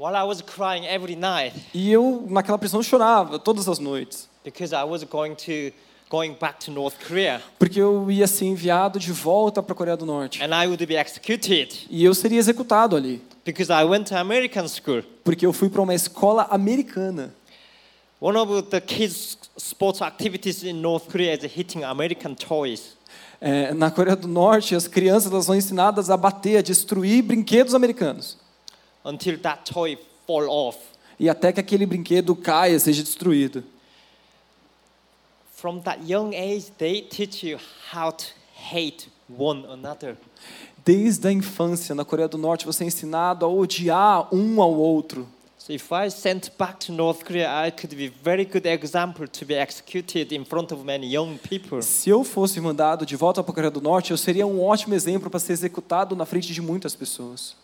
While 0.00 0.16
I 0.16 0.22
was 0.24 0.40
crying 0.40 0.86
every 0.86 1.14
night 1.14 1.52
E 1.74 1.92
eu, 1.92 2.26
naquela 2.30 2.56
prisão, 2.56 2.82
chorava 2.82 3.38
todas 3.38 3.68
as 3.68 3.78
noites. 3.78 4.30
because 4.42 4.74
I 4.74 4.82
was 4.82 5.04
going 5.04 5.34
to 5.34 5.74
going 6.08 6.34
back 6.40 6.58
to 6.64 6.70
North 6.70 6.96
Korea 7.06 7.42
Porque 7.58 7.78
eu 7.78 8.10
ia 8.10 8.26
ser 8.26 8.46
enviado 8.46 8.98
de 8.98 9.12
volta 9.12 9.62
para 9.62 9.74
a 9.74 9.76
Coreia 9.76 9.98
do 9.98 10.06
Norte. 10.06 10.42
and 10.42 10.54
I 10.54 10.66
would 10.66 10.86
be 10.86 10.96
executed 10.96 11.74
E 11.90 12.02
eu 12.02 12.14
seria 12.14 12.38
executado 12.38 12.96
ali. 12.96 13.20
because 13.44 13.70
I 13.70 13.84
went 13.84 14.06
to 14.08 14.16
American 14.16 14.66
school. 14.68 15.02
Porque 15.22 15.44
eu 15.44 15.52
fui 15.52 15.68
para 15.68 15.82
uma 15.82 15.94
escola 15.94 16.46
americana. 16.50 17.34
One 18.18 18.38
of 18.38 18.70
the 18.70 18.80
kids' 18.80 19.36
sports 19.58 20.00
activities 20.00 20.62
in 20.64 20.80
North 20.80 21.08
Korea 21.10 21.34
is 21.34 21.44
hitting 21.44 21.84
American 21.84 22.34
toys. 22.34 22.96
É, 23.38 23.74
na 23.74 23.90
Coreia 23.90 24.16
do 24.16 24.28
Norte, 24.28 24.74
as 24.74 24.86
crianças 24.88 25.30
elas 25.30 25.44
são 25.44 25.54
ensinadas 25.54 26.08
a 26.08 26.16
bater, 26.16 26.56
a 26.58 26.62
destruir 26.62 27.22
brinquedos 27.22 27.74
americanos. 27.74 28.38
Until 29.04 29.38
that 29.38 29.70
toy 29.70 29.98
fall 30.26 30.48
off. 30.48 30.78
E 31.18 31.28
até 31.28 31.52
que 31.52 31.60
aquele 31.60 31.84
brinquedo 31.86 32.34
caia, 32.34 32.78
seja 32.78 33.02
destruído. 33.02 33.62
From 35.54 35.80
that 35.80 36.00
young 36.10 36.34
age, 36.34 36.72
they 36.78 37.02
teach 37.02 37.46
you 37.46 37.58
how 37.92 38.10
to 38.10 38.24
hate 38.54 39.08
one 39.28 39.66
another. 39.66 40.16
Desde 40.82 41.28
a 41.28 41.32
infância, 41.32 41.94
na 41.94 42.04
Coreia 42.06 42.26
do 42.26 42.38
Norte, 42.38 42.64
você 42.64 42.84
é 42.84 42.86
ensinado 42.86 43.44
a 43.44 43.48
odiar 43.48 44.34
um 44.34 44.62
ao 44.62 44.72
outro. 44.72 45.28
So 45.58 45.74
if 45.74 45.92
I 45.92 46.08
sent 46.10 46.52
back 46.58 46.86
to 46.86 46.92
North 46.92 47.22
Korea, 47.22 47.66
I 47.66 47.70
could 47.70 47.94
be 47.94 48.08
very 48.08 48.46
good 48.46 48.66
example 48.66 49.28
to 49.28 49.44
be 49.44 49.54
executed 49.54 50.32
in 50.34 50.46
front 50.46 50.72
of 50.72 50.82
many 50.82 51.06
young 51.14 51.36
people. 51.36 51.82
Se 51.82 52.08
eu 52.08 52.24
fosse 52.24 52.58
mandado 52.62 53.04
de 53.04 53.14
volta 53.14 53.42
para 53.42 53.52
a 53.52 53.54
Coreia 53.54 53.70
do 53.70 53.82
Norte, 53.82 54.10
eu 54.10 54.16
seria 54.16 54.46
um 54.46 54.62
ótimo 54.62 54.94
exemplo 54.94 55.28
para 55.28 55.38
ser 55.38 55.52
executado 55.52 56.16
na 56.16 56.24
frente 56.24 56.50
de 56.54 56.62
muitas 56.62 56.96
pessoas. 56.96 57.54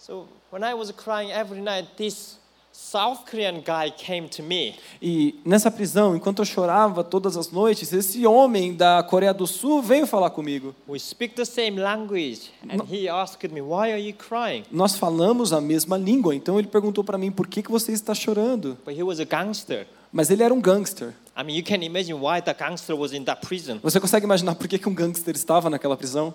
So 0.00 0.26
when 0.50 0.62
I 0.62 0.74
was 0.74 0.90
crying 0.92 1.30
every 1.30 1.60
night, 1.60 1.96
this 1.96 2.38
South 2.72 3.24
Korean 3.28 3.60
guy 3.60 3.90
came 3.90 4.28
to 4.28 4.42
me. 4.42 4.76
E 5.02 5.40
nessa 5.44 5.70
prisão, 5.70 6.14
enquanto 6.14 6.40
eu 6.40 6.44
chorava 6.44 7.02
todas 7.02 7.36
as 7.36 7.50
noites, 7.50 7.92
esse 7.92 8.24
homem 8.24 8.74
da 8.74 9.02
Coreia 9.02 9.34
do 9.34 9.46
Sul 9.46 9.82
veio 9.82 10.06
falar 10.06 10.30
comigo. 10.30 10.74
We 10.86 10.98
speak 10.98 11.34
the 11.34 11.44
same 11.44 11.80
language, 11.80 12.52
and 12.68 12.84
he 12.88 13.08
asked 13.08 13.52
me, 13.52 13.60
"Why 13.60 13.92
are 13.92 14.00
you 14.00 14.14
crying?" 14.14 14.64
Nós 14.70 14.96
falamos 14.96 15.52
a 15.52 15.60
mesma 15.60 15.98
língua, 15.98 16.34
então 16.36 16.58
ele 16.58 16.68
perguntou 16.68 17.02
para 17.02 17.18
mim 17.18 17.32
por 17.32 17.48
que, 17.48 17.62
que 17.62 17.70
você 17.70 17.92
está 17.92 18.14
chorando. 18.14 18.78
But 18.84 18.96
he 18.96 19.02
was 19.02 19.18
a 19.18 19.24
gangster. 19.24 19.86
Mas 20.12 20.30
ele 20.30 20.42
era 20.42 20.54
um 20.54 20.60
gangster. 20.60 21.14
I 21.36 21.42
mean, 21.42 21.56
you 21.56 21.64
can 21.64 21.82
imagine 21.82 22.14
why 22.14 22.40
the 22.40 22.54
gangster 22.54 22.96
was 22.96 23.12
in 23.12 23.24
that 23.24 23.44
prison. 23.44 23.80
Você 23.82 23.98
consegue 23.98 24.24
imaginar 24.24 24.54
por 24.54 24.68
que, 24.68 24.78
que 24.78 24.88
um 24.88 24.94
gangster 24.94 25.34
estava 25.34 25.68
naquela 25.68 25.96
prisão? 25.96 26.32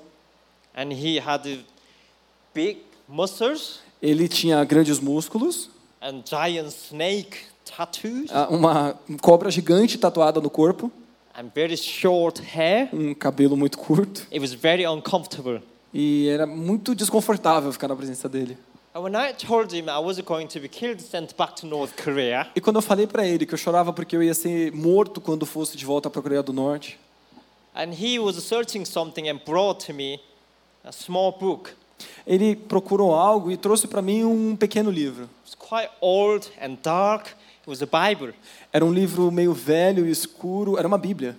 And 0.76 0.91
he 0.91 1.20
had 1.20 1.64
big 2.53 2.82
muscles 3.07 3.80
Ele 4.04 4.28
tinha 4.28 4.62
grandes 4.66 4.99
músculos, 4.99 5.70
and 6.01 6.22
giant 6.26 6.68
snake 6.68 7.38
tattoos 7.64 8.30
ah, 8.34 8.49
uma 8.49 8.99
cobra 9.22 9.49
gigante 9.49 9.97
tatuada 9.97 10.41
no 10.41 10.49
corpo, 10.49 10.91
and 11.34 11.45
very 11.56 11.78
short 11.78 12.41
hair. 12.41 12.89
um 12.91 13.14
cabelo 13.14 13.56
muito 13.56 13.78
curto. 13.78 14.28
It 14.30 14.39
was 14.39 14.51
very 14.54 14.86
uncomfortable. 14.86 15.62
E 15.93 16.28
era 16.28 16.45
muito 16.45 16.93
desconfortável 16.93 17.72
ficar 17.72 17.88
na 17.88 17.95
presença 17.95 18.28
dele. 18.28 18.58
And 18.93 18.99
when 18.99 19.14
I 19.16 19.32
told 19.34 19.74
him 19.74 19.86
I 19.88 19.99
was 19.99 20.20
going 20.20 20.47
to 20.47 20.60
be 20.60 20.68
killed, 20.68 21.01
sent 21.01 21.34
back 21.38 21.56
to 21.62 21.66
North 21.66 21.93
Korea, 21.95 22.47
E 22.54 22.60
quando 22.60 22.76
eu 22.76 22.82
falei 22.82 23.08
pra 23.08 23.26
ele 23.26 23.45
que 23.45 23.54
eu 23.54 23.58
chorava 23.58 23.93
porque 23.93 24.18
eu 24.18 24.22
ia 24.22 24.34
ser 24.34 24.74
morto 24.74 25.22
quando 25.22 25.45
fosse 25.45 25.78
de 25.78 25.86
volta 25.86 26.10
para 26.10 26.20
a 26.20 26.24
Coreia 26.24 26.43
do 26.43 26.51
Norte, 26.51 26.99
and 27.74 27.93
he 27.93 28.20
was 28.20 28.36
searching 28.43 28.84
something 28.84 29.30
and 29.30 29.39
brought 29.45 29.93
me 29.93 30.20
a 30.84 30.91
small 30.91 31.32
book. 31.32 31.72
Ele 32.26 32.56
procurou 32.56 33.14
algo 33.14 33.51
e 33.51 33.58
trouxe 33.58 33.88
para 33.88 34.01
mim 34.01 34.24
um 34.24 34.56
pequeno 34.56 34.89
livro. 34.89 35.24
It 35.24 35.32
was 35.45 35.56
quite 35.56 35.89
old 36.01 36.49
and 36.62 36.78
dark. 36.84 37.28
It 37.28 37.70
was 37.70 37.82
a 37.82 37.86
Bible, 37.86 38.34
Era 38.74 38.84
um 38.84 38.91
livro 38.91 39.32
meio 39.32 39.54
velho 39.54 40.06
e 40.06 40.12
escuro, 40.12 40.78
era 40.78 40.88
uma 40.88 40.97
Bíblia. 40.97 41.38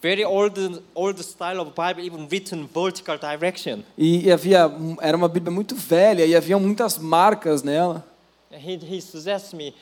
very 0.00 0.24
old, 0.24 0.82
old 0.94 1.20
style 1.22 1.60
of 1.60 1.72
Bible, 1.74 2.02
even 2.02 2.26
written 2.30 2.66
vertical 2.66 3.18
direction. 3.18 3.82
E 3.98 4.30
havia 4.30 4.70
era 5.00 5.16
uma 5.16 5.28
Bíblia 5.28 5.50
muito 5.50 5.74
velha 5.74 6.24
e 6.24 6.34
havia 6.34 6.58
muitas 6.58 6.96
marcas 6.98 7.62
nela. 7.62 8.04
He, 8.52 8.76
he 8.76 9.00
suggested 9.00 9.56
me 9.56 9.74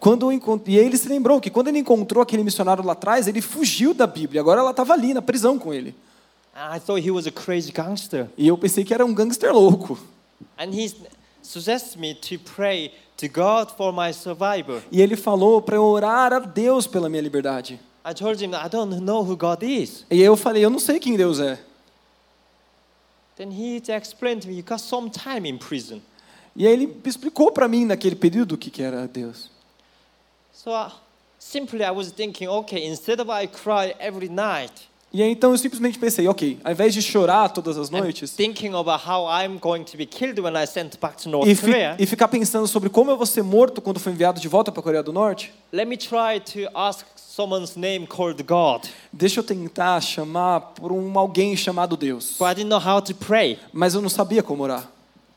Quando 0.00 0.26
eu 0.26 0.32
encont... 0.32 0.62
E 0.66 0.76
ele 0.76 0.96
se 0.96 1.08
lembrou 1.08 1.40
que 1.40 1.48
quando 1.48 1.68
ele 1.68 1.78
encontrou 1.78 2.22
aquele 2.22 2.42
missionário 2.42 2.84
lá 2.84 2.92
atrás, 2.92 3.28
ele 3.28 3.40
fugiu 3.40 3.94
da 3.94 4.06
Bíblia. 4.06 4.40
Agora 4.40 4.60
ela 4.60 4.70
estava 4.70 4.92
ali 4.92 5.14
na 5.14 5.22
prisão 5.22 5.58
com 5.58 5.72
ele. 5.72 5.94
And 6.56 6.76
I 6.76 6.80
thought 6.80 7.06
he 7.06 7.10
was 7.10 7.26
a 7.26 7.30
crazy 7.30 7.72
gangster. 7.72 8.28
E 8.36 8.48
eu 8.48 8.58
pensei 8.58 8.84
que 8.84 8.94
era 8.94 9.04
um 9.04 9.14
gangster 9.14 9.52
louco. 9.52 9.98
And 10.58 10.72
he 10.72 10.92
suggested 11.42 12.00
me 12.00 12.14
to 12.14 12.38
pray 12.38 12.92
to 13.16 13.28
God 13.28 13.70
for 13.76 13.92
my 13.92 14.12
survival. 14.12 14.80
E 14.90 15.00
ele 15.00 15.16
falou 15.16 15.62
para 15.62 15.76
eu 15.76 15.84
orar 15.84 16.32
a 16.32 16.38
Deus 16.40 16.86
pela 16.86 17.08
minha 17.08 17.22
liberdade. 17.22 17.80
I 18.04 18.12
told 18.12 18.44
him 18.44 18.50
I 18.54 18.68
don't 18.68 19.00
know 19.00 19.22
who 19.22 19.36
God 19.36 19.62
is. 19.62 20.04
E 20.10 20.20
eu 20.20 20.36
falei: 20.36 20.64
"Eu 20.64 20.70
não 20.70 20.78
sei 20.78 21.00
quem 21.00 21.16
Deus 21.16 21.40
é". 21.40 21.58
Then 23.36 23.50
he 23.50 23.82
explained 23.88 24.42
to 24.42 24.48
me, 24.48 24.56
you 24.56 24.64
got 24.64 24.80
some 24.80 25.10
time 25.10 25.48
in 25.48 25.58
prison. 25.58 26.00
E 26.56 26.66
aí 26.66 26.72
ele 26.72 26.96
explicou 27.04 27.50
para 27.52 27.66
mim 27.68 27.84
naquele 27.84 28.14
período 28.16 28.52
o 28.52 28.58
que 28.58 28.70
que 28.70 28.82
era 28.82 29.06
Deus. 29.08 29.50
So 30.52 30.70
uh, 30.70 30.90
simply 31.38 31.82
I 31.82 31.90
was 31.90 32.10
thinking, 32.12 32.46
okay, 32.48 32.86
instead 32.86 33.20
of 33.20 33.30
I 33.30 33.46
cry 33.46 33.94
every 33.98 34.28
night, 34.28 34.72
E 35.12 35.22
aí 35.22 35.30
então 35.30 35.52
eu 35.52 35.58
simplesmente 35.58 35.96
pensei, 35.96 36.26
ok, 36.26 36.58
ao 36.64 36.72
invés 36.72 36.92
de 36.92 37.00
chorar 37.00 37.48
todas 37.50 37.78
as 37.78 37.88
noites 37.88 38.34
e, 41.46 41.54
fi- 41.54 41.72
e 41.98 42.06
ficar 42.06 42.28
pensando 42.28 42.66
sobre 42.66 42.88
como 42.88 43.10
eu 43.12 43.16
vou 43.16 43.26
ser 43.26 43.42
morto 43.42 43.80
quando 43.80 44.00
for 44.00 44.10
enviado 44.10 44.40
de 44.40 44.48
volta 44.48 44.72
para 44.72 44.80
a 44.80 44.82
Coreia 44.82 45.02
do 45.04 45.12
Norte, 45.12 45.52
let 45.72 45.86
me 45.86 45.96
try 45.96 46.40
to 46.40 46.68
ask 46.76 47.06
someone's 47.16 47.76
name 47.76 48.06
called 48.08 48.42
God. 48.42 48.84
deixa 49.12 49.40
eu 49.40 49.44
tentar 49.44 50.00
chamar 50.00 50.60
por 50.60 50.90
um 50.92 51.16
alguém 51.18 51.56
chamado 51.56 51.96
Deus. 51.96 52.36
But 52.38 52.48
I 52.50 52.54
didn't 52.54 52.70
know 52.70 52.80
how 52.80 53.00
to 53.00 53.14
pray. 53.14 53.58
Mas 53.72 53.94
eu 53.94 54.00
não 54.02 54.08
sabia 54.08 54.42
como 54.42 54.62
orar. 54.64 54.88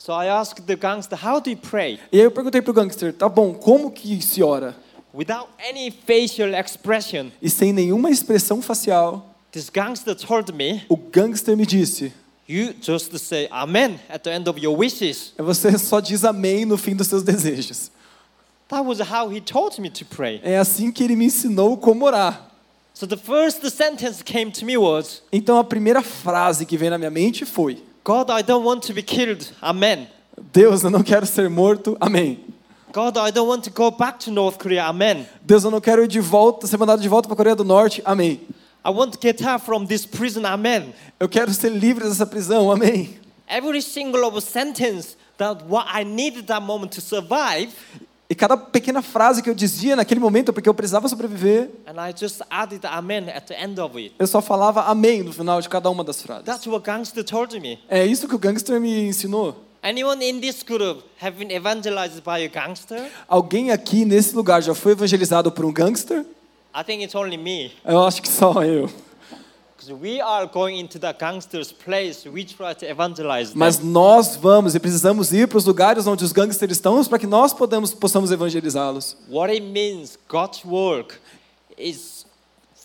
So 0.07 0.13
I 0.13 0.27
asked 0.27 0.65
the 0.65 0.77
gangster, 0.77 1.17
how 1.17 1.41
do 1.41 1.49
you 1.49 1.57
pray? 1.57 1.99
E 2.13 2.17
aí 2.17 2.23
eu 2.23 2.31
perguntei 2.31 2.61
pro 2.61 2.71
gangster, 2.71 3.11
tá 3.11 3.27
bom, 3.27 3.53
como 3.53 3.91
que 3.91 4.21
se 4.21 4.41
ora? 4.41 4.73
Without 5.13 5.49
any 5.59 5.91
facial 5.91 6.53
expression, 6.53 7.29
E 7.41 7.49
sem 7.49 7.73
nenhuma 7.73 8.09
expressão 8.09 8.61
facial, 8.61 9.35
this 9.51 9.69
gangster 9.69 10.15
told 10.15 10.53
me, 10.53 10.85
o 10.87 10.95
gangster 10.95 11.57
me 11.57 11.65
disse, 11.65 12.13
you 12.47 12.73
just 12.81 13.17
say 13.17 13.49
amen 13.51 13.99
at 14.07 14.23
the 14.23 14.33
end 14.33 14.49
of 14.49 14.57
your 14.57 14.77
wishes. 14.77 15.33
"É 15.37 15.43
você 15.43 15.77
só 15.77 15.99
diz 15.99 16.23
amém 16.23 16.63
no 16.63 16.77
fim 16.77 16.95
dos 16.95 17.07
seus 17.07 17.21
desejos. 17.21 17.91
That 18.69 18.85
was 18.85 19.01
how 19.01 19.29
he 19.29 19.41
taught 19.41 19.81
me 19.81 19.89
to 19.89 20.05
pray. 20.05 20.39
É 20.41 20.57
assim 20.57 20.89
que 20.89 21.03
ele 21.03 21.17
me 21.17 21.25
ensinou 21.25 21.75
como 21.75 22.05
orar. 22.05 22.49
So 22.93 23.05
the 23.05 23.17
first 23.17 23.61
sentence 23.69 24.23
came 24.23 24.51
to 24.51 24.63
me 24.63 24.77
was, 24.77 25.21
Então 25.33 25.57
a 25.57 25.65
primeira 25.65 26.01
frase 26.01 26.65
que 26.65 26.77
veio 26.77 26.91
na 26.91 26.97
minha 26.97 27.11
mente 27.11 27.43
foi: 27.43 27.83
God, 28.07 28.29
I 28.29 28.41
don't 28.41 28.63
want 28.63 28.83
to 28.83 28.93
be 28.93 29.03
killed. 29.03 29.51
Amen. 29.61 30.07
Deus, 30.53 30.81
eu 30.81 30.89
não 30.89 31.03
quero 31.03 31.25
ser 31.25 31.49
morto. 31.49 31.97
Amém. 31.99 32.39
God, 32.93 33.17
I 33.17 33.31
don't 33.31 33.49
want 33.49 33.65
to 33.65 33.69
go 33.69 33.91
back 33.91 34.17
to 34.19 34.31
North 34.31 34.57
Korea. 34.57 34.85
Amen. 34.85 35.27
Deus, 35.45 35.65
eu 35.65 35.71
não 35.71 35.81
quero 35.81 36.01
ir 36.05 36.07
de 36.07 36.21
volta, 36.21 36.65
ser 36.67 36.77
mandado 36.77 37.01
de 37.01 37.09
volta 37.09 37.27
para 37.27 37.33
a 37.33 37.35
Coreia 37.35 37.53
do 37.53 37.65
Norte. 37.65 38.01
Amém. 38.05 38.39
I 38.85 38.91
want 38.91 39.11
to 39.11 39.19
get 39.21 39.45
out 39.45 39.61
from 39.65 39.85
this 39.85 40.05
prison. 40.05 40.45
Amen. 40.45 40.93
Eu 41.19 41.27
quero 41.27 41.53
ser 41.53 41.67
livre 41.69 42.07
dessa 42.07 42.25
prisão. 42.25 42.71
Amém. 42.71 43.19
Every 43.45 43.81
single 43.81 44.23
of 44.23 44.39
sentence 44.41 45.17
that 45.37 45.65
what 45.67 45.85
I 45.93 46.05
needed 46.05 46.47
that 46.47 46.61
moment 46.61 46.95
to 46.95 47.01
survive, 47.01 47.75
E 48.29 48.35
cada 48.35 48.57
pequena 48.57 49.01
frase 49.01 49.41
que 49.41 49.49
eu 49.49 49.55
dizia 49.55 49.95
naquele 49.95 50.19
momento, 50.19 50.51
porque 50.51 50.67
eu 50.67 50.73
precisava 50.73 51.07
sobreviver, 51.07 51.69
and 51.87 51.93
I 51.93 52.13
just 52.13 52.41
added 52.49 52.85
amen 52.85 53.29
at 53.29 53.45
the 53.47 53.55
end 53.63 53.79
of 53.79 53.97
it. 53.97 54.13
eu 54.19 54.27
só 54.27 54.41
falava 54.41 54.83
amém 54.83 55.23
no 55.23 55.31
final 55.31 55.61
de 55.61 55.69
cada 55.69 55.89
uma 55.89 56.03
das 56.03 56.21
frases. 56.21 56.43
That's 56.43 56.67
what 56.67 56.85
gangster 56.85 57.23
told 57.23 57.57
me. 57.59 57.79
É 57.87 58.05
isso 58.05 58.27
que 58.27 58.35
o 58.35 58.39
gangster 58.39 58.81
me 58.81 59.07
ensinou. 59.07 59.63
Anyone 59.81 60.29
in 60.29 60.41
this 60.41 60.63
group 60.63 61.03
have 61.21 61.37
been 61.37 61.55
evangelized 61.55 62.21
by 62.23 62.43
a 62.43 62.47
gangster? 62.47 63.09
Alguém 63.27 63.71
aqui 63.71 64.03
nesse 64.03 64.35
lugar 64.35 64.61
já 64.61 64.75
foi 64.75 64.91
evangelizado 64.91 65.49
por 65.49 65.63
um 65.63 65.71
gangster? 65.71 66.25
Eu 67.85 68.03
acho 68.03 68.21
que 68.21 68.27
só 68.27 68.61
eu. 68.63 68.89
Mas 73.55 73.79
nós 73.79 74.35
vamos 74.35 74.75
e 74.75 74.79
precisamos 74.79 75.33
ir 75.33 75.47
para 75.47 75.57
os 75.57 75.65
lugares 75.65 76.07
onde 76.07 76.23
os 76.23 76.31
gangsters 76.31 76.71
estão 76.73 77.03
para 77.05 77.19
que 77.19 77.27
nós 77.27 77.53
podemos, 77.53 77.93
possamos 77.93 78.31
evangelizá-los. 78.31 79.15
What 79.29 79.51
it 79.51 79.65
means, 79.65 80.17
God's 80.27 80.63
work, 80.65 81.15
is 81.77 82.25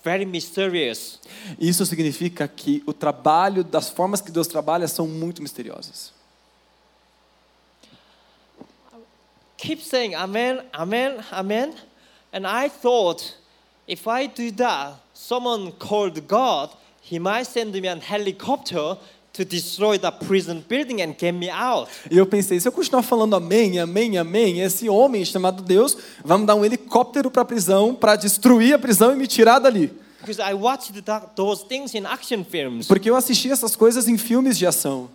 very 0.05 0.25
mysterious. 0.25 1.19
Isso 1.59 1.87
significa 1.87 2.47
que 2.49 2.83
o 2.87 2.93
trabalho, 2.93 3.65
das 3.65 3.89
formas 3.89 4.21
que 4.21 4.31
Deus 4.31 4.47
trabalha, 4.47 4.87
são 4.89 5.07
muito 5.07 5.43
misteriosas. 5.43 6.13
Keep 9.57 9.83
saying 9.85 10.15
amen, 10.15 10.61
amen, 10.73 11.21
amen. 11.31 11.75
And 12.33 12.47
I 12.47 12.69
thought, 12.69 13.37
if 13.87 14.09
I 14.09 14.27
do 14.27 14.51
that, 14.57 14.97
someone 15.15 15.71
called 15.73 16.21
God, 16.27 16.71
he 17.13 17.19
might 17.19 17.47
send 17.47 17.73
me 17.73 17.89
a 17.89 17.97
helicopter 17.97 18.97
to 19.33 19.45
destroy 19.45 19.99
the 19.99 20.11
prison 20.11 20.65
building 20.69 21.01
and 21.01 21.15
get 21.19 21.33
me 21.33 21.51
out. 21.51 21.89
E 22.11 22.19
eu 22.19 22.27
pensei, 22.27 22.61
se 22.61 22.69
eu 22.69 22.73
continuar 22.73 23.03
falando 23.03 23.35
amém, 23.35 23.79
amém, 23.79 24.19
amém, 24.19 24.61
esse 24.61 24.89
homem 24.89 25.25
chamado 25.25 25.63
Deus 25.63 25.97
vai 26.25 26.39
me 26.39 26.47
dar 26.47 26.55
um 26.55 26.65
helicóptero 26.65 27.31
para 27.31 27.43
a 27.43 27.45
prisão, 27.45 27.95
para 27.95 28.17
destruir 28.17 28.75
a 28.75 28.79
prisão 28.79 29.13
e 29.13 29.17
me 29.17 29.27
tirar 29.27 29.59
dali. 29.59 29.91
Because 30.21 30.41
I 30.41 30.55
watched 30.55 31.03
that, 31.03 31.35
those 31.35 31.65
things 31.65 31.95
in 31.95 32.07
action 32.07 32.45
films. 32.45 32.87
Porque 32.87 33.11
eu 33.11 33.17
assisti 33.17 33.51
essas 33.51 33.75
coisas 33.75 34.07
em 34.07 34.17
filmes 34.17 34.57
de 34.57 34.67
ação, 34.67 35.09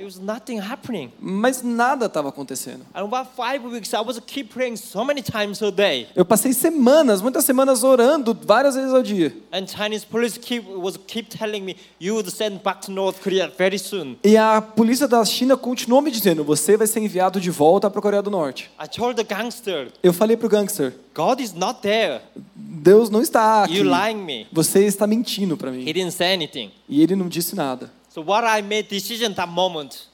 There 0.00 0.06
was 0.06 0.18
nothing 0.18 0.58
happening. 0.58 1.12
mas 1.20 1.62
nada 1.62 2.06
estava 2.06 2.30
acontecendo. 2.30 2.86
And 2.94 3.04
about 3.04 3.32
five 3.36 3.62
weeks, 3.62 3.92
I 3.92 4.00
was 4.00 4.18
keep 4.18 4.48
praying 4.50 4.76
so 4.76 5.04
many 5.04 5.20
times 5.20 5.62
a 5.62 5.70
day. 5.70 6.06
Eu 6.16 6.24
passei 6.24 6.54
semanas, 6.54 7.20
muitas 7.20 7.44
semanas 7.44 7.84
orando, 7.84 8.34
várias 8.46 8.76
vezes 8.76 8.94
ao 8.94 9.02
dia. 9.02 9.30
And 9.52 9.66
Chinese 9.66 10.06
police 10.06 10.38
keep 10.38 10.66
was 10.66 10.96
keep 10.96 11.28
telling 11.28 11.60
me 11.60 11.76
you 12.00 12.14
would 12.14 12.30
send 12.30 12.62
back 12.62 12.80
to 12.86 12.90
North 12.90 13.20
Korea 13.20 13.52
very 13.58 13.78
soon. 13.78 14.16
E 14.24 14.38
a 14.38 14.62
polícia 14.62 15.06
da 15.06 15.22
China 15.22 15.54
continuou 15.54 16.00
me 16.00 16.10
dizendo: 16.10 16.42
você 16.44 16.78
vai 16.78 16.86
ser 16.86 17.00
enviado 17.00 17.38
de 17.38 17.50
volta 17.50 17.90
para 17.90 17.98
a 17.98 18.02
Coreia 18.02 18.22
do 18.22 18.30
Norte. 18.30 18.70
I 18.82 18.88
told 18.88 19.22
the 19.22 19.34
gangster, 19.34 19.92
Eu 20.02 20.14
falei 20.14 20.34
pro 20.34 20.48
gangster: 20.48 20.94
God 21.14 21.40
is 21.40 21.52
not 21.52 21.82
there. 21.82 22.22
Deus 22.56 23.10
não 23.10 23.20
está 23.20 23.64
aqui. 23.64 23.76
You 23.76 23.84
lying 23.84 24.16
me. 24.24 24.46
Você 24.50 24.86
está 24.86 25.06
mentindo 25.06 25.58
para 25.58 25.68
He 25.70 25.76
mim. 25.76 25.84
didn't 25.84 26.12
say 26.12 26.32
anything. 26.32 26.70
E 26.88 27.02
ele 27.02 27.14
não 27.14 27.28
disse 27.28 27.54
nada. 27.54 27.99
So 28.12 28.22
what 28.22 28.44
I 28.44 28.60
made 28.60 28.88
decision 28.88 29.32
that 29.34 29.48
moment, 29.48 30.08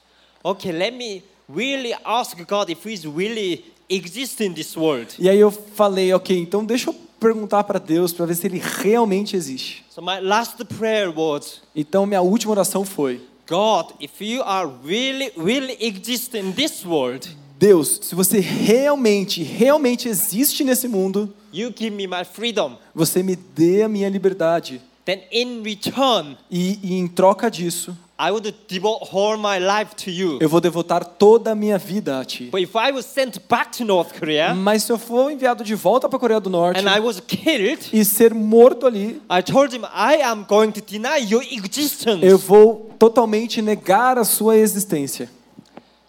okay, 0.45 0.71
let 0.71 0.93
me 0.93 1.23
really 1.49 1.95
ask 2.05 2.37
God 2.47 2.69
if 2.69 2.85
He's 2.85 3.07
really 3.07 3.65
exist 3.89 4.39
in 4.39 4.53
this 4.53 4.77
world. 4.77 5.15
E 5.17 5.27
aí 5.27 5.39
eu 5.39 5.49
falei: 5.49 6.13
ok, 6.13 6.37
então 6.37 6.63
deixa 6.63 6.91
eu 6.91 6.95
perguntar 7.19 7.63
para 7.63 7.79
Deus 7.79 8.13
para 8.13 8.27
ver 8.27 8.35
se 8.35 8.45
ele 8.45 8.61
realmente 8.61 9.35
existe. 9.35 9.83
So 9.89 10.01
my 10.01 10.19
last 10.19 10.63
prayer 10.65 11.11
was, 11.11 11.61
Então 11.75 12.05
minha 12.05 12.21
última 12.21 12.51
oração 12.51 12.85
foi: 12.85 13.19
God, 13.47 13.93
if 13.99 14.21
you 14.21 14.43
are 14.43 14.69
really, 14.85 15.31
really 15.35 15.75
exist 15.79 16.37
in 16.37 16.51
this 16.51 16.85
world, 16.85 17.27
Deus, 17.57 17.99
se 18.03 18.13
você 18.13 18.39
realmente, 18.39 19.41
realmente 19.41 20.07
existe 20.07 20.63
nesse 20.63 20.87
mundo, 20.87 21.33
you 21.51 21.73
give 21.75 21.89
me 21.89 22.05
my 22.05 22.23
freedom. 22.23 22.77
você 22.93 23.23
me 23.23 23.35
dê 23.35 23.81
a 23.81 23.89
minha 23.89 24.07
liberdade. 24.07 24.79
Then 25.07 25.21
in 25.31 25.63
return, 25.63 26.37
E, 26.51 26.77
e 26.83 26.93
em 26.93 27.07
troca 27.07 27.49
disso, 27.49 27.97
I 28.19 28.31
would 28.31 28.51
devote 28.67 29.09
all 29.13 29.37
my 29.37 29.59
life 29.59 29.95
to 30.03 30.09
you. 30.09 30.37
eu 30.41 30.49
vou 30.49 30.59
devotar 30.59 31.05
toda 31.05 31.51
a 31.51 31.55
minha 31.55 31.77
vida 31.77 32.19
a 32.19 32.25
ti. 32.25 32.49
But 32.51 32.61
if 32.61 32.75
I 32.75 32.91
was 32.91 33.05
sent 33.05 33.39
back 33.47 33.71
to 33.77 33.85
North 33.85 34.17
Korea 34.19 34.53
Mas 34.55 34.83
se 34.83 34.91
eu 34.91 34.97
for 34.97 35.31
enviado 35.31 35.63
de 35.63 35.75
volta 35.75 36.09
para 36.09 36.17
a 36.17 36.19
Coreia 36.19 36.39
do 36.39 36.49
Norte 36.49 36.79
and 36.79 36.89
I 36.89 36.99
was 36.99 37.19
killed, 37.19 37.89
e 37.93 38.03
ser 38.03 38.33
morto 38.33 38.85
ali, 38.87 39.21
I 39.29 39.41
told 39.43 39.73
him 39.75 39.83
I 39.85 40.21
am 40.23 40.43
going 40.47 40.71
to 40.71 40.81
deny 40.81 41.17
your 41.19 41.43
existence. 41.43 42.25
eu 42.25 42.37
vou 42.37 42.91
totalmente 42.99 43.61
negar 43.61 44.17
a 44.17 44.23
sua 44.25 44.57
existência. 44.57 45.29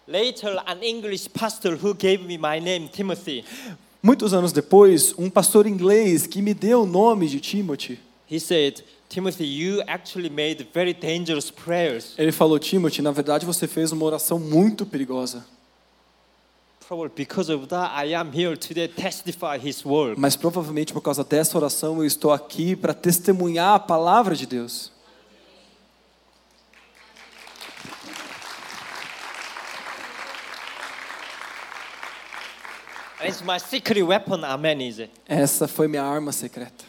Later, 0.07 0.57
an 0.65 0.79
English 0.81 1.29
pastor 1.29 1.75
who 1.75 1.93
gave 1.93 2.23
me 2.25 2.37
my 2.37 2.59
name, 2.59 2.89
Timothy, 2.91 3.45
Muitos 4.01 4.33
anos 4.33 4.51
depois, 4.51 5.13
um 5.17 5.29
pastor 5.29 5.67
inglês 5.67 6.25
que 6.25 6.41
me 6.41 6.53
deu 6.53 6.83
o 6.83 6.85
nome 6.87 7.27
de 7.27 7.39
Timothy, 7.39 7.99
he 8.29 8.39
said, 8.39 8.83
Timothy, 9.09 9.47
you 9.47 9.81
actually 9.87 10.29
made 10.29 10.67
very 10.71 10.93
dangerous 10.93 11.49
prayers. 11.49 12.13
ele 12.15 12.31
falou: 12.31 12.59
Timothy, 12.59 13.01
na 13.01 13.11
verdade 13.11 13.43
você 13.43 13.67
fez 13.67 13.91
uma 13.91 14.05
oração 14.05 14.37
muito 14.37 14.85
perigosa. 14.85 15.43
Probably 16.87 17.11
because 17.15 17.51
of 17.51 17.67
that, 17.67 17.91
I 17.93 18.13
am 18.15 18.31
here 18.31 18.55
today 18.55 18.87
to 18.87 18.93
testify 19.01 19.57
his 19.57 19.83
word. 19.83 20.19
Mas 20.19 20.35
provavelmente 20.35 20.93
por 20.93 21.01
causa 21.01 21.23
dessa 21.23 21.57
oração 21.57 21.97
eu 21.97 22.05
estou 22.05 22.31
aqui 22.31 22.75
para 22.75 22.93
testemunhar 22.93 23.75
a 23.75 23.79
palavra 23.79 24.35
de 24.35 24.45
Deus. 24.45 24.91
And 33.21 33.27
it's 33.27 33.41
my 33.41 33.59
secret 33.59 34.01
weapon, 34.03 34.45
amen, 34.45 34.81
is 34.81 34.99
it? 34.99 35.11
Essa 35.27 35.67
foi 35.67 35.87
minha 35.87 36.03
arma 36.03 36.31
secreta. 36.31 36.88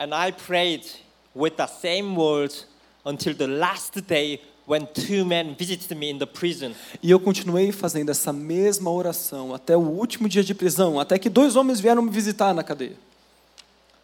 And 0.00 0.14
I 0.14 0.32
prayed 0.32 0.86
with 1.34 1.56
the 1.58 1.66
same 1.66 2.16
words 2.16 2.64
until 3.04 3.34
the 3.34 3.46
last 3.46 4.00
day 4.06 4.40
when 4.64 4.86
two 4.94 5.26
men 5.26 5.54
visited 5.54 5.94
me 5.94 6.08
in 6.08 6.18
the 6.18 6.26
prison. 6.26 6.74
E 7.02 7.10
eu 7.10 7.20
continuei 7.20 7.70
fazendo 7.70 8.08
essa 8.08 8.32
mesma 8.32 8.90
oração 8.90 9.54
até 9.54 9.76
o 9.76 9.80
último 9.80 10.26
dia 10.26 10.42
de 10.42 10.54
prisão, 10.54 10.98
até 10.98 11.18
que 11.18 11.28
dois 11.28 11.54
homens 11.54 11.80
vieram 11.80 12.00
me 12.00 12.10
visitar 12.10 12.54
na 12.54 12.62
cadeia. 12.62 12.96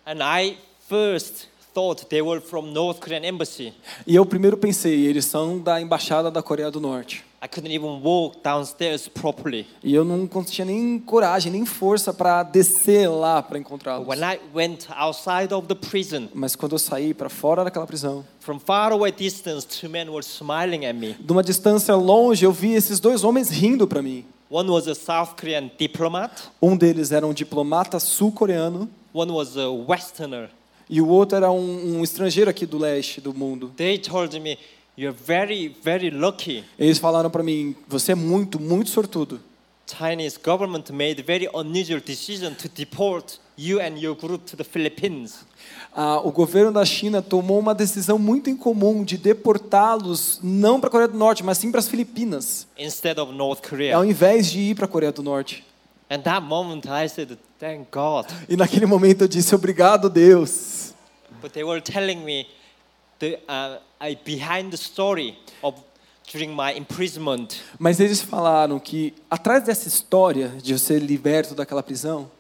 And 0.05 0.19
I 0.23 0.59
first 0.87 1.49
thought 1.73 2.07
they 2.11 2.21
were 2.21 2.43
from 2.43 2.73
North 2.73 3.01
Korean 3.01 3.25
embassy. 3.25 3.73
E 4.07 4.15
eu 4.15 4.27
primeiro 4.27 4.59
pensei, 4.59 5.07
eles 5.07 5.25
são 5.25 5.59
da 5.59 5.81
embaixada 5.81 6.31
da 6.31 6.43
Coreia 6.43 6.71
do 6.71 6.79
Norte. 6.79 7.25
I 7.47 7.49
couldn't 7.49 7.73
even 7.73 8.01
walk 8.03 8.39
downstairs 8.43 9.07
properly. 9.07 9.67
E 9.85 9.95
eu 9.95 10.05
não 10.05 10.27
tinha 10.43 10.65
nem 10.65 10.99
coragem, 10.99 11.53
nem 11.53 11.65
força 11.65 12.13
para 12.13 12.43
descer 12.43 13.09
lá 13.09 13.41
para 13.41 13.57
encontrá-los. 13.57 14.05
When 14.09 14.19
I 14.19 14.41
went 14.53 14.89
outside 14.91 15.55
of 15.55 15.69
the 15.69 15.77
prison, 15.77 16.29
Mas 16.35 16.57
quando 16.57 16.73
eu 16.73 16.79
saí 16.79 17.15
para 17.15 17.29
fora 17.29 17.63
daquela 17.63 17.87
prisão, 17.87 18.25
from 18.41 18.59
far 18.59 18.91
away 18.93 19.13
distance, 19.13 19.65
two 19.65 19.89
men 19.89 20.09
were 20.09 20.25
smiling 20.27 20.87
at 20.87 20.95
me. 20.97 21.15
de 21.21 21.33
uma 21.33 21.43
distância 21.45 21.95
longe, 21.95 22.45
eu 22.45 22.51
vi 22.51 22.73
esses 22.75 22.99
dois 22.99 23.23
homens 23.23 23.49
rindo 23.49 23.87
para 23.87 24.03
mim. 24.03 24.25
One 24.51 24.69
was 24.69 24.89
a 24.89 24.95
South 24.97 25.37
Korean 25.39 25.71
diplomat, 25.79 26.51
Um 26.61 26.77
deles 26.77 27.13
era 27.13 27.25
um 27.25 27.33
diplomata 27.33 28.01
sul-coreano 28.01 28.89
one 29.15 29.31
was 29.31 29.57
a 29.57 29.69
Westerner. 29.71 30.51
e 30.91 31.01
o 31.01 31.09
outro 31.09 31.37
era 31.37 31.51
um, 31.51 31.99
um 31.99 32.03
estrangeiro 32.03 32.51
aqui 32.51 32.67
do 32.67 32.77
leste 32.79 33.21
do 33.21 33.33
mundo. 33.33 33.73
They 33.77 33.99
told 33.99 34.39
me, 34.41 34.59
You're 34.99 35.17
very, 35.17 35.69
very 35.83 36.11
lucky. 36.11 36.65
Eles 36.79 36.99
falaram 36.99 37.31
para 37.31 37.43
mim: 37.43 37.77
"Você 37.87 38.13
é 38.13 38.15
muito, 38.15 38.59
muito 38.61 38.91
sortudo. 38.91 39.41
Chinese 39.87 40.37
government 40.43 40.91
made 40.91 41.23
very 41.23 41.49
unusual 41.55 42.01
decision 42.01 42.55
to 42.55 42.69
deport 42.69 43.39
you 43.57 43.81
and 43.81 43.99
your 43.99 44.17
group 44.17 44.45
to 44.47 44.57
the 44.57 44.65
Philippines. 44.65 45.45
Ah, 45.95 46.21
o 46.23 46.33
governo 46.33 46.73
da 46.73 46.85
China 46.85 47.23
tomou 47.23 47.59
uma 47.59 47.75
decisão 47.75 48.19
muito 48.19 48.51
incomum 48.51 49.05
de 49.05 49.17
deportá-los 49.17 50.41
não 50.43 50.81
para 50.81 50.89
a 50.89 50.91
Coreia 50.91 51.09
do 51.09 51.17
Norte, 51.17 51.45
mas 51.45 51.59
sim 51.59 51.71
para 51.71 51.79
as 51.81 51.89
Filipinas, 51.89 52.67
instead 52.79 53.19
of 53.21 53.33
North 53.33 53.61
ao 53.65 53.71
Korea. 53.71 54.07
invés 54.07 54.51
de 54.51 54.59
ir 54.59 54.75
para 54.75 54.87
a 54.87 54.89
Coreia 54.89 55.13
do 55.13 55.23
Norte. 55.23 55.65
And 56.11 56.21
that 56.21 56.45
moment 56.45 56.83
I 56.87 57.09
said, 57.09 57.37
thank 57.59 57.89
God. 57.91 58.27
E 58.49 58.57
naquele 58.57 58.87
momento 58.87 59.23
eu 59.23 59.29
disse: 59.29 59.55
"Obrigado, 59.55 60.11
Deus." 60.11 60.95
But 61.41 61.53
they 61.53 61.65
were 61.65 61.81
telling 61.81 62.25
me 62.25 62.47
the 63.19 63.39
uh, 63.49 63.79
I, 64.01 64.17
behind 64.25 64.71
the 64.71 64.77
story 64.77 65.39
of 65.63 65.75
during 66.33 66.55
my 66.55 66.77
imprisonment. 66.77 67.63
Mas 67.79 68.01
eles 68.01 68.21
falaram 68.21 68.79
que 68.79 69.15
atrás 69.31 69.65
dessa 69.65 69.89
história 69.89 70.49
de 70.63 70.73
eu 70.73 70.79
ser 70.79 71.01
liberto 71.01 71.55
daquela 71.55 71.83
prisão, 71.83 72.31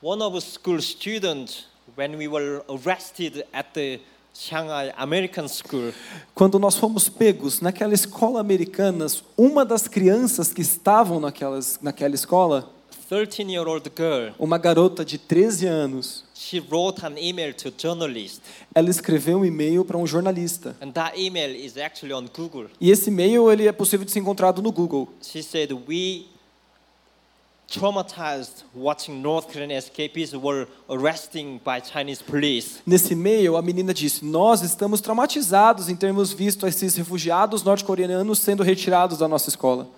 One 0.00 0.22
of 0.22 0.38
the 0.38 0.40
school 0.40 0.80
students, 0.80 1.66
when 1.96 2.16
we 2.16 2.28
were 2.28 2.62
arrested 2.68 3.44
at 3.52 3.74
the 3.74 3.98
Shanghai 4.32 4.92
American 4.96 5.48
School, 5.48 5.92
quando 6.36 6.56
nós 6.60 6.76
fomos 6.76 7.08
pegos 7.08 7.60
naquela 7.60 7.94
escola 7.94 8.40
americana, 8.40 9.06
uma 9.36 9.64
das 9.64 9.88
crianças 9.88 10.52
que 10.52 10.62
estavam 10.62 11.18
naquelas, 11.18 11.80
naquela 11.82 12.14
escola, 12.14 12.70
13-year-old 13.10 13.90
girl, 13.96 14.32
uma 14.38 14.58
garota 14.58 15.04
de 15.04 15.16
13 15.16 15.66
anos, 15.66 16.24
she 16.34 16.60
wrote 16.60 17.04
an 17.04 17.14
email 17.18 17.54
to 17.54 17.68
a 17.68 17.72
journalist, 17.76 18.40
ela 18.74 18.90
escreveu 18.90 19.38
um 19.38 19.44
e-mail 19.44 19.84
para 19.84 19.96
um 19.96 20.06
jornalista. 20.06 20.76
and 20.82 20.92
that 20.92 21.18
email 21.18 21.54
is 21.54 21.78
actually 21.78 22.12
on 22.12 22.26
Google. 22.36 22.66
E 22.80 22.90
esse 22.90 23.08
e-mail 23.08 23.50
ele 23.50 23.66
é 23.66 23.72
possível 23.72 24.04
de 24.04 24.12
ser 24.12 24.18
encontrado 24.18 24.60
no 24.60 24.70
Google. 24.70 25.08
She 25.22 25.42
said, 25.42 25.72
We 25.72 26.26
traumatized 27.66 28.64
watching 28.74 29.20
North 29.22 29.52
Korean 29.52 29.70
escapees 29.70 30.34
were 30.34 30.66
arresting 30.88 31.60
by 31.64 31.80
Chinese 31.80 32.22
police. 32.22 32.80
Nesse 32.86 33.12
e-mail, 33.12 33.56
a 33.56 33.62
menina 33.62 33.92
disse: 33.94 34.24
Nós 34.24 34.62
estamos 34.62 35.00
traumatizados 35.00 35.88
em 35.88 35.96
termos 35.96 36.32
visto 36.32 36.66
esses 36.66 36.94
refugiados 36.96 37.62
norte-coreanos 37.62 38.38
sendo 38.38 38.62
retirados 38.62 39.18
da 39.18 39.28
nossa 39.28 39.48
escola. 39.48 39.88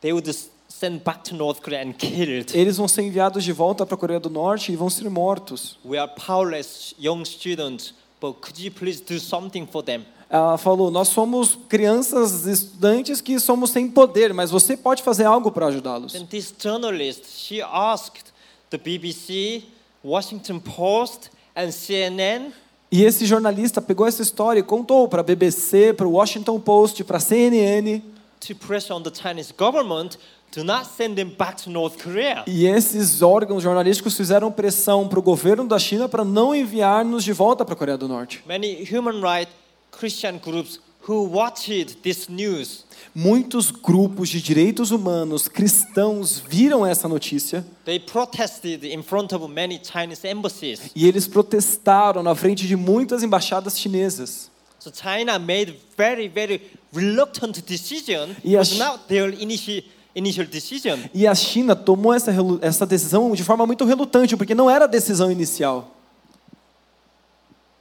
They 0.00 0.12
would 0.12 0.30
s- 0.70 0.74
send 0.74 1.00
back 1.04 1.22
to 1.24 1.34
North 1.34 1.60
Korea 1.60 1.82
and 1.82 1.92
killed. 1.92 2.54
Eles 2.56 2.76
vão 2.76 2.88
ser 2.88 3.02
enviados 3.02 3.44
de 3.44 3.52
volta 3.52 3.84
para 3.84 3.94
a 3.94 3.98
Coreia 3.98 4.20
do 4.20 4.30
Norte 4.30 4.72
e 4.72 4.76
vão 4.76 4.88
ser 4.88 5.08
mortos. 5.10 5.78
We 5.84 5.98
are 5.98 6.10
powerless 6.26 6.94
young 6.98 7.24
students, 7.24 7.94
but 8.20 8.36
could 8.40 8.62
you 8.62 8.70
please 8.70 9.02
do 9.02 9.18
something 9.20 9.66
for 9.66 9.82
them? 9.82 10.04
Ela 10.28 10.56
falou: 10.56 10.90
Nós 10.90 11.08
somos 11.08 11.58
crianças, 11.68 12.46
estudantes 12.46 13.20
que 13.20 13.38
somos 13.40 13.70
sem 13.70 13.88
poder, 13.90 14.32
mas 14.32 14.50
você 14.50 14.76
pode 14.76 15.02
fazer 15.02 15.24
algo 15.24 15.50
para 15.50 15.66
ajudá-los. 15.66 16.12
Then 16.12 16.24
this 16.26 16.54
journalist, 16.56 17.24
she 17.26 17.60
asked 17.60 18.26
the 18.70 18.78
BBC, 18.78 19.64
Washington 20.04 20.60
Post, 20.60 21.30
and 21.56 21.70
CNN 21.72 22.52
E 22.92 23.04
esse 23.04 23.24
jornalista 23.26 23.80
pegou 23.80 24.06
essa 24.06 24.22
história 24.22 24.58
e 24.60 24.62
contou 24.64 25.06
para 25.08 25.20
a 25.20 25.24
BBC, 25.24 25.92
para 25.92 26.06
o 26.08 26.12
Washington 26.12 26.58
Post, 26.60 27.02
para 27.04 27.18
a 27.18 27.20
CNN. 27.20 28.00
to 28.40 28.54
pressure 28.54 28.94
on 28.94 29.02
the 29.02 29.10
Chinese 29.10 29.52
government 29.56 30.16
to 30.52 30.64
not 30.64 30.86
send 30.96 31.14
them 31.14 31.30
back 31.38 31.62
to 31.62 31.70
North 31.70 32.02
Korea. 32.02 32.44
E 32.46 32.66
esses 32.66 33.22
órgãos 33.22 33.62
jornalísticos 33.62 34.16
fizeram 34.16 34.50
pressão 34.50 35.06
para 35.08 35.18
o 35.18 35.22
governo 35.22 35.66
da 35.66 35.78
China 35.78 36.08
para 36.08 36.24
não 36.24 36.54
enviar-nos 36.54 37.22
de 37.24 37.32
volta 37.32 37.64
para 37.64 37.74
a 37.74 37.76
Coreia 37.76 37.96
do 37.98 38.08
Norte. 38.08 38.42
Many 38.46 38.82
human 38.90 39.20
rights 39.20 39.52
Christian 39.90 40.38
groups 40.38 40.80
who 41.08 41.24
watched 41.28 41.96
this 42.02 42.28
news, 42.28 42.84
Muitos 43.14 43.70
grupos 43.70 44.28
de 44.28 44.40
direitos 44.40 44.90
humanos 44.92 45.48
cristãos 45.48 46.38
viram 46.46 46.86
essa 46.86 47.08
notícia 47.08 47.64
they 47.84 47.98
protested 47.98 48.84
in 48.84 49.02
front 49.02 49.32
of 49.34 49.48
many 49.48 49.80
Chinese 49.82 50.26
embassies. 50.26 50.90
e 50.94 51.08
eles 51.08 51.26
protestaram 51.26 52.22
na 52.22 52.34
frente 52.34 52.66
de 52.68 52.76
muitas 52.76 53.22
embaixadas 53.22 53.78
chinesas. 53.78 54.50
So 54.78 54.90
China 54.92 55.38
made 55.38 55.74
very, 55.96 56.28
very 56.28 56.62
reluctant 56.92 57.60
decision. 57.66 58.30
E 58.44 58.56
a 58.56 58.62
not 58.78 59.04
their 59.08 59.28
initial, 59.30 59.82
initial 60.14 60.46
decision. 60.46 60.98
E 61.14 61.26
a 61.26 61.34
China 61.34 61.74
tomou 61.76 62.12
essa, 62.12 62.32
essa 62.60 62.86
decisão 62.86 63.32
de 63.32 63.44
forma 63.44 63.66
muito 63.66 63.84
relutante, 63.84 64.36
porque 64.36 64.54
não 64.54 64.70
era 64.70 64.84
a 64.84 64.88
decisão 64.88 65.30
inicial. 65.30 65.96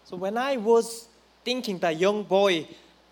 So 0.06 0.18
when 0.18 0.36
I 0.38 0.58
was 0.58 1.08
thinking 1.44 1.78
that 1.80 2.02
young 2.04 2.24
boy, 2.24 2.68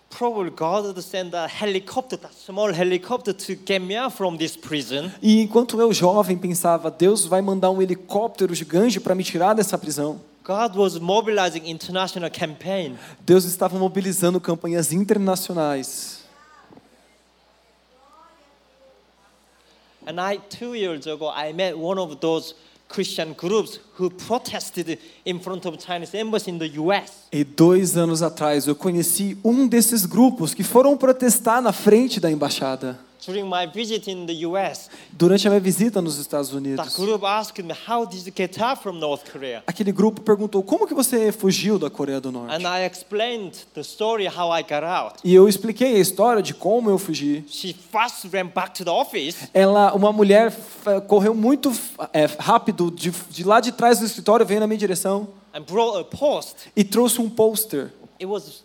probably 0.10 0.50
God 0.50 0.86
would 0.86 1.02
send 1.02 1.36
a 1.36 1.48
helicopter, 1.48 2.18
that 2.18 2.34
small 2.34 2.72
helicopter, 2.72 3.34
to 3.34 3.56
get 3.56 3.80
me 3.80 3.96
out 3.96 4.16
from 4.16 4.38
this 4.38 4.56
prison. 4.56 5.12
E 5.22 5.42
enquanto 5.42 5.80
eu 5.80 5.94
jovem 5.94 6.38
pensava, 6.38 6.90
Deus 6.90 7.26
vai 7.26 7.42
mandar 7.42 7.70
um 7.70 7.82
helicóptero 7.82 8.54
gigante 8.56 9.00
para 9.00 9.14
me 9.14 9.24
tirar 9.24 9.54
dessa 9.54 9.78
prisão. 9.78 10.20
God 10.44 10.78
was 10.78 10.98
mobilizing 10.98 11.70
international 11.70 12.32
campaign. 12.32 12.96
Deus 13.20 13.44
estava 13.44 13.78
mobilizando 13.78 14.40
campanhas 14.40 14.94
internacionais. 14.94 16.26
And 20.08 20.22
I, 20.22 20.38
two 20.38 20.74
years 20.74 21.06
ago, 21.06 21.30
I 21.30 21.52
met 21.52 21.78
one 21.78 22.00
of 22.00 22.22
those 22.22 22.56
Christian 22.88 23.34
groups 23.34 23.78
who 23.96 24.10
protested 24.10 24.98
in 25.26 25.38
front 25.42 25.66
of 25.66 25.78
Chinese 25.78 26.16
embassy 26.16 26.50
in 26.50 26.58
the 26.58 26.70
U.S. 26.80 27.28
E 27.30 27.44
dois 27.44 27.98
anos 27.98 28.22
atrás 28.22 28.68
eu 28.68 28.76
conheci 28.76 29.38
um 29.44 29.68
desses 29.68 30.06
grupos 30.06 30.54
que 30.54 30.64
foram 30.64 30.96
protestar 30.96 31.62
na 31.62 31.74
frente 31.74 32.22
da 32.22 32.32
embaixada. 32.32 32.98
During 33.26 33.46
my 33.50 33.66
visit 33.66 34.10
in 34.10 34.26
the 34.26 34.46
US, 34.46 34.90
Durante 35.12 35.48
a 35.48 35.50
minha 35.50 35.60
visita 35.60 36.02
nos 36.02 36.18
Estados 36.18 36.50
that 36.50 36.58
Unidos, 36.58 36.96
group 36.96 37.24
asked 37.24 37.64
me, 37.64 37.74
How 37.88 38.06
did 38.06 38.26
you 38.26 38.34
get 38.36 38.60
out 38.62 38.82
from 38.82 39.00
North 39.00 39.30
Korea? 39.32 39.64
aquele 39.66 39.92
grupo 39.92 40.22
perguntou: 40.22 40.62
Como 40.64 40.88
que 40.88 40.94
você 40.94 41.32
fugiu 41.32 41.80
da 41.80 41.90
Coreia 41.90 42.22
do 42.22 42.32
Norte? 42.32 42.54
And 42.54 42.68
I 42.68 42.86
explained 42.86 43.54
the 43.74 43.82
story 43.82 44.28
how 44.28 44.52
I 44.58 44.62
got 44.62 44.84
out. 44.84 45.16
E 45.24 45.34
eu 45.34 45.48
expliquei 45.50 45.96
a 45.96 46.00
história 46.00 46.42
de 46.42 46.54
como 46.54 46.90
eu 46.90 46.98
fugi. 46.98 47.44
She 47.48 47.74
first 47.74 48.26
ran 48.32 48.48
back 48.48 48.74
to 48.76 48.86
the 48.86 48.92
office 48.92 49.50
Ela, 49.54 49.94
uma 49.94 50.12
mulher 50.14 50.54
correu 51.08 51.34
muito 51.34 51.72
é, 52.14 52.26
rápido 52.40 52.92
de, 52.92 53.12
de 53.30 53.44
lá 53.44 53.60
de 53.60 53.72
trás 53.72 54.00
do 54.00 54.06
escritório, 54.06 54.46
veio 54.46 54.60
na 54.60 54.68
minha 54.68 54.78
direção 54.78 55.28
and 55.54 55.62
brought 55.66 55.98
a 56.00 56.04
post. 56.04 56.56
e 56.76 56.84
trouxe 56.84 57.20
um 57.20 57.30
pôster. 57.30 57.92
It 58.20 58.26
was 58.26 58.64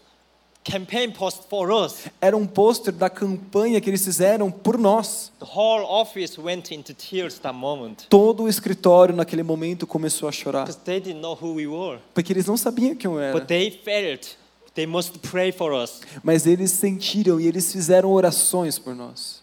campaign 0.65 1.11
post 1.13 1.49
for 1.49 1.71
us. 1.71 2.07
Era 2.21 2.37
um 2.37 2.47
pôster 2.47 2.93
da 2.93 3.11
campanha 3.11 3.81
que 3.81 3.91
eles 3.91 4.05
fizeram 4.05 4.51
por 4.51 4.79
nós. 4.79 5.33
The 5.39 5.47
whole 5.47 5.85
office 5.85 6.39
went 6.39 6.73
into 6.73 6.95
tears 6.95 7.39
that 7.41 7.57
moment 7.57 8.07
Todo 8.09 8.45
o 8.45 8.49
escritório 8.49 9.15
naquele 9.15 9.43
momento 9.43 9.87
começou 9.87 10.29
a 10.29 10.33
chorar, 10.33 10.65
because 10.65 10.81
they 10.85 11.01
didn't 11.01 11.21
know 11.21 11.37
who 11.41 11.55
we 11.55 11.67
were. 11.67 11.99
porque 12.15 12.33
eles 12.33 12.47
não 12.47 12.57
sabiam 12.57 12.95
quem 12.95 13.11
eu 13.11 13.19
era. 13.19 13.33
But 13.39 13.47
they 13.47 13.71
felt 13.71 14.37
they 14.75 14.87
must 14.87 15.19
pray 15.19 15.53
for 15.53 15.73
us. 15.73 16.01
Mas 16.23 16.47
eles 16.47 16.71
sentiram 16.71 17.41
e 17.41 17.47
eles 17.47 17.73
fizeram 17.73 18.11
orações 18.11 18.79
por 18.79 18.95
nós. 18.95 19.43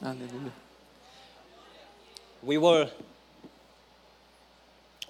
Aleluia. 0.00 0.52
We 2.44 2.58
were 2.58 2.90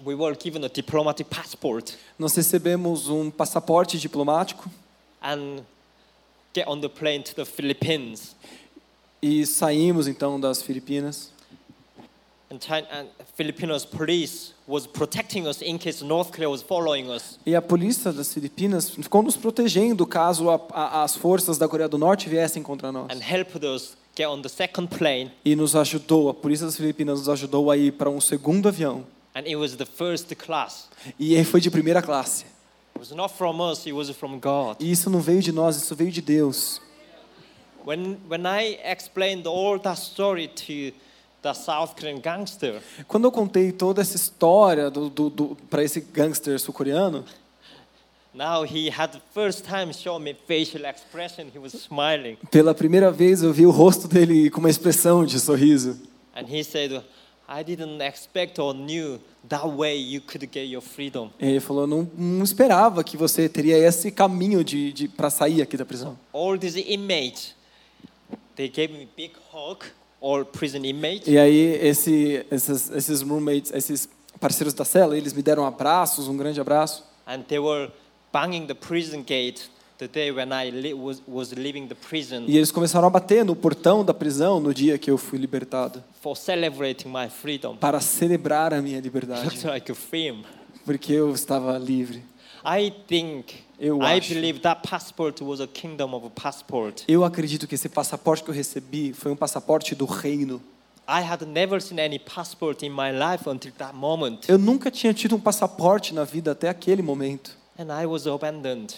we 0.05 0.15
were 0.15 0.37
given 0.37 0.65
a 0.65 0.69
diplomatic 0.69 1.29
passport 1.31 1.95
Nós 2.19 2.35
recebemos 2.35 3.09
um 3.09 3.31
passaporte 3.31 3.99
diplomático 3.99 4.69
and 5.23 5.63
get 6.55 6.67
on 6.69 6.81
the 6.81 6.89
plane 6.89 7.23
to 7.23 7.35
the 7.35 7.45
Philippines. 7.45 8.35
e 9.23 9.47
saímos 9.47 10.09
então 10.09 10.39
das 10.41 10.63
Filipinas. 10.63 11.31
And, 12.51 12.59
China, 12.61 12.87
and 12.93 13.07
Filipinos 13.35 13.83
police 13.85 14.53
was 14.69 14.87
protecting 14.87 15.47
us 15.47 15.63
in 15.63 15.79
case 15.79 16.05
North 16.05 16.33
Korea 16.33 16.51
was 16.51 16.61
following 16.61 17.09
us. 17.09 17.39
E 17.47 17.55
a 17.55 17.63
polícia 17.63 18.13
das 18.13 18.35
Filipinas 18.35 18.91
ficou 18.91 19.23
nos 19.23 19.37
protegendo 19.39 20.05
caso 20.07 20.51
a, 20.51 20.61
a, 20.71 21.03
as 21.03 21.17
forças 21.17 21.57
da 21.57 21.67
Coreia 21.67 21.89
do 21.89 21.97
Norte 21.97 22.29
viessem 22.29 22.63
contra 22.63 22.93
nós. 22.93 23.07
and 23.11 23.23
helped 23.23 23.65
us 23.65 23.97
get 24.15 24.27
on 24.27 24.43
the 24.43 24.49
second 24.51 24.89
plane. 24.89 25.31
E 25.45 25.57
nos 25.57 25.75
ajudou, 25.75 26.29
a 26.29 26.35
polícia 26.35 26.67
das 26.67 26.77
Filipinas 26.77 27.21
nos 27.21 27.29
ajudou 27.31 27.71
a 27.71 27.77
ir 27.79 27.93
para 27.93 28.11
um 28.11 28.21
segundo 28.21 28.69
avião. 28.69 29.05
And 29.35 29.47
it 29.47 29.57
was 29.57 29.77
the 29.77 29.87
first 29.87 30.35
class. 30.37 30.89
E 31.19 31.37
aí 31.37 31.45
foi 31.45 31.61
de 31.61 31.71
primeira 31.71 32.03
classe. 32.03 32.45
It 32.95 32.99
was 32.99 33.11
not 33.13 33.35
from 33.35 33.61
us, 33.61 33.87
it 33.87 33.93
was 33.93 34.11
from 34.11 34.39
God. 34.39 34.77
E 34.81 34.91
isso 34.91 35.09
não 35.09 35.21
veio 35.21 35.41
de 35.41 35.53
nós, 35.53 35.77
isso 35.77 35.95
veio 35.97 36.11
de 36.11 36.21
Deus. 36.21 36.81
When, 37.85 38.19
when 38.29 38.47
I 38.47 38.79
explained 38.85 39.47
all 39.47 39.79
that 39.81 39.99
story 39.99 40.49
to 40.49 40.93
the 41.43 41.53
South 41.55 41.95
Korean 41.99 42.21
gangster, 42.21 42.81
Quando 43.09 43.25
eu 43.25 43.33
contei 43.33 43.73
toda 43.73 44.01
essa 44.03 44.15
história 44.15 44.91
do, 44.91 45.09
do, 45.09 45.31
do, 45.31 45.57
para 45.69 45.83
esse 45.83 46.01
gangster 46.01 46.61
sul-coreano, 46.61 47.25
now 48.35 48.65
he 48.65 48.89
had 48.89 49.11
the 49.13 49.21
first 49.35 49.65
time 49.65 49.93
show 49.93 50.19
me 50.21 50.35
facial 50.47 50.85
expression, 50.85 51.47
he 51.53 51.59
was 51.59 51.75
smiling. 51.75 52.37
pela 52.51 52.73
primeira 52.75 53.11
vez 53.11 53.43
eu 53.43 53.53
vi 53.53 53.67
o 53.67 53.71
rosto 53.71 54.07
dele 54.07 54.49
com 54.51 54.61
uma 54.61 54.71
expressão 54.71 55.25
de 55.25 55.41
sorriso. 55.41 55.99
And 56.37 56.47
he 56.49 56.63
said, 56.63 57.03
I 57.55 57.63
didn't 57.63 58.01
expect 58.01 58.59
or 58.59 58.73
knew 58.73 59.21
that 59.47 59.69
way 59.69 59.95
you 59.97 60.23
could 60.23 60.49
get 60.51 60.67
your 60.71 60.81
freedom. 60.81 61.31
Ele 61.39 61.61
falou: 61.61 61.87
não, 61.87 62.11
não 62.17 62.43
esperava 62.43 63.05
que 63.05 63.15
você 63.15 63.47
teria 63.47 63.77
esse 63.77 64.11
caminho 64.11 64.65
de, 64.65 64.91
de 64.91 65.07
para 65.07 65.29
sair 65.29 65.61
aqui 65.61 65.77
da 65.77 65.85
prisão. 65.85 66.19
All 66.33 66.59
these 66.59 66.81
inmates, 66.81 67.55
they 68.57 68.71
gave 68.71 68.95
me 68.95 69.07
big 69.15 69.35
hug, 69.53 69.85
all 70.19 70.47
prison 70.47 70.83
inmates. 70.83 71.29
E 71.29 71.37
aí 71.37 71.79
esse, 71.83 72.47
esses, 72.51 72.91
esses 72.91 73.21
roommates, 73.21 73.71
esses 73.75 74.09
parceiros 74.41 74.73
da 74.73 74.87
cela, 74.87 75.15
eles 75.15 75.35
me 75.35 75.43
deram 75.43 75.67
abraços, 75.67 76.29
um 76.29 76.37
grande 76.39 76.59
abraço. 76.59 77.05
And 77.27 77.43
they 77.43 77.59
were 77.59 77.93
banging 78.33 78.67
the 78.67 78.75
prison 78.75 79.23
gate 79.23 79.69
the 80.03 80.09
day 80.09 80.31
when 80.33 80.51
I 80.53 80.71
li- 80.71 80.95
was, 80.95 81.23
was 81.27 81.53
leaving 81.53 81.87
the 81.87 81.95
prison 81.95 82.45
E 82.49 82.57
eles 82.57 82.71
começaram 82.71 83.07
a 83.07 83.11
bater 83.11 83.45
no 83.45 83.55
portão 83.55 84.05
da 84.05 84.13
prisão 84.13 84.59
no 84.61 84.75
dia 84.75 84.99
que 84.99 85.11
eu 85.11 85.17
fui 85.19 85.39
libertado, 85.39 86.03
for 86.21 86.37
celebrating 86.37 87.09
my 87.09 87.29
freedom. 87.29 87.77
para 87.77 88.01
celebrar 88.01 88.75
a 88.75 88.83
minha 88.83 89.01
liberdade, 89.01 89.65
like 89.67 89.91
a 89.91 89.95
film. 89.95 90.43
porque 90.85 91.13
eu 91.13 91.33
estava 91.33 91.79
livre. 91.79 92.23
I 92.65 92.93
think, 93.09 93.55
Eu 93.79 94.01
I 94.03 94.19
acho. 94.19 94.35
believe 94.35 94.61
that 94.61 94.89
passport 94.89 95.41
was 95.43 95.61
a 95.61 95.67
kingdom 95.67 96.15
of 96.15 96.27
a 96.27 96.31
passport. 96.31 97.03
Eu 97.09 97.25
acredito 97.25 97.67
que 97.67 97.75
esse 97.75 97.89
passaporte 97.89 98.45
que 98.45 98.51
eu 98.51 98.55
recebi 98.55 99.13
foi 99.13 99.33
um 99.33 99.37
passaporte 99.37 99.95
do 99.97 100.05
reino. 100.05 100.63
I 101.09 101.21
had 101.21 101.45
never 101.45 101.81
seen 101.83 101.99
any 101.99 102.21
passport 102.21 102.85
in 102.85 102.91
my 102.91 103.11
life 103.11 103.49
until 103.49 103.73
that 103.79 103.93
moment. 103.97 104.43
Eu 104.47 104.57
nunca 104.59 104.89
tinha 104.93 105.13
tido 105.13 105.35
um 105.35 105.41
passaporte 105.41 106.15
na 106.15 106.23
vida 106.23 106.53
até 106.53 106.69
aquele 106.69 107.03
momento. 107.03 107.57
And 107.77 107.87
I 107.93 108.07
was 108.07 108.29
abandoned. 108.29 108.95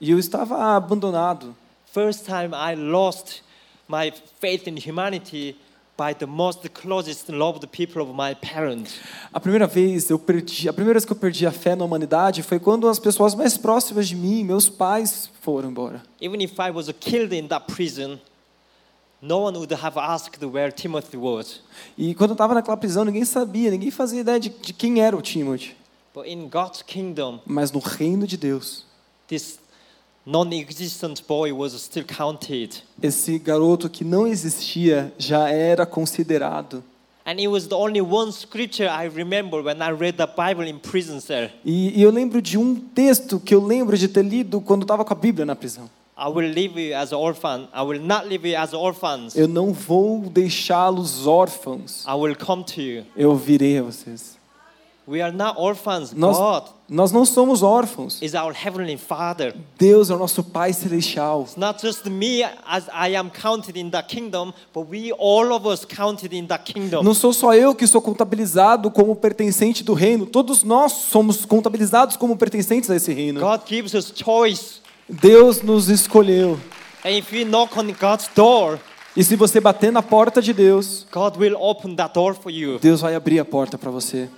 E 0.00 0.10
eu 0.10 0.18
estava 0.18 0.76
abandonado. 0.76 1.54
First 1.92 2.24
time 2.24 2.54
I 2.54 2.74
lost 2.74 3.42
my 3.88 4.12
faith 4.40 4.68
in 4.68 4.76
humanity 4.76 5.56
by 5.96 6.14
the 6.14 6.26
most 6.26 6.68
closest 6.70 7.28
loved 7.28 7.66
people 7.68 8.00
of 8.00 8.12
my 8.12 8.34
parents. 8.36 9.00
A 9.32 9.40
primeira 9.40 9.66
vez 9.66 10.08
eu 10.08 10.18
perdi, 10.18 10.68
a 10.68 10.72
primeira 10.72 11.00
vez 11.00 11.04
que 11.04 11.10
eu 11.10 11.16
perdi 11.16 11.44
a 11.44 11.50
fé 11.50 11.74
na 11.74 11.84
humanidade 11.84 12.44
foi 12.44 12.60
quando 12.60 12.88
as 12.88 13.00
pessoas 13.00 13.34
mais 13.34 13.58
próximas 13.58 14.06
de 14.06 14.14
mim, 14.14 14.44
meus 14.44 14.68
pais, 14.68 15.28
foram 15.40 15.70
embora. 15.70 16.00
Even 16.20 16.40
if 16.40 16.52
I 16.60 16.70
was 16.70 16.88
killed 17.00 17.34
in 17.34 17.48
that 17.48 17.66
prison, 17.66 18.20
no 19.20 19.40
one 19.40 19.58
would 19.58 19.74
have 19.74 19.98
asked 19.98 20.44
where 20.46 20.70
Timothy 20.70 21.16
was. 21.16 21.60
E 21.96 22.14
quando 22.14 22.30
eu 22.30 22.34
estava 22.34 22.54
naquela 22.54 22.76
prisão, 22.76 23.04
ninguém 23.04 23.24
sabia, 23.24 23.72
ninguém 23.72 23.90
fazia 23.90 24.20
ideia 24.20 24.38
de, 24.38 24.50
de 24.50 24.72
quem 24.72 25.00
era 25.00 25.16
o 25.16 25.20
Timothy. 25.20 25.74
But 26.14 26.28
in 26.28 26.48
God's 26.48 26.82
kingdom, 26.82 27.40
Mas 27.44 27.72
no 27.72 27.80
reino 27.80 28.24
de 28.24 28.36
Deus, 28.36 28.86
this 29.26 29.58
non-existent 30.28 31.22
boy 31.26 31.52
was 31.52 31.72
still 31.80 32.04
counted. 32.04 32.82
esse 33.02 33.38
garoto 33.38 33.88
que 33.88 34.04
não 34.04 34.26
existia 34.26 35.12
já 35.16 35.48
era 35.48 35.86
considerado. 35.86 36.84
And 37.24 37.38
it 37.38 37.48
was 37.48 37.66
the 37.66 37.74
only 37.74 38.00
one 38.00 38.32
scripture 38.32 38.88
I 38.88 39.06
remember 39.08 39.62
when 39.62 39.82
I 39.82 39.90
read 39.90 40.16
the 40.16 40.26
Bible 40.26 40.68
in 40.68 40.78
prison 40.78 41.20
cell. 41.20 41.50
E, 41.64 41.98
e 41.98 42.02
eu 42.02 42.10
lembro 42.10 42.40
de 42.40 42.56
um 42.56 42.74
texto 42.74 43.38
que 43.38 43.54
eu 43.54 43.64
lembro 43.64 43.96
de 43.98 44.08
ter 44.08 44.24
lido 44.24 44.60
quando 44.60 44.82
estava 44.82 45.04
com 45.04 45.12
a 45.12 45.16
Bíblia 45.16 45.44
na 45.44 45.54
prisão. 45.56 45.90
I 46.16 46.28
will 46.28 46.50
leave 46.50 46.80
you 46.80 46.96
as 46.96 47.12
orphan. 47.12 47.68
I 47.72 47.82
will 47.82 48.00
not 48.00 48.26
leave 48.26 48.48
you 48.48 48.58
as 48.58 48.72
orphans. 48.72 49.36
Eu 49.36 49.46
não 49.46 49.72
vou 49.72 50.20
deixá-los 50.22 51.26
órfãos. 51.26 52.04
I 52.06 52.14
will 52.14 52.34
come 52.34 52.64
to 52.64 52.80
you. 52.80 53.04
Eu 53.16 53.36
virei 53.36 53.78
a 53.78 53.82
vocês. 53.82 54.37
We 55.08 55.22
are 55.22 55.32
not 55.34 55.54
orphans. 55.56 56.12
Nós, 56.12 56.36
God 56.36 56.64
nós 56.86 57.12
não 57.12 57.24
somos 57.24 57.62
órfãos. 57.62 58.20
is 58.20 58.34
our 58.34 58.52
heavenly 58.52 58.98
Father. 58.98 59.54
Deus 59.78 60.10
é 60.10 60.14
o 60.14 60.18
nosso 60.18 60.42
Pai 60.42 60.74
Celestial. 60.74 61.44
It's 61.44 61.56
not 61.56 61.80
just 61.80 62.04
me 62.10 62.42
as 62.66 62.88
I 62.88 63.16
am 63.16 63.30
counted 63.30 63.80
in 63.80 63.88
the 63.88 64.02
kingdom, 64.02 64.52
but 64.74 64.86
we 64.90 65.10
all 65.12 65.54
of 65.54 65.66
us 65.66 65.86
counted 65.86 66.36
in 66.36 66.46
the 66.46 66.58
kingdom. 66.58 67.02
Não 67.02 67.14
sou 67.14 67.32
só 67.32 67.54
eu 67.54 67.74
que 67.74 67.86
sou 67.86 68.02
contabilizado 68.02 68.90
como 68.90 69.16
pertencente 69.16 69.82
do 69.82 69.94
reino. 69.94 70.26
Todos 70.26 70.62
nós 70.62 70.92
somos 70.92 71.46
contabilizados 71.46 72.14
como 72.18 72.36
pertencentes 72.36 72.90
a 72.90 72.96
esse 72.96 73.10
reino. 73.10 73.40
God 73.40 73.62
gives 73.66 73.94
us 73.94 74.12
choice. 74.14 74.82
Deus 75.08 75.62
nos 75.62 75.88
escolheu. 75.88 76.60
And 77.02 77.12
if 77.12 77.32
we 77.32 77.46
knock 77.46 77.78
on 77.78 77.94
God's 77.98 78.28
door, 78.36 78.78
E 79.16 79.24
se 79.24 79.36
você 79.36 79.58
bater 79.58 79.90
na 79.90 80.02
porta 80.02 80.42
de 80.42 80.52
Deus, 80.52 81.06
God 81.10 81.38
will 81.38 81.56
open 81.58 81.96
that 81.96 82.12
door 82.12 82.34
for 82.34 82.52
you. 82.52 82.78
Deus 82.78 83.00
vai 83.00 83.14
abrir 83.14 83.40
a 83.40 83.44
porta 83.44 83.78
para 83.78 83.90
você. 83.90 84.28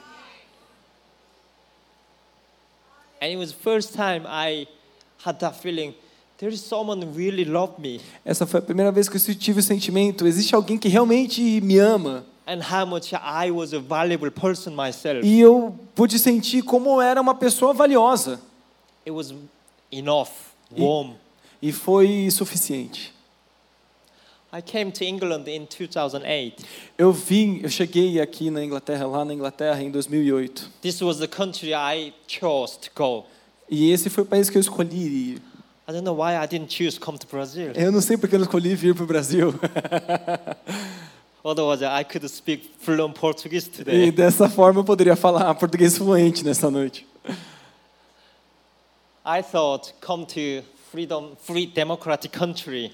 And 3.20 3.30
it 3.32 3.36
was 3.36 3.52
the 3.52 3.58
first 3.62 3.92
time 3.94 4.22
I 4.26 4.66
had 5.24 5.38
that 5.40 5.54
feeling 5.60 5.94
there 6.38 6.48
is 6.52 6.60
someone 6.62 7.04
really 7.14 7.44
loved 7.44 7.78
me 7.78 8.00
Essa 8.24 8.46
foi 8.46 8.60
a 8.60 8.62
primeira 8.62 8.90
vez 8.90 9.08
que 9.08 9.16
eu 9.16 9.34
tive 9.34 9.60
o 9.60 9.62
sentimento: 9.62 10.26
existe 10.26 10.54
alguém 10.54 10.78
que 10.78 10.88
realmente 10.88 11.60
me 11.60 11.78
ama. 11.78 12.24
and 12.46 12.60
how 12.62 12.84
much 12.84 13.12
I 13.14 13.50
was 13.50 13.72
a 13.72 13.78
valuable 13.78 14.30
person 14.30 14.70
myself. 14.74 15.24
E 15.24 15.38
eu 15.40 15.78
pude 15.94 16.18
sentir 16.18 16.62
como 16.62 16.90
eu 16.90 17.00
era 17.00 17.20
uma 17.20 17.34
pessoa 17.34 17.72
valiosa. 17.72 18.40
It 19.06 19.12
was 19.12 19.32
enough, 19.92 20.30
E- 20.74 20.80
warm. 20.82 21.12
E 21.62 21.70
foi 21.72 22.28
suficiente. 22.30 23.12
I 24.52 24.60
came 24.60 24.90
to 24.90 25.04
England 25.04 25.44
in 25.48 25.64
2008. 25.66 26.64
Eu 26.98 27.12
vim, 27.12 27.60
eu 27.62 27.68
cheguei 27.68 28.20
aqui 28.20 28.50
na 28.50 28.64
Inglaterra, 28.64 29.06
lá 29.06 29.24
na 29.24 29.32
Inglaterra 29.32 29.80
em 29.80 29.90
2008. 29.90 30.70
This 30.82 31.00
was 31.00 31.18
the 31.18 31.28
country 31.28 31.72
I 31.72 32.12
chose 32.26 32.76
to 32.78 32.90
go. 32.94 33.24
E 33.68 33.92
esse 33.92 34.10
foi 34.10 34.24
o 34.24 34.26
país 34.26 34.50
que 34.50 34.58
eu 34.58 34.60
escolhi 34.60 35.34
ir. 35.34 35.42
I 35.88 35.92
don't 35.92 36.04
know 36.04 36.14
why 36.16 36.34
I 36.34 36.46
didn't 36.48 36.72
choose 36.74 36.98
come 36.98 37.16
to 37.18 37.26
Brazil. 37.28 37.72
Eu 37.74 37.92
não 37.92 38.00
sei 38.00 38.16
porque 38.16 38.34
eu 38.34 38.40
não 38.40 38.46
escolhi 38.46 38.74
vir 38.74 38.94
para 38.94 39.04
o 39.04 39.06
Brasil. 39.06 39.54
Otherwise, 41.42 41.82
I 41.84 42.04
could 42.04 42.28
speak 42.28 42.70
fluent 42.80 43.14
Portuguese 43.14 43.68
E 43.68 43.70
today. 43.70 44.10
dessa 44.10 44.48
forma 44.48 44.80
eu 44.80 44.84
poderia 44.84 45.16
falar 45.16 45.54
português 45.54 45.96
fluente 45.96 46.44
nessa 46.44 46.70
noite. 46.70 47.06
I 49.24 49.42
thought 49.42 49.94
come 50.00 50.26
to 50.26 50.64
freedom, 50.90 51.36
free 51.40 51.66
democratic 51.66 52.32
country. 52.36 52.92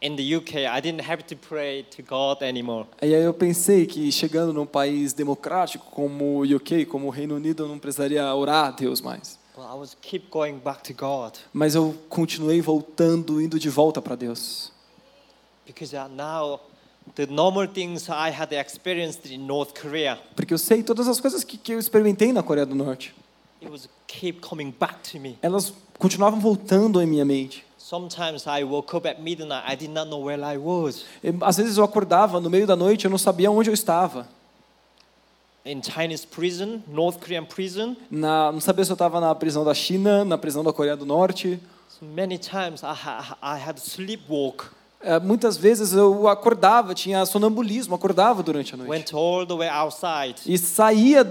In 0.00 0.14
the 0.16 0.36
UK, 0.36 0.54
I 0.66 0.80
didn't 0.80 1.08
have 1.08 1.22
to 1.24 1.36
pray 1.36 1.82
to 1.96 2.02
God 2.02 2.42
anymore. 2.42 2.86
E 3.02 3.14
aí 3.14 3.22
eu 3.22 3.32
pensei 3.34 3.86
que 3.86 4.10
chegando 4.12 4.52
num 4.52 4.66
país 4.66 5.12
democrático 5.12 5.86
como 5.90 6.40
o 6.40 6.56
UK, 6.56 6.84
como 6.86 7.06
o 7.06 7.10
Reino 7.10 7.34
Unido, 7.36 7.64
eu 7.64 7.68
não 7.68 7.78
precisaria 7.78 8.34
orar 8.34 8.66
a 8.66 8.70
Deus 8.70 9.00
mais. 9.00 9.38
But 9.54 9.64
I 9.64 9.74
was 9.74 9.96
keep 10.02 10.28
going 10.30 10.58
back 10.58 10.82
to 10.82 10.92
God 10.92 11.32
Mas 11.52 11.74
eu 11.74 11.94
continuei 12.10 12.60
voltando, 12.60 13.40
indo 13.40 13.58
de 13.58 13.70
volta 13.70 14.02
para 14.02 14.14
Deus. 14.14 14.70
because 15.66 15.94
uh, 15.96 16.08
now 16.08 16.60
the 17.14 17.26
normal 17.26 17.66
things 17.66 18.08
I 18.10 18.30
had 18.30 18.52
experienced 18.52 19.24
in 19.32 19.46
North 19.46 19.72
Korea, 19.80 20.18
Porque 20.36 20.52
eu 20.52 20.58
sei 20.58 20.82
todas 20.82 21.08
as 21.08 21.18
coisas 21.20 21.42
que, 21.42 21.56
que 21.56 21.72
eu 21.72 21.78
experimentei 21.78 22.32
na 22.32 22.42
Coreia 22.42 22.66
do 22.66 22.74
Norte. 22.74 23.14
it 23.62 23.70
was 23.70 23.88
keep 24.06 24.40
coming 24.42 24.70
back 24.78 24.96
to 25.10 25.18
me. 25.18 25.38
Elas 25.40 25.72
continuavam 25.98 26.38
voltando 26.38 27.00
em 27.00 27.06
minha 27.06 27.24
mente. 27.24 27.64
Sometimes 27.88 28.48
I 28.48 28.64
woke 28.64 28.92
up 28.96 29.06
at 29.06 29.22
midnight, 29.22 29.62
I 29.64 29.76
did 29.76 29.90
not 29.90 30.08
know 30.10 30.18
where 30.24 30.42
I 30.42 30.58
was. 30.58 31.04
Às 31.40 31.56
vezes 31.56 31.76
eu 31.78 31.84
acordava 31.84 32.40
no 32.40 32.50
meio 32.50 32.66
da 32.66 32.74
noite, 32.74 33.04
eu 33.04 33.10
não 33.12 33.16
sabia 33.16 33.48
onde 33.48 33.70
eu 33.70 33.74
estava. 33.74 34.26
In 35.64 35.80
Chinese 35.80 36.26
prison, 36.26 36.80
North 36.88 37.20
Korean 37.20 37.44
prison, 37.44 37.94
Na, 38.10 38.50
não 38.50 38.60
sabia 38.60 38.84
se 38.84 38.90
eu 38.90 38.94
estava 38.94 39.20
na 39.20 39.32
prisão 39.36 39.64
da 39.64 39.72
China, 39.72 40.24
na 40.24 40.36
prisão 40.36 40.64
da 40.64 40.72
Coreia 40.72 40.96
do 40.96 41.06
Norte. 41.06 41.60
so 41.88 42.04
many 42.04 42.36
times 42.38 42.82
I, 42.82 42.86
ha- 42.92 43.38
I 43.40 43.56
had 43.56 43.78
sleepwalk. 43.78 44.64
É, 45.00 45.20
muitas 45.20 45.56
vezes 45.56 45.92
eu 45.92 46.26
acordava, 46.26 46.92
tinha 46.92 47.24
sonambulismo, 47.24 47.94
acordava 47.94 48.42
durante 48.42 48.74
a 48.74 48.76
noite. 48.76 48.90
went 48.90 49.14
all 49.14 49.46
the 49.46 49.54
way 49.54 49.68
outside. 49.68 50.34
E 50.44 50.58
saía 50.58 51.22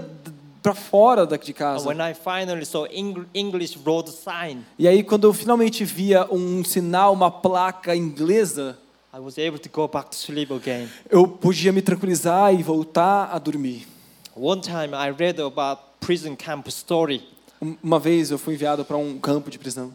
para 0.66 0.74
fora 0.74 1.24
daqui 1.24 1.46
de 1.46 1.52
casa. 1.52 1.86
when 1.88 1.98
I 2.00 2.12
finally 2.12 2.64
saw 2.64 2.86
Eng- 2.86 3.24
English 3.32 3.78
road 3.84 4.10
sign, 4.10 4.64
E 4.76 4.88
aí 4.88 5.04
quando 5.04 5.24
eu 5.28 5.32
finalmente 5.32 5.84
via 5.84 6.26
um 6.32 6.64
sinal, 6.64 7.12
uma 7.12 7.30
placa 7.30 7.94
inglesa, 7.94 8.76
I 9.14 9.20
was 9.20 9.38
able 9.38 9.58
to 9.60 9.68
go 9.70 9.86
back 9.86 10.10
to 10.10 10.16
sleep 10.16 10.52
again. 10.52 10.88
eu 11.08 11.28
podia 11.28 11.72
me 11.72 11.80
tranquilizar 11.80 12.52
e 12.52 12.62
voltar 12.64 13.30
a 13.32 13.38
dormir. 13.38 13.86
One 14.34 14.60
time 14.60 14.92
I 14.92 15.10
read 15.16 15.40
about 15.40 15.80
prison 16.00 16.34
camp 16.34 16.66
story, 16.68 17.22
Um- 17.62 17.76
Uma 17.82 17.98
vez 17.98 18.30
eu 18.32 18.38
fui 18.38 18.54
enviado 18.54 18.84
para 18.84 18.96
um 18.96 19.18
campo 19.18 19.50
de 19.50 19.58
prisão. 19.58 19.92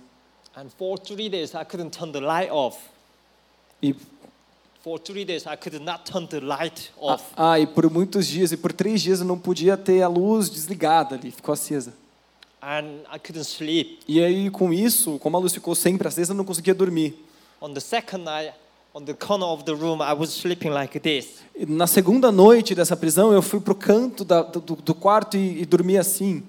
and 0.56 0.68
for 0.78 0.98
three 0.98 1.28
days 1.30 1.54
I 1.54 1.64
couldn't 1.66 1.92
turn 1.92 2.12
the 2.14 2.20
light 2.22 2.50
off. 2.52 2.78
E, 3.84 3.94
ah, 7.00 7.14
off. 7.14 7.24
ah, 7.38 7.60
e 7.60 7.68
por 7.68 7.90
muitos 7.92 8.26
dias, 8.28 8.52
e 8.52 8.58
por 8.58 8.74
três 8.74 9.02
dias 9.02 9.20
eu 9.20 9.26
não 9.26 9.38
podia 9.38 9.78
ter 9.78 10.02
a 10.02 10.08
luz 10.08 10.50
desligada 10.50 11.16
ali, 11.16 11.32
ficou 11.32 11.54
acesa. 11.54 11.94
And 12.62 13.02
I 13.12 13.18
couldn't 13.20 13.46
sleep. 13.46 14.00
E 14.08 14.24
aí 14.24 14.50
com 14.50 14.72
isso, 14.74 15.18
como 15.20 15.38
a 15.38 15.40
luz 15.40 15.54
ficou 15.54 15.74
sempre 15.76 16.08
acesa, 16.08 16.34
eu 16.34 16.38
não 16.38 16.46
conseguia 16.46 16.74
dormir. 16.74 17.16
On 17.60 17.72
the 17.74 17.80
second 17.80 18.24
night, 18.24 18.54
on 18.94 19.04
the 19.04 19.14
corner 19.14 19.46
of 19.48 19.64
the 19.64 19.72
room, 19.72 20.02
I 20.02 20.14
was 20.14 20.30
sleeping 20.32 20.70
like 20.70 21.00
this. 21.00 21.42
Na 21.68 21.86
segunda 21.88 22.32
noite 22.32 22.74
dessa 22.76 22.96
prisão, 22.98 23.32
eu 23.34 23.42
fui 23.42 23.60
pro 23.60 23.76
canto 23.76 24.24
da- 24.26 24.42
do, 24.44 24.60
do 24.60 24.96
quarto 24.96 25.38
e, 25.38 25.62
e 25.62 25.66
dormi 25.66 25.98
assim. 25.98 26.44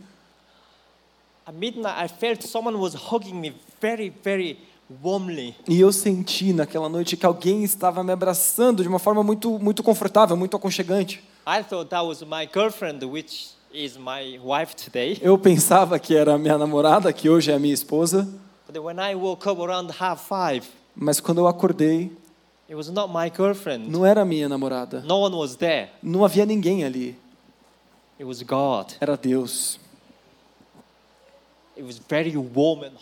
At 1.46 1.54
midnight, 1.54 1.96
I 1.98 2.08
felt 2.08 2.42
someone 2.46 2.76
was 2.76 2.94
hugging 2.94 3.34
me 3.34 3.52
very, 3.80 4.12
very 4.22 4.56
warmly. 5.02 5.54
E 5.68 5.80
eu 5.80 5.92
senti 5.92 6.52
naquela 6.52 6.88
noite 6.88 7.16
que 7.16 7.26
alguém 7.26 7.64
estava 7.64 8.02
me 8.04 8.12
abraçando 8.12 8.82
de 8.82 8.88
uma 8.88 8.98
forma 8.98 9.22
muito, 9.22 9.58
muito 9.58 9.82
confortável, 9.82 10.36
muito 10.36 10.56
aconchegante. 10.56 11.22
I 11.46 11.62
thought 11.62 11.88
that 11.90 12.04
was 12.06 12.22
my 12.22 12.48
girlfriend, 12.52 13.04
which 13.04 13.50
is 13.72 13.96
my 13.96 14.38
wife 14.38 14.74
today. 14.76 15.18
Eu 15.22 15.38
pensava 15.38 15.98
que 15.98 16.14
era 16.14 16.34
a 16.34 16.38
minha 16.38 16.58
namorada, 16.58 17.12
que 17.12 17.28
hoje 17.28 17.50
é 17.50 17.54
a 17.54 17.58
minha 17.58 17.74
esposa, 17.74 18.28
But 18.72 18.82
when 18.82 18.96
I 18.98 19.14
woke 19.14 19.46
up 19.48 19.60
around 19.60 19.92
half 20.00 20.28
five, 20.28 20.66
mas 20.94 21.20
quando 21.20 21.38
eu 21.38 21.46
acordei, 21.48 22.10
it 22.68 22.74
was 22.74 22.88
not 22.88 23.12
my 23.12 23.30
girlfriend. 23.34 23.90
não 23.90 24.04
era 24.06 24.22
a 24.22 24.24
minha 24.24 24.48
namorada. 24.48 25.00
No 25.00 25.20
one 25.20 25.34
was 25.36 25.56
there. 25.56 25.90
Não 26.02 26.24
havia 26.24 26.46
ninguém 26.46 26.84
ali. 26.84 27.16
It 28.18 28.24
was 28.24 28.40
God. 28.42 28.92
Era 29.00 29.16
Deus. 29.16 29.78
It 31.76 31.82
was 31.84 31.98
very 31.98 32.36
warm 32.36 32.84
and 32.84 32.92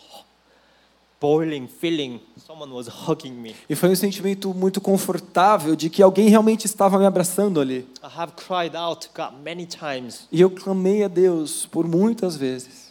boiling 1.21 1.67
feeling. 1.67 2.19
Someone 2.45 2.73
was 2.73 2.87
hugging 2.87 3.31
me. 3.33 3.55
E 3.69 3.75
foi 3.75 3.89
um 3.89 3.95
sentimento 3.95 4.53
muito 4.53 4.81
confortável 4.81 5.75
de 5.75 5.89
que 5.89 6.01
alguém 6.01 6.27
realmente 6.27 6.65
estava 6.65 6.97
me 6.97 7.05
abraçando 7.05 7.61
ali. 7.61 7.87
I 8.03 8.07
have 8.17 8.33
cried 8.33 8.75
out 8.75 9.07
to 9.07 9.13
God 9.15 9.39
many 9.43 9.67
times. 9.67 10.27
E 10.31 10.41
eu 10.41 10.49
clamei 10.49 11.03
a 11.03 11.07
Deus 11.07 11.67
por 11.67 11.87
muitas 11.87 12.35
vezes. 12.35 12.89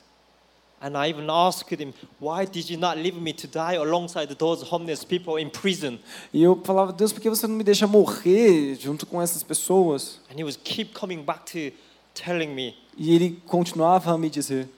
And 0.82 0.92
I 0.96 1.10
even 1.10 1.28
asked 1.28 1.70
him, 1.78 1.92
Why 2.18 2.46
did 2.46 2.70
you 2.70 2.78
not 2.78 2.96
leave 2.96 3.20
me 3.20 3.34
to 3.34 3.46
die 3.46 3.76
alongside 3.76 4.34
those 4.36 4.64
homeless 4.64 5.04
people 5.04 5.38
in 5.38 5.50
prison? 5.50 5.98
E 6.32 6.42
eu 6.42 6.58
falava, 6.64 6.90
Deus, 6.90 7.12
por 7.12 7.20
que 7.20 7.28
você 7.28 7.46
não 7.46 7.54
me 7.54 7.62
deixa 7.64 7.86
morrer 7.86 8.76
junto 8.80 9.04
com 9.04 9.20
essas 9.20 9.42
pessoas? 9.42 10.20
And 10.32 10.40
he 10.40 10.44
was 10.44 10.56
keep 10.56 10.94
coming 10.98 11.22
back 11.22 11.40
to 11.52 11.76
telling 12.14 12.54
me, 12.54 12.74
E 12.96 13.14
ele 13.14 13.42
continuava 13.46 14.12
a 14.12 14.16
me 14.16 14.30
dizer, 14.30 14.68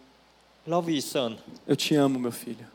Love 0.67 0.93
you, 0.93 1.03
son. 1.03 1.37
eu 1.69 1.77
te 1.77 1.95
amo, 1.95 2.19
meu 2.19 2.33
filho. 2.33 2.72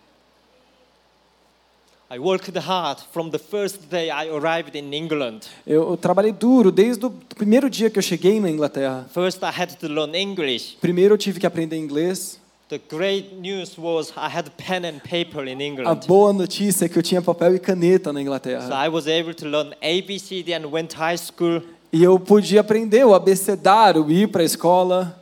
I 2.09 2.19
worked 2.19 2.55
hard 2.57 2.99
from 3.11 3.29
the 3.31 3.37
first 3.39 3.89
day 3.89 4.09
I 4.09 4.29
arrived 4.29 4.75
in 4.77 4.93
England. 4.93 5.41
Eu, 5.65 5.97
trabalhei 5.97 6.31
duro 6.31 6.71
desde 6.71 7.05
o 7.05 7.09
primeiro 7.11 7.69
dia 7.69 7.89
que 7.89 7.99
eu 7.99 8.01
cheguei 8.03 8.39
na 8.39 8.49
Inglaterra. 8.49 9.05
First, 9.13 9.39
I 9.43 9.51
had 9.51 9.75
to 9.79 9.87
learn 9.89 10.15
English. 10.17 10.77
Primeiro 10.79 11.15
eu 11.15 11.17
tive 11.17 11.37
que 11.39 11.45
aprender 11.45 11.75
inglês. 11.77 12.39
The 12.69 12.79
great 12.89 13.35
news 13.35 13.77
was 13.77 14.11
I 14.11 14.27
had 14.33 14.49
pen 14.57 14.85
and 14.85 14.99
paper 14.99 15.45
in 15.47 15.59
A 15.59 15.63
England. 15.63 16.05
boa 16.07 16.31
notícia 16.31 16.85
é 16.85 16.89
que 16.89 16.97
eu 16.97 17.03
tinha 17.03 17.21
papel 17.21 17.55
e 17.55 17.59
caneta 17.59 18.11
na 18.13 18.19
So 18.19 18.23
Inglaterra. 18.23 18.85
I 18.85 18.89
was 18.89 19.05
able 19.07 19.33
to 19.33 19.45
learn 19.45 19.73
ABCD 19.81 20.53
and 20.53 20.67
went 20.69 20.91
to 20.91 20.97
high 20.97 21.17
school 21.17 21.61
E 21.91 22.03
eu 22.03 22.17
podia 22.19 22.59
aprender 22.61 23.05
o 23.05 23.13
abecedário, 23.13 24.09
ir 24.11 24.27
para 24.29 24.41
a 24.41 24.45
escola. 24.45 25.17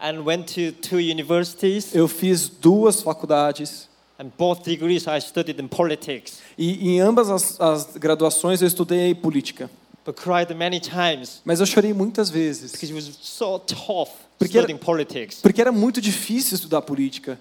and 0.00 0.20
went 0.24 0.46
to 0.54 0.72
two 0.80 0.98
universities. 0.98 1.92
Eu 1.94 2.06
fiz 2.08 2.48
duas 2.48 3.02
faculdades. 3.02 3.88
And 4.18 4.30
both 4.38 4.62
degrees 4.62 5.06
I 5.08 5.20
studied 5.20 5.60
in 5.60 5.66
politics. 5.68 6.40
E 6.56 6.88
em 6.90 7.00
ambas 7.00 7.28
as, 7.30 7.60
as 7.60 7.96
graduações 7.96 8.62
eu 8.62 8.68
estudei 8.68 9.14
política. 9.14 9.68
But 10.06 10.16
cried 10.20 10.54
many 10.54 10.80
times 10.80 11.40
Mas 11.44 11.60
eu 11.60 11.66
chorei 11.66 11.92
muitas 11.92 12.28
vezes. 12.30 12.72
because 12.72 12.92
it 12.92 12.94
was 12.94 13.18
so 13.22 13.58
tough 13.58 14.10
Porque 14.38 14.56
era- 14.56 14.66
studying 14.66 14.78
politics. 14.78 15.40
Porque 15.40 15.60
era 15.60 15.72
muito 15.72 16.00
difícil 16.00 16.54
estudar 16.54 16.82
política. 16.82 17.40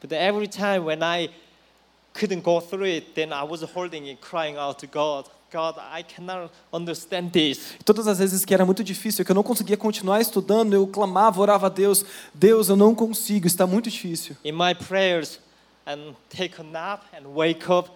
But 0.00 0.12
every 0.12 0.46
time 0.48 0.80
when 0.84 1.00
I 1.02 1.30
couldn't 2.12 2.42
go 2.42 2.60
through 2.60 2.86
it, 2.86 3.14
then 3.14 3.30
I 3.32 3.42
was 3.44 3.62
holding 3.62 4.08
it, 4.08 4.20
crying 4.20 4.56
out 4.58 4.78
to 4.80 4.86
God, 4.86 5.26
God, 5.52 5.76
I 5.78 6.02
cannot 6.02 6.50
understand 6.72 7.30
this. 7.32 7.74
Todas 7.84 8.06
as 8.06 8.18
vezes 8.18 8.44
que 8.44 8.52
era 8.54 8.64
muito 8.66 8.84
difícil, 8.84 9.24
que 9.24 9.30
eu 9.30 9.34
não 9.34 9.42
conseguia 9.42 9.76
continuar 9.76 10.20
estudando, 10.20 10.74
eu 10.74 10.86
clamava, 10.86 11.40
orava 11.40 11.66
a 11.66 11.70
Deus: 11.70 12.04
Deus, 12.34 12.68
eu 12.68 12.76
não 12.76 12.94
consigo, 12.94 13.46
está 13.46 13.66
muito 13.66 13.90
difícil. 13.90 14.36
In 14.44 14.52
my 14.52 14.74
prayers, 14.74 15.38
and 15.86 16.14
take 16.30 16.60
a 16.60 16.64
nap 16.64 17.02
and 17.16 17.26
wake 17.34 17.68
up, 17.70 17.88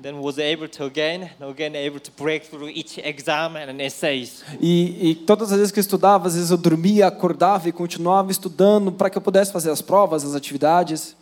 then 0.00 0.20
was 0.20 0.38
able 0.38 0.68
to 0.68 0.84
again 0.84 1.30
and 1.40 1.48
again 1.50 1.74
able 1.76 2.00
to 2.00 2.10
break 2.16 2.44
through 2.46 2.68
each 2.68 2.98
exam 2.98 3.56
and 3.56 3.80
essays. 3.80 4.42
E, 4.60 5.10
e 5.10 5.14
todas 5.14 5.52
as 5.52 5.58
vezes 5.58 5.72
que 5.72 5.78
eu 5.78 5.82
estudava, 5.82 6.26
às 6.28 6.34
vezes 6.34 6.50
eu 6.50 6.56
dormia, 6.56 7.06
acordava 7.06 7.68
e 7.68 7.72
continuava 7.72 8.30
estudando 8.30 8.90
para 8.92 9.08
que 9.10 9.16
eu 9.18 9.22
pudesse 9.22 9.52
fazer 9.52 9.70
as 9.70 9.80
provas, 9.82 10.24
as 10.24 10.34
atividades. 10.34 11.14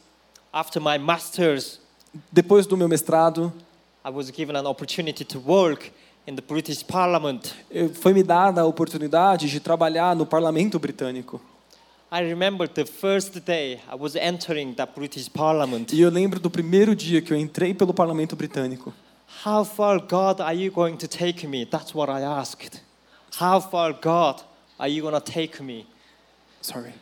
After 0.52 0.80
my 0.82 0.98
master's, 0.98 1.78
Depois 2.32 2.66
do 2.66 2.76
meu 2.76 2.88
mestrado, 2.88 3.52
I 4.04 4.10
was 4.10 4.30
given 4.30 4.56
an 4.56 4.66
opportunity 4.66 5.24
to 5.24 5.38
work 5.38 5.92
in 6.26 6.34
the 6.34 6.42
British 6.42 6.82
Parliament. 6.82 7.54
eu- 7.70 7.94
foi 7.94 8.12
me 8.12 8.22
dada 8.22 8.62
a 8.62 8.64
oportunidade 8.64 9.48
de 9.48 9.60
trabalhar 9.60 10.16
no 10.16 10.24
parlamento 10.26 10.78
britânico. 10.78 11.40
I 12.12 12.22
remember 12.22 12.66
the 12.66 12.84
first 12.84 13.44
day 13.44 13.80
I 13.88 13.94
was 13.94 14.16
entering 14.16 14.74
the 14.74 14.84
British 14.84 15.28
Parliament. 15.28 15.92
E 15.92 16.00
eu 16.00 16.10
lembro 16.10 16.40
do 16.40 16.50
primeiro 16.50 16.92
dia 16.96 17.22
que 17.22 17.32
eu 17.32 17.36
entrei 17.36 17.72
pelo 17.72 17.94
parlamento 17.94 18.34
britânico. 18.34 18.92
How 19.44 19.64
far, 19.64 20.00
God, 20.00 20.40
are 20.40 20.52
you 20.52 20.72
going 20.72 20.96
to 20.96 21.06
take 21.06 21.46
me? 21.46 21.64
That's 21.64 21.94
what 21.94 22.10
I 22.10 22.22
asked. 22.22 22.82
How 23.38 23.60
far, 23.60 23.92
God, 23.92 24.42
are 24.76 24.88
you 24.88 25.02
going 25.02 25.14
to 25.14 25.20
take 25.20 25.62
me? 25.62 25.86
Sorry. 26.60 26.94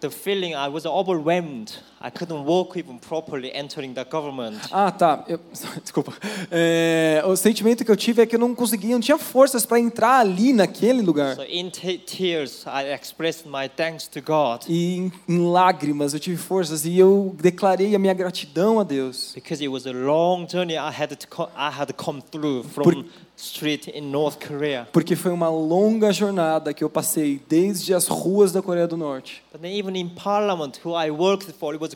The 0.00 0.10
feeling 0.10 0.54
I 0.54 0.68
was 0.68 0.84
overwhelmed. 0.84 1.78
I 2.02 2.10
couldn't 2.10 2.44
walk 2.46 2.78
even 2.78 2.98
properly 2.98 3.50
entering 3.54 3.92
the 3.92 4.04
government. 4.04 4.56
Ah, 4.72 4.90
tá. 4.90 5.22
Eu- 5.28 5.38
desculpa. 5.82 6.14
É, 6.50 7.22
o 7.26 7.36
sentimento 7.36 7.84
que 7.84 7.90
eu 7.90 7.96
tive 7.96 8.22
é 8.22 8.26
que 8.26 8.34
eu 8.36 8.40
não 8.40 8.54
conseguia, 8.54 8.92
não 8.94 9.00
tinha 9.00 9.18
forças 9.18 9.66
para 9.66 9.78
entrar 9.78 10.18
ali 10.20 10.54
naquele 10.54 11.02
lugar. 11.02 11.36
So 11.36 11.42
in 11.44 11.68
te- 11.68 11.98
tears, 11.98 12.64
I 12.66 12.94
expressed 12.94 13.46
my 13.46 13.68
thanks 13.68 14.08
to 14.08 14.22
God 14.22 14.62
E 14.66 14.96
em, 14.96 15.12
em 15.28 15.38
lágrimas 15.50 16.14
eu 16.14 16.20
tive 16.20 16.38
forças 16.38 16.86
e 16.86 16.98
eu 16.98 17.36
declarei 17.38 17.94
a 17.94 17.98
minha 17.98 18.14
gratidão 18.14 18.80
a 18.80 18.82
Deus. 18.84 19.32
because 19.34 19.62
it 19.62 19.68
was 19.68 19.86
a 19.86 19.92
long 19.92 20.46
journey 20.50 20.74
I 20.76 20.90
had 20.90 21.08
to 21.14 21.50
I 21.54 21.68
had 21.70 21.92
come 22.02 22.22
through 22.22 22.64
from 22.64 22.82
Por- 22.84 23.04
street 23.36 23.88
in 23.88 24.02
North 24.10 24.36
Korea. 24.46 24.86
Porque 24.92 25.16
foi 25.16 25.32
uma 25.32 25.48
longa 25.48 26.12
jornada 26.12 26.72
que 26.74 26.84
eu 26.84 26.90
passei 26.90 27.40
desde 27.48 27.92
as 27.94 28.06
ruas 28.06 28.52
da 28.52 28.60
Coreia 28.62 28.86
do 28.86 28.96
Norte. 28.98 29.42
But 29.52 29.62
then 29.62 29.72
even 29.72 29.96
in 29.98 30.10
parliament, 30.10 30.78
who 30.84 30.94
I 30.94 31.10
worked 31.10 31.50
for, 31.52 31.74
it 31.74 31.80
was. 31.82 31.89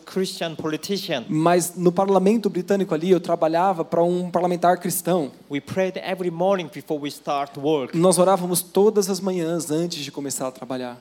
Mas 1.29 1.75
no 1.77 1.93
parlamento 1.93 2.49
britânico 2.51 2.95
ali, 2.95 3.11
eu 3.11 3.21
trabalhava 3.21 3.85
para 3.85 4.03
um 4.03 4.31
parlamentar 4.31 4.79
cristão. 4.79 5.31
We 5.51 5.61
prayed 5.61 5.99
every 5.99 6.31
morning 6.31 6.69
before 6.73 7.01
we 7.01 7.09
start 7.09 7.59
work. 7.59 7.97
Nós 7.97 8.19
orávamos 8.19 8.63
todas 8.63 9.09
as 9.09 9.21
manhãs 9.21 9.71
antes 9.71 10.05
de 10.05 10.11
começar 10.11 10.49
a 10.49 10.53
trabalhar. 10.53 11.01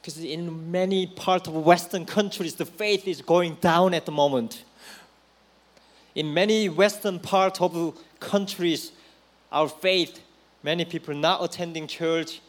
Because 0.00 0.22
in 0.22 0.50
many 0.70 1.06
parts 1.06 1.48
of 1.48 1.56
Western 1.56 2.04
countries, 2.04 2.54
the 2.54 2.66
faith 2.66 3.08
is 3.08 3.22
going 3.22 3.56
down 3.62 3.94
at 3.94 4.04
the 4.04 4.12
moment. 4.12 4.64
In 6.14 6.32
many 6.32 6.68
Western 6.68 7.18
parts 7.18 7.58
of 7.60 7.94
countries, 8.20 8.92
our 9.50 9.68
faith, 9.68 10.20
many 10.62 10.84
people 10.84 11.14
not 11.14 11.42
attending 11.42 11.86
church. 11.86 12.40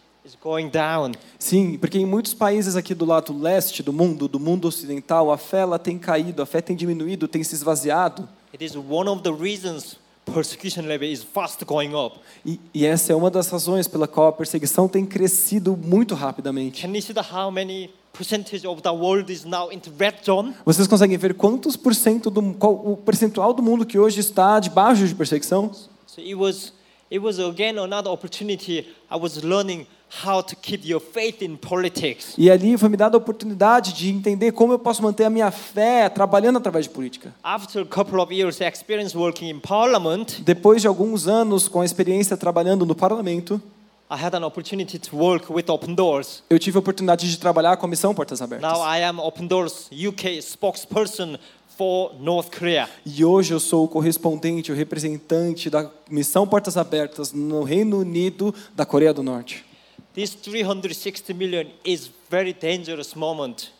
Sim, 1.37 1.77
porque 1.77 1.99
em 1.99 2.05
muitos 2.05 2.33
países 2.33 2.75
aqui 2.75 2.93
do 2.93 3.05
lado 3.05 3.37
leste 3.37 3.83
do 3.83 3.93
mundo, 3.93 4.27
do 4.27 4.39
mundo 4.39 4.67
ocidental, 4.67 5.31
a 5.31 5.37
fé 5.37 5.59
ela 5.59 5.77
tem 5.77 5.97
caído, 5.97 6.41
a 6.41 6.45
fé 6.45 6.61
tem 6.61 6.75
diminuído, 6.75 7.27
tem 7.27 7.43
se 7.43 7.53
esvaziado. 7.53 8.27
It 8.53 8.63
is 8.63 8.75
one 8.75 9.09
of 9.09 9.21
the 9.21 9.31
reasons 9.31 9.97
persecution 10.25 10.87
level 10.87 11.07
is 11.07 11.23
fast 11.23 11.63
going 11.65 11.93
up. 11.93 12.19
E, 12.45 12.59
e 12.73 12.85
essa 12.85 13.13
é 13.13 13.15
uma 13.15 13.29
das 13.29 13.49
razões 13.49 13.87
pela 13.87 14.07
qual 14.07 14.27
a 14.27 14.31
perseguição 14.31 14.87
tem 14.87 15.05
crescido 15.05 15.77
muito 15.77 16.15
rapidamente. 16.15 16.81
Can 16.81 16.93
you 16.93 17.01
see 17.01 17.13
the 17.13 17.21
how 17.21 17.51
many 17.51 17.91
percentage 18.11 18.65
of 18.65 18.81
the 18.81 18.89
world 18.89 19.31
is 19.31 19.45
now 19.45 19.71
into 19.71 19.91
red 19.97 20.15
zone? 20.25 20.53
Vocês 20.65 20.87
conseguem 20.87 21.17
ver 21.17 21.35
quantos 21.35 21.75
por 21.75 21.93
cento 21.93 22.29
do 22.29 22.41
qual, 22.53 22.73
o 22.73 22.97
percentual 22.97 23.53
do 23.53 23.61
mundo 23.61 23.85
que 23.85 23.99
hoje 23.99 24.19
está 24.19 24.59
debaixo 24.59 25.07
de 25.07 25.13
perseguição? 25.13 25.71
So 26.07 26.21
it 26.21 26.35
was 26.35 26.73
it 27.11 27.19
was 27.19 27.39
again 27.39 27.77
another 27.77 28.11
opportunity. 28.11 28.87
I 29.11 29.17
was 29.17 29.43
learning 29.43 29.85
how 30.23 30.41
to 30.43 30.55
keep 30.55 30.87
your 30.87 31.01
faith 31.01 31.41
in 31.41 31.55
politics. 31.55 32.33
E 32.37 32.49
ali 32.49 32.77
foi 32.77 32.89
me 32.89 32.97
dada 32.97 33.17
a 33.17 33.19
oportunidade 33.19 33.93
de 33.93 34.09
entender 34.09 34.51
como 34.51 34.73
eu 34.73 34.79
posso 34.79 35.01
manter 35.01 35.25
a 35.25 35.29
minha 35.29 35.49
fé 35.51 36.07
trabalhando 36.09 36.57
através 36.57 36.85
de 36.85 36.91
política. 36.91 37.33
After 37.43 37.81
a 37.81 37.85
couple 37.85 38.19
of 38.19 38.33
years 38.33 38.61
experience 38.61 39.17
working 39.17 39.49
in 39.49 39.59
parliament, 39.59 40.41
Depois 40.41 40.81
de 40.81 40.87
alguns 40.87 41.27
anos 41.27 41.67
com 41.67 41.81
a 41.81 41.85
experiência 41.85 42.37
trabalhando 42.37 42.85
no 42.85 42.95
parlamento, 42.95 43.61
I 44.09 44.23
had 44.23 44.35
an 44.35 44.43
opportunity 44.45 44.99
to 44.99 45.17
work 45.17 45.51
with 45.51 45.65
Open 45.67 45.95
Doors. 45.95 46.43
eu 46.49 46.59
tive 46.59 46.77
a 46.77 46.79
oportunidade 46.79 47.29
de 47.29 47.37
trabalhar 47.39 47.75
com 47.77 47.87
a 47.87 47.89
missão 47.89 48.13
Portas 48.13 48.39
Abertas. 48.41 48.71
Now 48.71 48.81
I 48.85 49.03
am 49.03 49.19
Open 49.19 49.47
Doors 49.47 49.89
UK 49.91 50.39
spokesperson 50.43 51.37
for 51.75 52.13
North 52.21 52.55
Korea. 52.55 52.87
E 53.05 53.25
hoje 53.25 53.53
eu 53.53 53.59
sou 53.59 53.83
o 53.83 53.87
correspondente, 53.87 54.71
o 54.71 54.75
representante 54.75 55.69
da 55.71 55.89
missão 56.09 56.47
Portas 56.47 56.77
Abertas 56.77 57.33
no 57.33 57.63
Reino 57.63 57.99
Unido 57.99 58.53
da 58.75 58.85
Coreia 58.85 59.11
do 59.13 59.23
Norte. 59.23 59.64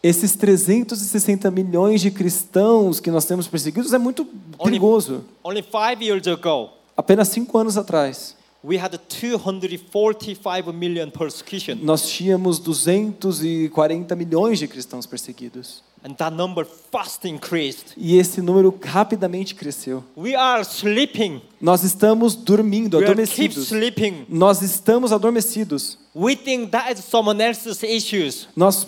Esses 0.04 0.36
360 0.36 1.52
milhões 1.52 2.02
de 2.02 2.12
cristãos 2.12 3.00
que 3.00 3.10
nós 3.10 3.26
temos 3.26 3.48
perseguidos 3.48 3.94
é 3.94 3.98
muito 3.98 4.26
perigoso. 4.62 5.24
Only 5.44 5.62
five 5.64 6.04
years 6.06 6.28
ago, 6.28 6.70
Apenas 6.98 7.28
cinco 7.28 7.58
anos 7.58 7.78
atrás, 7.78 8.36
we 8.66 8.78
had 8.78 8.98
245 8.98 10.74
million 10.74 11.12
persecution, 11.12 11.76
nós 11.84 12.08
tínhamos 12.10 12.58
240 12.60 14.16
milhões 14.16 14.58
de 14.60 14.68
cristãos 14.68 15.06
perseguidos. 15.06 15.84
and 16.04 16.14
that 16.18 16.32
number 16.36 16.64
fast 16.92 17.26
increased. 17.28 17.94
E 17.98 18.18
esse 18.20 18.40
número 18.40 18.78
rapidamente 18.84 19.56
cresceu. 19.56 20.04
We 20.16 20.36
are 20.36 20.62
sleeping. 20.64 21.42
Nós 21.60 21.84
estamos 21.84 22.36
dormindo, 22.36 22.98
We 23.00 23.06
are 23.06 23.16
keep 23.16 23.24
adormecidos. 23.52 23.68
sleeping. 23.72 24.26
Nós 24.30 24.62
estamos 24.62 25.12
adormecidos. 25.12 25.98
We 26.16 26.36
think 26.36 26.70
that 26.72 26.92
is 26.94 27.04
someone 27.06 27.42
else's 27.44 27.82
issues. 27.84 28.48
Nós, 28.56 28.88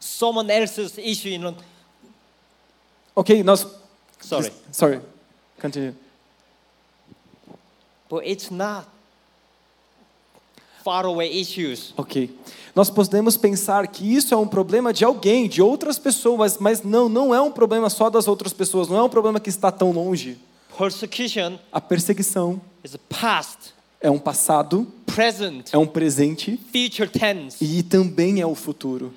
Someone 0.00 0.50
else's 0.50 0.96
issue. 0.96 1.36
Know. 1.38 1.54
ok, 3.14 3.42
nós. 3.42 3.66
Sorry, 4.20 4.50
Sorry. 4.72 5.00
Continue. 5.60 5.92
but 8.08 8.24
it's 8.24 8.50
not 8.50 8.86
far 10.88 11.04
away 11.04 11.28
issues. 11.30 11.92
Ok. 11.98 12.30
Nós 12.74 12.88
podemos 12.88 13.36
pensar 13.36 13.86
que 13.88 14.04
isso 14.14 14.32
é 14.32 14.36
um 14.36 14.46
problema 14.46 14.90
de 14.90 15.04
alguém, 15.04 15.46
de 15.46 15.60
outras 15.60 15.98
pessoas, 15.98 16.56
mas 16.58 16.82
não, 16.82 17.08
não 17.10 17.34
é 17.34 17.40
um 17.42 17.50
problema 17.50 17.90
só 17.90 18.08
das 18.08 18.26
outras 18.26 18.54
pessoas, 18.54 18.88
não 18.88 18.96
é 18.96 19.02
um 19.02 19.08
problema 19.10 19.38
que 19.38 19.50
está 19.50 19.70
tão 19.70 19.90
longe. 19.92 20.38
Persecution 20.78 21.58
A 21.70 21.80
perseguição 21.80 22.58
is 22.82 22.96
past, 23.08 23.74
é 24.00 24.10
um 24.10 24.18
passado, 24.18 24.86
present, 25.04 25.68
é 25.72 25.76
um 25.76 25.86
presente 25.86 26.58
future 26.72 27.10
tense. 27.10 27.56
e 27.62 27.82
também 27.82 28.40
é 28.40 28.46
o 28.46 28.54
futuro. 28.54 29.12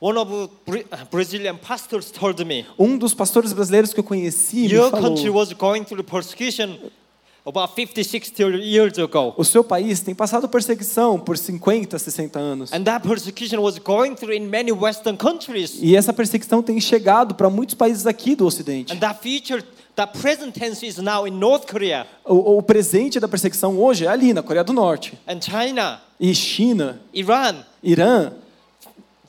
One 0.00 0.16
of 0.16 0.48
Bra- 0.66 1.04
Brazilian 1.10 1.56
pastors 1.56 2.10
told 2.10 2.42
me, 2.46 2.64
Um 2.78 2.96
dos 2.96 3.12
pastores 3.12 3.52
brasileiros 3.52 3.92
que 3.92 4.00
eu 4.00 4.04
conheci 4.04 4.62
me 4.62 4.68
falou: 4.70 4.90
country 4.92 5.28
was 5.28 5.52
going 5.52 5.84
through 5.84 6.02
persecution 6.04 6.78
about 7.44 7.74
50, 7.74 8.02
60 8.04 8.42
years 8.58 8.98
ago. 8.98 9.34
o 9.36 9.44
seu 9.44 9.64
país 9.64 10.00
tem 10.00 10.14
passado 10.14 10.48
perseguição 10.48 11.18
por 11.18 11.36
50, 11.38 11.98
60 11.98 12.38
anos. 12.38 12.72
And 12.72 12.84
that 12.84 13.06
persecution 13.06 13.60
was 13.60 13.78
going 13.78 14.14
through 14.14 14.34
in 14.34 14.46
many 14.46 14.72
Western 14.72 15.16
countries. 15.16 15.78
E 15.80 15.96
essa 15.96 16.12
perseguição 16.12 16.62
tem 16.62 16.80
chegado 16.80 17.34
para 17.34 17.48
muitos 17.48 17.74
países 17.74 18.06
aqui 18.06 18.34
do 18.34 18.46
Ocidente. 18.46 18.92
And 18.92 18.98
that 18.98 19.20
future, 19.22 19.64
that 19.96 20.18
present 20.18 20.54
tense 20.54 20.86
is 20.86 20.98
now 20.98 21.26
in 21.26 21.32
North 21.32 21.66
Korea 21.70 22.06
O, 22.24 22.58
o 22.58 22.62
presente 22.62 23.18
da 23.18 23.26
perseguição 23.28 23.78
hoje 23.78 24.04
é 24.04 24.08
ali, 24.08 24.32
na 24.32 24.42
Coreia 24.42 24.62
do 24.64 24.72
Norte. 24.72 25.18
and 25.26 25.40
China, 25.40 26.00
E 26.20 26.34
China, 26.34 27.00
Iran, 27.14 27.64
Irã, 27.82 28.32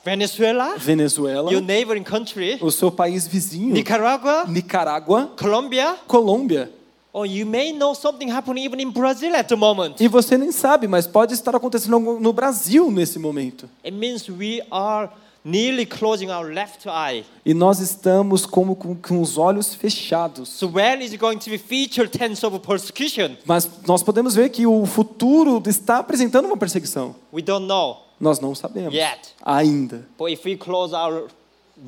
Venezuela, 0.03 0.75
Venezuela, 0.77 1.51
your 1.51 1.61
neighboring 1.61 2.03
country, 2.03 2.57
o 2.59 2.71
seu 2.71 2.91
país 2.91 3.27
vizinho, 3.27 3.71
Nicaragua, 3.73 4.45
Nicarágua, 4.47 5.31
Colombia. 5.37 5.95
Colômbia. 6.07 6.71
Or 7.13 7.25
you 7.27 7.45
may 7.45 7.73
know 7.73 7.93
something 7.93 8.31
happening 8.31 8.63
even 8.65 8.79
in 8.79 8.91
Brazil 8.91 9.35
at 9.35 9.47
the 9.49 9.55
moment. 9.55 9.95
E 10.01 10.07
você 10.07 10.37
nem 10.37 10.51
sabe, 10.51 10.87
mas 10.87 11.05
pode 11.05 11.33
estar 11.33 11.53
acontecendo 11.55 11.99
no 11.99 12.31
Brasil 12.33 12.89
nesse 12.89 13.19
momento. 13.19 13.69
It 13.83 13.91
means 13.95 14.29
we 14.29 14.61
are 14.71 15.09
nearly 15.43 15.85
closing 15.85 16.29
our 16.29 16.45
left 16.53 16.87
eye. 16.87 17.25
E 17.45 17.53
nós 17.53 17.79
estamos 17.79 18.45
como 18.45 18.75
com, 18.77 18.95
com 18.95 19.19
os 19.21 19.37
olhos 19.37 19.73
fechados. 19.75 20.47
So 20.49 20.67
where 20.69 21.03
is 21.03 21.13
going 21.17 21.39
to 21.39 21.49
be 21.49 21.57
future 21.57 22.07
tense 22.07 22.45
of 22.45 22.57
persecution? 22.59 23.35
Mas 23.45 23.69
nós 23.85 24.01
podemos 24.03 24.33
ver 24.35 24.49
que 24.49 24.65
o 24.65 24.85
futuro 24.85 25.61
está 25.67 25.97
apresentando 25.97 26.45
uma 26.45 26.55
perseguição. 26.57 27.15
We 27.33 27.41
don't 27.41 27.65
know 27.67 27.97
Nós 28.19 28.39
não 28.39 28.53
sabemos 28.55 28.93
yet. 28.93 29.33
ainda. 29.43 30.07
But 30.17 30.31
if 30.31 30.45
we 30.45 30.55
close 30.55 30.93
our 30.95 31.27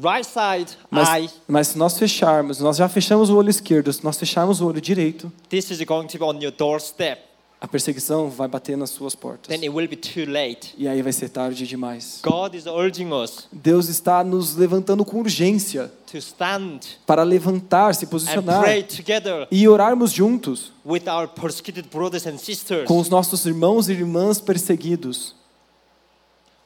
right 0.02 0.26
side 0.26 0.78
Mas, 0.90 1.10
eye, 1.10 1.30
mas 1.48 1.68
se 1.70 1.78
nós 1.78 1.98
fecharmos, 1.98 2.60
nós 2.60 2.78
já 2.78 2.88
fechamos 2.88 3.30
o 3.30 3.38
olho 3.38 3.50
esquerdo, 3.50 3.92
se 3.92 4.04
nós 4.04 4.18
fecharmos 4.18 4.62
o 4.62 4.68
olho 4.68 4.82
direito, 4.82 5.32
this 5.50 5.70
is 5.70 5.82
going 5.82 6.08
to 6.08 6.18
be 6.18 6.24
on 6.24 6.40
your 6.42 6.52
doorstep. 6.52 7.22
a 7.64 7.68
perseguição 7.68 8.30
vai 8.30 8.46
bater 8.46 8.76
nas 8.76 8.90
suas 8.90 9.16
portas. 9.16 9.48
Then 9.48 9.66
it 9.66 9.70
will 9.70 9.88
be 9.88 9.96
too 9.96 10.30
late. 10.30 10.76
E 10.78 10.86
aí 10.86 11.02
vai 11.02 11.14
ser 11.14 11.30
tarde 11.30 11.66
demais. 11.66 12.20
God 12.22 12.56
is 12.56 12.66
urging 12.66 13.14
us 13.14 13.48
Deus 13.54 13.88
está 13.88 14.22
nos 14.22 14.58
levantando 14.58 15.06
com 15.06 15.20
urgência 15.20 15.90
to 16.12 16.18
stand 16.18 16.82
para 17.06 17.24
levantar, 17.24 17.96
se 17.96 18.04
and 18.04 18.10
posicionar 18.10 18.62
pray 18.62 18.84
together 18.84 19.48
e 19.50 19.66
orarmos 19.66 20.12
juntos 20.12 20.74
with 20.86 21.04
our 21.08 21.26
persecuted 21.26 21.88
brothers 21.90 22.28
and 22.28 22.38
sisters. 22.38 22.86
com 22.86 23.00
os 23.00 23.08
nossos 23.08 23.46
irmãos 23.46 23.88
e 23.88 23.94
irmãs 23.94 24.42
perseguidos. 24.42 25.34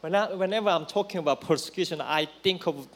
Whenever 0.02 0.70
I'm 0.70 0.86
talking 0.86 1.20
about 1.20 1.46
persecution, 1.46 1.98
I 2.02 2.28
think 2.42 2.68
of 2.68 2.88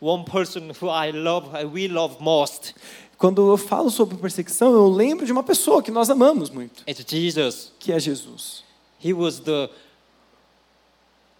one 0.00 0.24
person 0.24 0.70
who 0.80 0.88
I 0.88 1.10
love, 1.10 1.54
uh, 1.54 1.66
we 1.68 1.88
love 1.88 2.20
most. 2.20 2.74
Quando 3.18 3.50
eu 3.50 3.56
falo 3.56 3.90
sobre 3.90 4.16
perseguição, 4.16 4.72
eu 4.72 4.88
lembro 4.88 5.26
de 5.26 5.32
uma 5.32 5.42
pessoa 5.42 5.82
que 5.82 5.90
nós 5.90 6.08
amamos 6.08 6.50
muito, 6.50 6.84
It's 6.88 7.04
Jesus. 7.08 7.72
que 7.78 7.92
é 7.92 7.98
Jesus. 7.98 8.62
He 9.04 9.12
was 9.12 9.40
the 9.40 9.68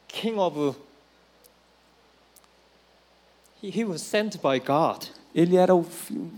king 0.08 0.38
of. 0.38 0.76
He, 3.62 3.70
he 3.70 3.84
was 3.84 4.02
sent 4.02 4.40
by 4.40 4.58
God. 4.58 5.08
Ele 5.34 5.56
era 5.56 5.74
o, 5.74 5.84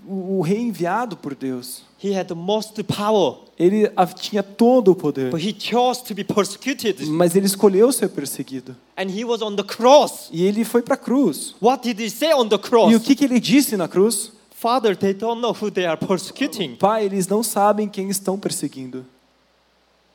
o, 0.06 0.40
rei 0.42 0.58
enviado 0.58 1.16
por 1.16 1.34
Deus. 1.34 1.82
He 2.02 2.16
had 2.18 2.26
the 2.26 2.34
most 2.34 2.82
power, 2.84 3.38
Ele 3.58 3.90
tinha 4.18 4.42
todo 4.42 4.92
o 4.92 4.94
poder, 4.94 5.30
but 5.30 5.40
he 5.40 5.54
chose 5.58 6.02
to 6.02 6.14
be 6.14 6.24
persecuted. 6.24 7.06
mas 7.06 7.36
ele 7.36 7.46
escolheu 7.46 7.92
ser 7.92 8.08
perseguido. 8.08 8.74
And 8.96 9.10
he 9.10 9.24
was 9.24 9.42
on 9.42 9.54
the 9.54 9.62
cross. 9.62 10.28
E 10.32 10.44
ele 10.44 10.64
foi 10.64 10.82
para 10.82 10.94
a 10.94 10.98
cruz. 10.98 11.54
What 11.62 11.82
did 11.82 12.00
he 12.00 12.10
say 12.10 12.32
on 12.34 12.48
the 12.48 12.56
E 12.56 12.58
o 12.58 12.60
cross? 12.60 13.02
que, 13.02 13.14
que 13.14 13.24
ele 13.24 13.38
disse 13.38 13.76
na 13.76 13.86
cruz? 13.86 14.32
Father, 14.50 14.94
they 14.94 15.14
don't 15.14 15.40
know 15.40 15.52
who 15.58 15.70
they 15.70 15.86
are 15.86 15.96
persecuting. 15.96 16.76
Pai, 16.76 17.06
eles 17.06 17.26
não 17.26 17.42
sabem 17.42 17.88
quem 17.88 18.10
estão 18.10 18.38
perseguindo. 18.38 19.06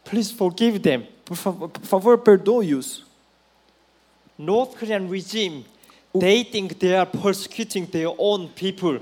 Please 0.04 0.32
forgive 0.32 0.80
them. 0.80 1.08
Por 1.26 1.36
favor, 1.36 1.70
por 1.70 1.82
favor 1.84 2.18
perdoe-os. 2.20 3.04
North 4.38 4.78
Korean 4.78 5.08
regime, 5.08 5.66
they 6.20 6.44
think 6.44 6.76
they 6.80 6.96
are 6.96 7.06
persecuting 7.06 7.86
their 7.86 8.10
own 8.18 8.48
people. 8.50 9.00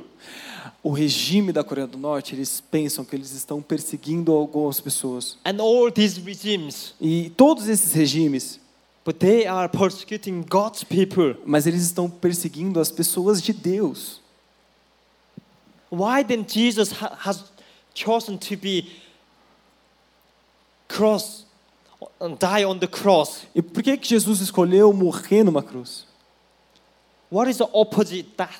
O 0.81 0.91
regime 0.91 1.51
da 1.53 1.63
Coreia 1.63 1.87
do 1.87 1.97
Norte, 1.97 2.35
eles 2.35 2.59
pensam 2.59 3.05
que 3.05 3.15
eles 3.15 3.31
estão 3.31 3.61
perseguindo 3.61 4.33
algumas 4.33 4.81
pessoas. 4.81 5.37
And 5.45 5.61
all 5.61 5.89
these 5.91 6.19
regimes, 6.19 6.93
E 6.99 7.29
todos 7.37 7.69
esses 7.69 7.93
regimes, 7.93 8.59
but 9.05 9.17
they 9.17 9.45
are 9.47 9.69
persecuting 9.69 10.41
God's 10.43 10.83
people. 10.83 11.35
mas 11.45 11.65
eles 11.67 11.83
estão 11.83 12.09
perseguindo 12.09 12.79
as 12.81 12.91
pessoas 12.91 13.41
de 13.41 13.53
Deus. 13.53 14.19
Why 15.89 16.23
then 16.23 16.43
Jesus 16.45 16.91
ha- 16.91 17.15
has 17.23 17.45
chosen 17.93 18.37
to 18.39 18.57
be 18.57 18.87
cross 20.87 21.45
and 22.19 22.35
die 22.37 22.65
on 22.65 22.77
the 22.79 22.87
cross? 22.87 23.43
E 23.55 23.61
por 23.61 23.81
que 23.83 23.95
que 23.97 24.07
Jesus 24.07 24.41
escolheu 24.41 24.91
morrer 24.93 25.43
numa 25.43 25.63
cruz? 25.63 26.05
What 27.33 27.49
is 27.49 27.57
the 27.57 27.67
opposite 27.73 28.29
that 28.37 28.53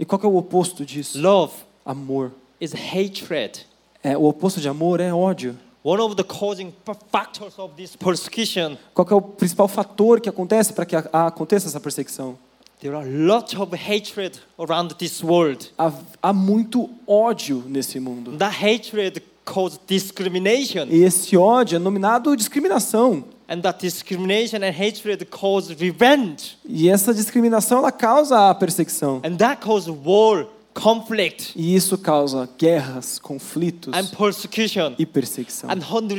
E 0.00 0.04
qual 0.04 0.20
é 0.22 0.26
o 0.26 0.36
oposto 0.36 0.84
disso? 0.84 1.20
love 1.20 1.52
Amor. 1.86 2.32
is 2.60 2.72
hatred. 2.72 3.64
É, 4.02 4.16
o 4.18 4.24
oposto 4.24 4.60
de 4.60 4.68
amor 4.68 5.00
é 5.00 5.12
ódio. 5.14 5.56
One 5.84 6.00
of 6.02 6.16
the 6.16 6.24
causing 6.24 6.72
factors 7.12 7.58
of 7.58 7.74
this 7.76 7.94
persecution, 7.94 8.76
Qual 8.94 9.06
é 9.10 9.14
o 9.14 9.20
principal 9.20 9.68
fator 9.68 10.20
que 10.20 10.28
acontece 10.28 10.72
para 10.72 10.84
que 10.86 10.96
a- 10.96 11.08
a- 11.12 11.26
aconteça 11.28 11.68
essa 11.68 11.78
perseguição? 11.78 12.36
there 12.80 12.94
are 12.96 13.08
lots 13.08 13.54
of 13.54 13.74
hatred 13.76 14.38
around 14.58 14.94
this 14.96 15.22
world. 15.22 15.70
Há, 15.78 15.92
há 16.22 16.32
muito 16.32 16.90
ódio 17.06 17.62
nesse 17.66 18.00
mundo. 18.00 18.36
That 18.38 18.56
hatred 18.56 19.22
causes 19.44 19.78
discrimination, 19.86 20.86
E 20.90 21.02
esse 21.04 21.36
ódio 21.36 21.76
é 21.76 21.78
nominado 21.78 22.34
discriminação. 22.36 23.24
And 23.48 23.60
that 23.62 23.78
discrimination 23.80 24.62
and 24.62 24.70
hatred 24.72 25.24
cause 25.26 25.74
revenge, 25.74 26.56
E 26.64 26.88
essa 26.88 27.12
discriminação 27.12 27.78
ela 27.78 27.92
causa 27.92 28.50
a 28.50 28.54
perseguição. 28.54 29.20
and 29.24 29.36
that 29.36 29.60
causes 29.62 29.88
war, 29.88 30.46
conflict, 30.72 31.52
E 31.54 31.74
isso 31.76 31.96
causa 31.98 32.48
guerras, 32.58 33.18
conflitos 33.18 33.92
and 33.94 34.06
persecution. 34.16 34.94
e 34.98 35.06
perseguição. 35.06 35.70
And 35.70 35.76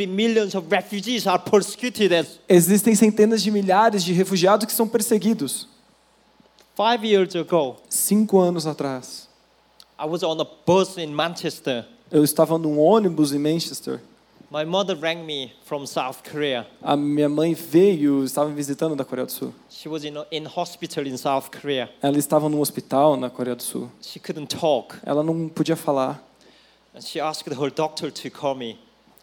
millions 0.08 0.56
of 0.56 0.68
refugees 0.70 1.28
are 1.28 1.42
persecuted 1.44 2.14
as 2.14 2.40
Existem 2.48 2.96
centenas 2.96 3.42
de 3.42 3.52
milhares 3.52 4.04
de 4.04 4.14
refugiados 4.14 4.66
que 4.66 4.72
são 4.74 4.88
perseguidos. 4.88 5.68
five 6.76 7.06
years 7.08 7.36
ago. 7.36 7.78
Cinco 7.90 8.40
anos 8.40 8.66
atrás, 8.68 9.28
I 10.00 10.06
was 10.06 10.24
on 10.24 10.40
a 10.42 10.46
bus 10.66 10.98
in 10.98 11.08
Manchester. 11.08 11.86
eu 12.12 12.24
estava 12.24 12.58
num 12.58 12.78
ônibus 12.80 13.34
em 13.34 13.40
Manchester. 13.40 14.00
My 14.56 14.64
mother 14.64 14.96
rang 14.96 15.26
me 15.26 15.52
from 15.66 15.86
South 15.86 16.24
Korea. 16.24 16.66
A 16.82 16.96
minha 16.96 17.28
mãe 17.28 17.54
veio, 17.54 18.24
estava 18.24 18.48
me 18.48 18.56
visitando 18.56 18.96
da 18.96 19.04
Coreia 19.04 19.26
do 19.26 19.32
Sul. 19.34 19.54
She 19.70 19.90
was 19.90 20.06
in, 20.06 20.14
in 20.32 20.46
hospital 20.46 21.06
in 21.06 21.18
South 21.18 21.50
Korea. 21.52 21.90
Ela 22.02 22.18
estava 22.18 22.48
num 22.48 22.62
hospital 22.62 23.18
na 23.18 23.30
Coreia 23.30 23.54
do 23.54 23.62
Sul. 23.62 23.92
She 24.02 24.18
couldn't 24.18 24.48
talk. 24.48 24.96
Ela 25.06 25.22
não 25.24 25.50
podia 25.50 25.76
falar. 25.76 26.24
And 26.96 27.02
she 27.02 27.20
asked 27.20 27.54
her 27.54 27.70
doctor 27.70 28.10
to 28.10 28.32
call 28.32 28.56
me, 28.56 28.80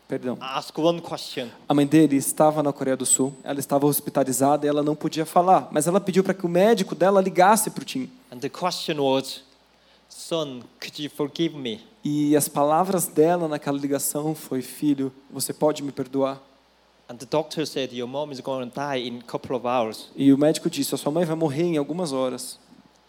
Perdão. 0.07 0.37
ask 0.39 0.79
one 0.79 1.01
question. 1.01 1.49
A 1.67 1.73
mãe 1.73 1.87
dele 1.87 2.17
estava 2.17 2.63
na 2.63 2.71
Coreia 2.71 2.95
do 2.95 3.07
Sul. 3.07 3.33
Ela 3.43 3.59
estava 3.59 3.87
hospitalizada 3.87 4.67
e 4.67 4.69
ela 4.69 4.83
não 4.83 4.95
podia 4.95 5.25
falar. 5.25 5.67
Mas 5.73 5.87
ela 5.87 5.99
pediu 5.99 6.23
para 6.23 6.35
que 6.35 6.45
o 6.45 6.49
médico 6.49 6.95
dela 6.95 7.23
ligasse 7.23 7.71
para 7.71 7.81
o 7.81 7.85
Tim. 7.87 8.11
And 8.31 8.37
the 8.37 8.51
question 8.51 9.01
was, 9.01 9.43
Son, 10.15 10.63
could 10.79 10.99
you 11.03 11.09
forgive 11.11 11.57
me? 11.57 11.81
E 12.05 12.37
as 12.37 12.47
palavras 12.49 13.07
dela 13.07 13.49
naquela 13.49 13.79
ligação 13.79 14.35
foi: 14.35 14.61
Filho, 14.61 15.11
você 15.31 15.53
pode 15.55 15.83
me 15.83 15.91
perdoar? 15.91 16.41
And 17.09 17.17
the 17.17 17.27
doctor 17.27 17.67
said, 17.67 17.93
Your 17.95 18.07
mom 18.09 18.31
is 18.31 18.41
going 18.41 18.69
to 18.69 18.75
die 18.75 18.99
in 19.09 19.19
a 19.21 19.23
couple 19.23 19.57
of 19.57 19.67
hours. 19.67 20.11
E 20.15 20.33
o 20.33 20.37
médico 20.39 20.69
disse: 20.69 20.95
A 20.95 20.99
sua 20.99 21.11
mãe 21.11 21.25
vai 21.25 21.35
morrer 21.35 21.63
em 21.65 21.77
algumas 21.79 22.13
horas. 22.13 22.59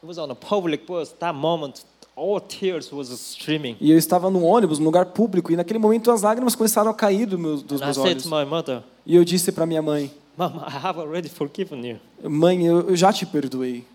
It 0.02 0.08
was 0.08 0.18
on 0.18 0.32
a 0.32 0.36
public 0.36 0.86
bus. 0.88 1.10
That 1.20 1.38
moment, 1.38 1.84
all 2.16 2.40
tears 2.40 2.92
was 2.92 3.10
streaming. 3.10 3.76
E 3.82 3.92
eu 3.92 3.98
estava 3.98 4.30
num 4.30 4.44
ônibus, 4.46 4.80
num 4.80 4.86
lugar 4.86 5.08
público, 5.08 5.52
e 5.52 5.56
naquele 5.58 5.80
momento 5.80 6.10
as 6.10 6.22
lágrimas 6.22 6.56
começaram 6.56 6.90
a 6.90 6.94
cair 6.94 7.26
do 7.26 7.38
meu, 7.38 7.58
dos 7.58 7.82
And 7.82 7.84
I 7.84 7.88
meus 7.88 7.98
said 7.98 8.08
olhos. 8.12 8.24
to 8.24 8.30
my 8.30 8.46
mother, 8.46 8.82
E 9.06 9.16
eu 9.16 9.26
disse 9.26 9.52
para 9.52 9.66
minha 9.66 9.82
mãe: 9.82 10.10
Mom, 10.38 10.48
I 10.68 10.86
have 10.86 10.98
already 11.00 11.28
forgiven 11.30 11.86
you. 11.86 12.00
Mãe, 12.30 12.66
eu, 12.66 12.90
eu 12.90 12.96
já 12.96 13.12
te 13.12 13.26
perdoei. 13.26 13.86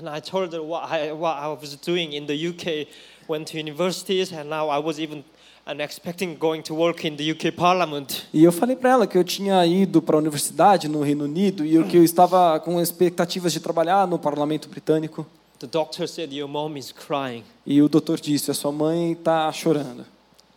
And 0.00 0.08
I 0.08 0.20
told 0.20 0.54
her 0.54 0.62
what 0.62 0.90
I, 0.90 1.12
what 1.12 1.36
I 1.36 1.48
was 1.48 1.76
doing 1.76 2.14
in 2.14 2.26
the 2.26 2.48
UK, 2.48 2.88
went 3.28 3.48
to 3.48 3.58
universities, 3.58 4.32
and 4.32 4.48
now 4.48 4.70
I 4.70 4.78
was 4.78 4.98
even 4.98 5.22
and 5.66 5.80
expecting 5.82 6.36
going 6.36 6.62
to 6.62 6.74
work 6.74 7.04
in 7.04 7.16
the 7.16 7.30
UK 7.30 7.54
Parliament. 7.54 8.26
E 8.32 8.42
eu 8.42 8.50
falei 8.50 8.74
para 8.74 8.90
ela 8.90 9.06
que 9.06 9.18
eu 9.18 9.22
tinha 9.22 9.64
ido 9.66 10.00
para 10.00 10.16
a 10.16 10.18
universidade 10.18 10.88
no 10.88 11.02
Reino 11.02 11.24
Unido 11.24 11.64
e 11.64 11.84
que 11.84 11.98
eu 11.98 12.02
estava 12.02 12.58
com 12.60 12.80
expectativas 12.80 13.52
de 13.52 13.60
trabalhar 13.60 14.06
no 14.06 14.18
Parlamento 14.18 14.68
Britânico. 14.68 15.26
The 15.58 15.66
doctor 15.66 16.08
said, 16.08 16.32
Your 16.32 16.48
mom 16.48 16.78
is 16.78 16.90
crying. 16.90 17.44
E 17.66 17.82
o 17.82 17.88
doutor 17.88 18.18
disse: 18.18 18.50
A 18.50 18.54
sua 18.54 18.72
mãe 18.72 19.12
está 19.12 19.52
chorando. 19.52 20.06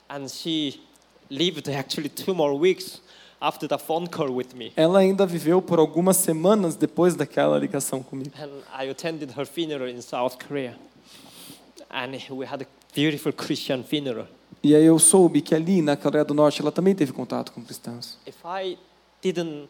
And 0.10 0.30
she 0.30 0.80
lived 1.30 1.70
actually 1.70 2.08
two 2.08 2.34
more 2.34 2.56
weeks 2.56 3.02
after 3.44 3.68
the 3.68 3.78
phone 3.78 4.08
call 4.08 4.30
with 4.30 4.56
me. 4.56 4.72
Ela 4.76 5.00
ainda 5.00 5.26
viveu 5.26 5.62
por 5.62 5.78
algumas 5.78 6.16
semanas 6.16 6.78
depois 6.78 7.14
daquela 7.14 7.60
ligação 7.60 8.02
comigo. 8.02 8.32
And 8.40 8.50
I 8.74 8.90
attended 8.90 9.38
her 9.38 9.46
funeral 9.46 9.90
in 9.90 10.02
South 10.02 10.38
Korea. 10.48 10.78
And 11.90 12.18
we 12.32 12.46
had 12.46 12.62
a 12.64 12.68
beautiful 12.96 13.34
Christian 13.34 13.84
funeral. 13.84 14.28
E 14.64 14.74
aí 14.74 14.86
eu 14.86 14.98
soube 14.98 15.42
que 15.42 15.54
ali 15.54 15.82
na 15.82 15.98
Coreia 15.98 16.24
do 16.24 16.34
Norte 16.34 16.62
ela 16.62 16.72
também 16.72 16.96
teve 16.96 17.12
contato 17.12 17.52
com 17.52 17.62
cristãos. 17.62 18.18
If 18.26 18.38
I 18.46 18.78
didn't 19.22 19.68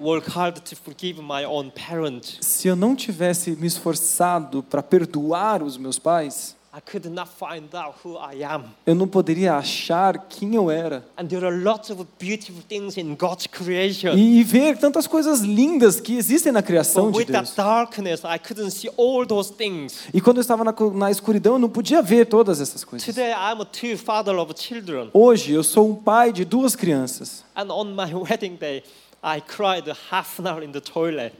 work 0.00 0.30
hard 0.30 0.60
to 0.60 0.74
forgive 0.74 1.20
my 1.20 1.44
own 1.44 1.70
parents, 1.70 2.38
Se 2.40 2.66
eu 2.68 2.74
não 2.74 2.96
tivesse 2.96 3.50
me 3.50 3.66
esforçado 3.66 4.62
para 4.62 4.82
perdoar 4.82 5.62
os 5.62 5.76
meus 5.76 5.98
pais, 5.98 6.56
I 6.76 6.80
could 6.80 7.08
not 7.08 7.30
find 7.30 7.72
out 7.72 7.94
who 8.04 8.16
I 8.18 8.42
am. 8.42 8.64
eu 8.84 8.96
não 8.96 9.06
poderia 9.06 9.54
achar 9.54 10.18
quem 10.28 10.56
eu 10.56 10.68
era. 10.68 11.04
And 11.16 11.26
there 11.26 11.46
are 11.46 11.56
lots 11.56 11.88
of 11.88 12.04
beautiful 12.18 12.60
things 12.68 12.96
in 12.96 13.14
God's 13.14 13.46
creation. 13.46 14.14
E 14.16 14.42
ver 14.42 14.76
tantas 14.78 15.06
coisas 15.06 15.38
lindas 15.40 16.00
que 16.00 16.16
existem 16.16 16.50
na 16.50 16.62
criação 16.62 17.12
But 17.12 17.26
de 17.26 17.32
Deus. 17.32 17.54
darkness, 17.54 18.22
I 18.24 18.40
couldn't 18.40 18.72
see 18.72 18.90
all 18.96 19.24
those 19.24 19.52
things. 19.52 20.00
E 20.12 20.20
quando 20.20 20.38
eu 20.38 20.40
estava 20.40 20.64
na, 20.64 20.74
na 20.94 21.12
escuridão, 21.12 21.52
eu 21.52 21.58
não 21.60 21.68
podia 21.68 22.02
ver 22.02 22.26
todas 22.26 22.60
essas 22.60 22.82
coisas. 22.82 23.06
Today, 23.06 23.30
I'm 23.30 23.60
a 23.60 23.64
two 23.64 23.96
father 23.96 24.36
of 24.36 24.52
children. 24.60 25.10
Hoje, 25.12 25.52
eu 25.52 25.62
sou 25.62 25.88
um 25.88 25.94
pai 25.94 26.32
de 26.32 26.44
duas 26.44 26.74
crianças. 26.74 27.44
And 27.54 27.72
on 27.72 27.94
my 27.94 28.12
wedding 28.28 28.56
day, 28.56 28.82
I 29.22 29.40
cried 29.40 29.88
half 30.10 30.40
an 30.40 30.48
hour 30.48 30.64
in 30.64 30.72
the 30.72 30.80
toilet. 30.80 31.32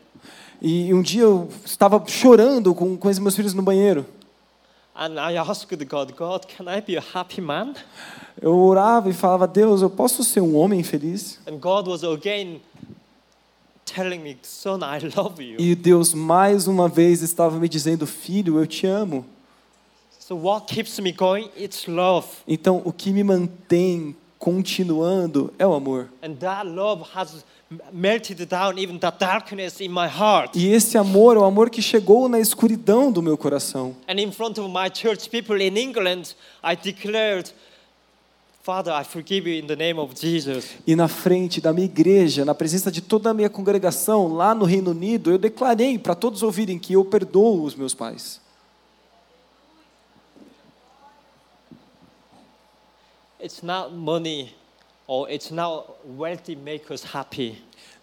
E 0.63 0.95
um 0.95 1.03
dia 1.03 1.23
eu 1.23 1.49
estava 1.65 2.01
chorando 2.07 2.73
com, 2.73 2.97
com 2.97 3.09
os 3.09 3.19
meus 3.19 3.35
filhos 3.35 3.53
no 3.53 3.63
banheiro. 3.63 4.07
And 4.97 5.19
I 5.19 5.37
asked 5.37 5.77
God, 5.89 6.15
God, 6.15 6.47
can 6.47 6.69
I 6.69 6.81
be 6.81 6.97
a 6.97 7.03
happy 7.15 7.41
man? 7.41 7.75
Eu 8.41 8.57
orava 8.57 9.11
e 9.11 9.13
falava, 9.13 9.47
Deus, 9.47 9.83
eu 9.83 9.91
posso 9.91 10.23
ser 10.23 10.41
um 10.41 10.57
homem 10.57 10.85
feliz? 10.85 11.41
And 11.49 11.59
God 11.59 11.89
was 11.89 12.05
again 12.05 12.61
telling 13.85 14.21
me, 14.21 14.37
son, 14.43 14.81
I 14.83 15.01
love 15.17 15.43
you. 15.43 15.57
E 15.59 15.75
Deus 15.75 16.15
mais 16.15 16.69
uma 16.69 16.89
vez 16.89 17.23
estava 17.23 17.59
me 17.59 17.69
dizendo, 17.69 18.07
filho, 18.07 18.59
eu 18.61 18.67
te 18.67 18.87
amo. 18.87 19.25
So 20.19 20.37
what 20.37 20.73
keeps 20.73 20.99
me 21.01 21.13
going? 21.13 21.51
It's 21.57 21.87
love. 21.87 22.29
Então, 22.47 22.81
o 22.85 22.93
que 22.93 23.11
me 23.11 23.25
mantém 23.25 24.17
continuando 24.39 25.53
é 25.59 25.67
o 25.67 25.75
amor. 25.75 26.09
And 26.23 26.35
that 26.37 26.67
love 26.69 27.05
has 27.15 27.45
melted 27.93 28.47
down 28.47 28.79
even 28.79 28.99
the 28.99 29.11
darkness 29.11 29.81
in 29.81 29.89
my 29.89 30.07
heart. 30.07 30.57
E 30.57 30.73
esse 30.73 30.99
amor 30.99 31.37
é 31.37 31.41
o 31.41 31.45
amor 31.45 31.71
que 31.71 31.83
chegou 31.83 32.29
na 32.29 32.39
escuridão 32.39 33.11
do 33.11 33.23
meu 33.23 33.37
coração. 33.37 33.95
And 34.09 34.21
in 34.21 34.33
front 34.33 34.59
of 34.59 34.69
my 34.69 34.91
church 34.93 35.29
people 35.31 35.63
in 35.63 35.77
England, 35.77 36.35
I 36.63 36.77
declared, 36.77 37.51
Father, 38.63 38.93
I 38.93 39.05
forgive 39.05 39.49
you 39.49 39.63
in 39.63 39.67
the 39.67 39.77
name 39.77 40.01
of 40.01 40.15
Jesus. 40.19 40.71
E 40.87 40.97
na 40.97 41.07
frente 41.07 41.61
da 41.61 41.73
minha 41.73 41.85
igreja, 41.85 42.45
na 42.45 42.55
presença 42.55 42.91
de 42.91 43.01
toda 43.01 43.31
a 43.31 43.35
minha 43.35 43.51
congregação 43.51 44.29
lá 44.29 44.55
no 44.55 44.65
Reino 44.65 44.93
Unido, 44.93 45.31
eu 45.31 45.39
declarei 45.39 45.99
para 45.99 46.15
todos 46.15 46.43
ouvirem 46.43 46.79
que 46.79 46.95
eu 46.95 47.05
perdoo 47.05 47.63
os 47.63 47.75
meus 47.75 47.95
pais. 47.95 48.41
It's 53.39 53.63
not 53.63 53.93
money 53.93 54.55
or 55.07 55.31
it's 55.31 55.51
not 55.51 55.99
wealthy 56.17 56.57
make 56.57 56.93
us 56.93 57.05
happy, 57.15 57.57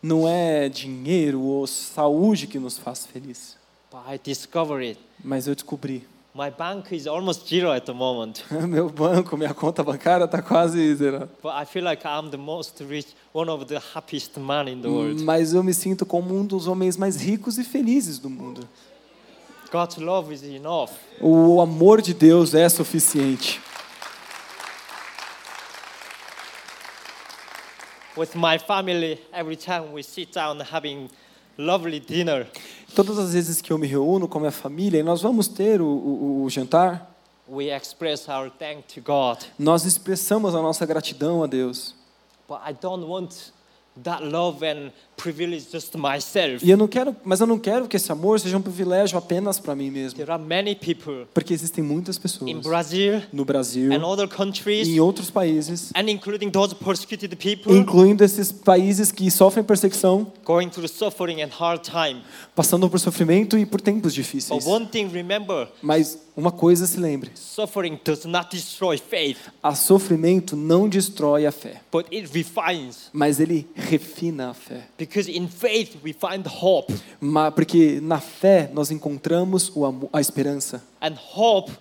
Não 0.03 0.27
é 0.27 0.67
dinheiro 0.69 1.39
ou 1.41 1.67
saúde 1.67 2.47
que 2.47 2.57
nos 2.59 2.77
faz 2.77 3.05
feliz, 3.05 3.55
but 3.91 4.01
I 4.07 4.19
discovered 4.23 4.97
mas 5.23 5.47
eu 5.47 5.53
descobri. 5.55 6.07
My 6.33 6.49
bank 6.49 6.95
is 6.95 7.07
almost 7.07 7.49
zero 7.49 7.71
at 7.73 7.83
the 7.85 7.91
moment, 7.93 8.43
Meu 8.67 8.89
banco, 8.89 9.35
minha 9.35 9.53
conta 9.53 9.83
bancária 9.83 10.23
está 10.23 10.41
quase 10.41 10.95
zerada. 10.95 11.29
but 11.43 11.51
I 11.51 11.65
feel 11.65 11.83
like 11.83 12.03
I'm 12.07 12.29
the 12.31 12.37
most 12.37 12.81
rich, 12.83 13.09
one 13.33 13.49
of 13.51 13.65
the 13.65 13.79
happiest 13.93 14.37
man 14.39 14.69
in 14.69 14.81
the 14.81 14.87
world. 14.87 15.21
Mas 15.23 15.53
eu 15.53 15.61
me 15.61 15.73
sinto 15.73 16.05
como 16.05 16.33
um 16.33 16.45
dos 16.45 16.67
homens 16.67 16.95
mais 16.95 17.17
ricos 17.17 17.57
e 17.57 17.63
felizes 17.65 18.17
do 18.17 18.29
mundo. 18.29 18.67
God's 19.71 19.97
love 19.97 20.33
is 20.33 20.43
enough. 20.43 20.89
O 21.21 21.61
amor 21.61 22.01
de 22.01 22.13
Deus 22.13 22.53
é 22.53 22.67
suficiente. 22.69 23.61
With 28.21 28.35
my 28.35 28.59
family, 28.59 29.19
every 29.33 29.55
time 29.55 29.93
we 29.93 30.03
sit 30.03 30.31
down 30.31 30.59
having 30.59 31.09
lovely 31.57 31.99
dinner. 31.99 32.45
Todas 32.93 33.17
as 33.17 33.33
vezes 33.33 33.61
que 33.63 33.73
eu 33.73 33.79
me 33.79 33.87
reúno 33.87 34.27
com 34.27 34.37
a 34.37 34.41
minha 34.41 34.51
família 34.51 34.99
e 34.99 35.01
nós 35.01 35.23
vamos 35.23 35.47
ter 35.47 35.81
o, 35.81 35.87
o, 35.87 36.43
o 36.43 36.49
jantar, 36.51 37.09
We 37.49 37.71
express 37.75 38.29
our 38.29 38.51
thank 38.51 38.83
to 38.93 39.01
God. 39.01 39.39
nós 39.57 39.85
expressamos 39.85 40.53
a 40.53 40.61
nossa 40.61 40.85
gratidão 40.85 41.41
a 41.41 41.47
Deus. 41.47 41.95
But 42.47 42.59
I 42.63 42.73
don't 42.79 43.07
want 43.07 43.51
that 44.03 44.23
love 44.23 44.63
and 44.63 44.91
privilege 45.21 45.67
just 45.71 45.93
myself. 45.95 46.65
E 46.65 46.69
eu 46.69 46.77
não 46.77 46.87
quero, 46.87 47.15
mas 47.23 47.39
eu 47.39 47.47
não 47.47 47.59
quero 47.59 47.87
que 47.87 47.95
esse 47.97 48.11
amor 48.11 48.39
seja 48.39 48.57
um 48.57 48.61
privilégio 48.61 49.17
apenas 49.17 49.59
para 49.59 49.75
mim 49.75 49.89
mesmo, 49.89 50.17
There 50.17 50.31
are 50.31 50.41
many 50.41 50.75
people 50.75 51.27
porque 51.33 51.53
existem 51.53 51.83
muitas 51.83 52.17
pessoas 52.17 52.49
in 52.49 52.59
Brazil 52.61 53.21
no 53.31 53.45
Brasil 53.45 53.93
and 53.93 54.05
other 54.05 54.25
e 54.25 54.29
countries, 54.29 54.87
em 54.87 54.99
outros 54.99 55.29
países, 55.29 55.91
and 55.95 56.09
including 56.09 56.49
those 56.49 56.73
persecuted 56.73 57.35
people, 57.35 57.75
incluindo 57.77 58.23
esses 58.23 58.51
países 58.51 59.11
que 59.11 59.29
sofrem 59.29 59.63
perseguição, 59.63 60.31
going 60.43 60.69
through 60.69 60.87
suffering 60.87 61.41
and 61.41 61.49
hard 61.49 61.81
time. 61.83 62.21
passando 62.55 62.89
por 62.89 62.99
sofrimento 62.99 63.57
e 63.57 63.65
por 63.65 63.79
tempos 63.81 64.13
But 64.13 64.15
difíceis. 64.15 64.65
one 64.65 64.85
thing, 64.87 65.07
remember, 65.07 65.67
Mas 65.81 66.17
uma 66.35 66.51
coisa 66.51 66.87
se 66.87 66.99
lembre: 66.99 67.31
suffering 67.35 67.99
does 68.03 68.25
not 68.25 68.49
destroy 68.55 68.97
faith, 68.97 69.37
a 69.61 69.75
sofrimento 69.75 70.55
não 70.55 70.87
destrói 70.89 71.45
a 71.45 71.51
fé, 71.51 71.81
but 71.91 72.05
it 72.11 72.29
refines. 72.33 73.09
mas 73.13 73.39
ele 73.39 73.67
refina 73.75 74.49
a 74.49 74.53
fé. 74.53 74.87
Because 74.97 75.10
in 75.17 75.47
faith 75.47 75.95
we 76.03 76.13
find 76.13 76.45
hope, 76.47 76.93
Ma- 77.19 77.51
Porque 77.51 77.99
na 78.01 78.19
fé 78.19 78.69
nós 78.73 78.91
encontramos 78.91 79.71
o 79.75 80.09
a 80.13 80.21
esperança. 80.21 80.83
and 81.01 81.15
hope 81.35 81.71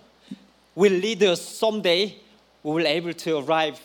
will 0.77 0.93
lead 0.93 1.23
us 1.25 1.39
someday. 1.41 2.19
We 2.65 2.73
will 2.73 2.87
able 2.87 3.15
to 3.15 3.39
arrive 3.39 3.79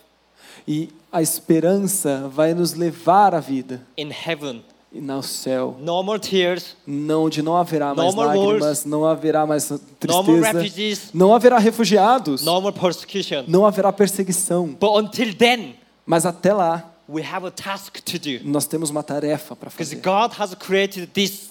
E 0.67 0.89
a 1.11 1.21
esperança 1.21 2.27
vai 2.33 2.53
nos 2.53 2.73
levar 2.73 3.33
à 3.35 3.39
vida 3.39 3.81
in 3.97 4.09
heaven. 4.11 4.61
e 4.91 4.99
no 5.01 5.21
céu. 5.21 5.75
No 5.81 6.01
more 6.03 6.19
tears, 6.19 6.75
Não, 6.87 7.25
onde 7.25 7.41
não 7.41 7.55
haverá 7.57 7.93
mais 7.93 8.09
No 8.13 8.15
more 8.15 8.27
lágrimas, 8.37 8.61
wars. 8.63 8.85
não 8.85 9.05
haverá 9.05 9.45
mais 9.45 9.69
no 9.69 9.77
more 9.77 9.85
tristeza, 9.99 10.51
refugees, 10.61 11.09
não 11.13 11.33
haverá 11.35 11.57
refugiados, 11.57 12.41
no 12.43 12.61
more 12.61 12.73
persecution. 12.77 13.43
não 13.47 13.65
haverá 13.65 13.91
perseguição. 13.91 14.67
But 14.79 14.91
until 15.03 15.35
then, 15.35 15.75
Mas 16.05 16.25
até 16.25 16.53
lá, 16.53 16.93
we 17.07 17.21
have 17.23 17.45
a 17.45 17.51
task 17.51 18.01
to 18.01 18.17
do. 18.19 18.39
nós 18.43 18.65
temos 18.65 18.89
uma 18.89 19.03
tarefa 19.03 19.55
para 19.55 19.69
Because 19.69 19.95
fazer. 19.95 20.01
God 20.01 20.33
has 20.39 20.55
created 20.55 21.09
this 21.13 21.49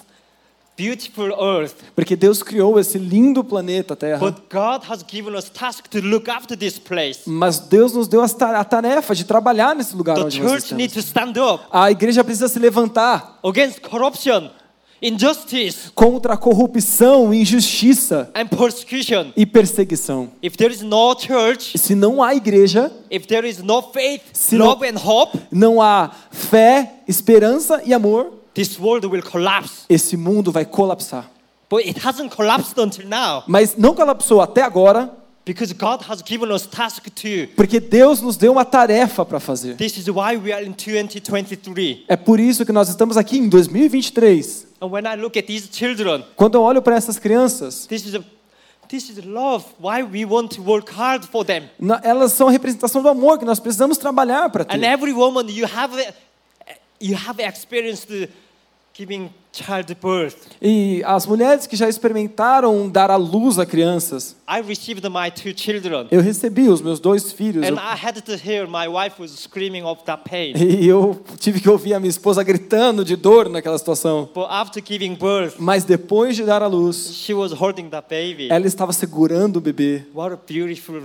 beautiful 0.76 1.30
earth, 1.40 1.74
Porque 1.94 2.16
Deus 2.16 2.42
criou 2.42 2.78
esse 2.80 2.98
lindo 2.98 3.44
planeta 3.44 3.94
Terra, 3.94 4.18
but 4.18 4.42
God 4.52 4.82
has 4.90 5.04
given 5.08 5.34
us 5.36 5.48
task 5.48 5.86
to 5.88 6.00
look 6.00 6.28
after 6.28 6.56
this 6.56 6.78
place. 6.78 7.20
mas 7.26 7.60
Deus 7.60 7.92
nos 7.92 8.08
deu 8.08 8.20
a 8.22 8.64
tarefa 8.64 9.14
de 9.14 9.24
trabalhar 9.24 9.74
nesse 9.76 9.94
lugar 9.94 10.16
The 10.16 10.24
onde 10.24 10.40
nós 10.40 10.50
church 10.64 10.74
needs 10.74 10.96
estamos. 10.96 11.34
to 11.34 11.36
stand 11.36 11.54
up 11.54 11.64
A 11.70 11.90
igreja 11.92 12.24
precisa 12.24 12.48
se 12.48 12.58
levantar 12.58 13.38
against 13.44 13.80
corruption, 13.82 14.50
injustice, 15.08 15.90
contra 15.94 16.32
a 16.32 16.36
corrupção, 16.36 17.32
injustiça 17.34 18.30
and 18.34 18.46
persecution. 18.46 19.26
e 19.36 19.44
perseguição. 19.44 20.30
If 20.42 20.56
there 20.56 20.72
is 20.72 20.80
no 20.82 21.14
church, 21.18 21.76
se 21.78 21.94
não 21.94 22.22
há 22.22 22.34
igreja, 22.34 22.90
if 23.10 23.26
there 23.26 23.48
is 23.48 23.58
no 23.62 23.82
faith, 23.82 24.22
Se 24.32 24.56
não- 24.56 24.66
love, 24.66 24.86
and 24.88 24.96
hope, 24.98 25.38
não 25.52 25.80
há 25.82 26.10
fé, 26.30 26.94
esperança 27.06 27.82
e 27.84 27.92
amor, 27.92 28.32
this 28.54 28.78
world 28.80 29.06
will 29.06 29.22
collapse. 29.22 29.82
esse 29.88 30.16
mundo 30.16 30.50
vai 30.50 30.64
colapsar. 30.64 31.30
But 31.68 31.86
it 31.86 31.98
hasn't 32.06 32.34
collapsed 32.34 32.78
until 32.78 33.06
now 33.08 33.42
Mas 33.46 33.74
não 33.76 33.94
colapsou 33.94 34.40
até 34.40 34.62
agora, 34.62 35.10
because 35.44 35.72
God 35.74 36.00
has 36.08 36.22
given 36.22 36.50
us 36.50 36.66
task 36.66 37.04
to. 37.10 37.48
porque 37.54 37.78
Deus 37.80 38.20
nos 38.20 38.36
deu 38.36 38.52
uma 38.52 38.64
tarefa 38.64 39.24
para 39.24 39.38
fazer. 39.38 39.76
This 39.76 39.96
is 39.98 40.06
why 40.08 40.36
we 40.36 40.52
are 40.52 40.64
in 40.64 40.72
2023. 40.72 42.04
É 42.08 42.16
por 42.16 42.40
isso 42.40 42.64
que 42.64 42.72
nós 42.72 42.88
estamos 42.88 43.16
aqui 43.16 43.38
em 43.38 43.48
2023. 43.48 44.66
And 44.80 44.86
when 44.90 45.04
I 45.06 45.16
look 45.16 45.38
at 45.38 45.46
these 45.46 45.68
children, 45.72 46.24
Quando 46.36 46.54
eu 46.56 46.62
olho 46.62 46.82
para 46.82 46.96
essas 46.96 47.18
crianças, 47.18 47.86
this 47.86 48.04
is 48.06 48.14
a 48.14 48.22
this 48.88 49.08
is 49.08 49.24
love. 49.24 49.64
Why 49.80 50.02
we 50.02 50.24
want 50.24 50.54
to 50.56 50.62
work 50.62 50.92
hard 50.92 51.24
for 51.26 51.44
them. 51.44 51.64
na- 51.78 52.00
elas 52.04 52.32
são 52.32 52.48
a 52.48 52.50
representação 52.50 53.02
do 53.02 53.08
amor 53.08 53.38
que 53.38 53.44
nós 53.44 53.58
precisamos 53.60 53.96
trabalhar 53.98 54.50
para 54.50 54.64
And 54.64 54.78
ter. 54.80 54.84
every 54.84 55.12
woman 55.12 55.46
you 55.50 55.66
have 55.66 55.94
you 57.00 57.16
have 57.16 57.42
experienced 57.42 58.06
the. 58.08 58.28
E 60.62 61.02
as 61.04 61.26
mulheres 61.26 61.66
que 61.66 61.74
já 61.74 61.88
experimentaram 61.88 62.88
dar 62.88 63.10
à 63.10 63.16
luz 63.16 63.58
a 63.58 63.66
crianças, 63.66 64.36
I 64.48 64.60
received 64.60 65.02
my 65.08 65.30
two 65.32 65.52
children. 65.56 66.06
eu 66.12 66.20
recebi 66.20 66.68
os 66.68 66.80
meus 66.80 67.00
dois 67.00 67.32
filhos 67.32 67.66
And 67.66 67.74
I 67.74 67.96
had 68.00 68.20
to 68.20 68.32
hear 68.32 68.68
my 68.68 68.86
wife 68.86 69.20
was 69.20 69.32
screaming 69.32 69.82
of 69.82 70.04
that 70.04 70.22
pain. 70.28 70.54
e 70.56 70.86
eu 70.86 71.20
tive 71.40 71.60
que 71.60 71.68
ouvir 71.68 71.94
a 71.94 71.98
minha 72.00 72.10
esposa 72.10 72.44
gritando 72.44 73.04
de 73.04 73.16
dor 73.16 73.48
naquela 73.48 73.76
situação. 73.78 74.28
But 74.32 74.46
after 74.48 74.80
giving 74.84 75.16
birth, 75.16 75.54
Mas 75.58 75.82
depois 75.82 76.36
de 76.36 76.44
dar 76.44 76.62
à 76.62 76.68
luz, 76.68 77.14
she 77.14 77.34
was 77.34 77.52
holding 77.52 77.88
that 77.90 78.06
baby. 78.08 78.48
ela 78.48 78.66
estava 78.66 78.92
segurando 78.92 79.56
o 79.56 79.60
bebê. 79.60 80.04
What 80.14 80.34
a 80.34 80.38
beautiful 80.46 81.02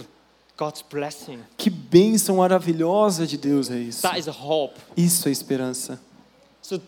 God's 0.55 0.83
blessing. 0.91 1.39
Que 1.57 1.69
bênção 1.71 2.35
maravilhosa 2.37 3.25
de 3.25 3.37
Deus 3.37 3.71
é 3.71 3.79
isso. 3.79 4.03
That 4.03 4.19
is 4.19 4.27
hope. 4.27 4.75
Isso 4.95 5.27
é 5.27 5.31
esperança. 5.31 5.99
So 6.61 6.79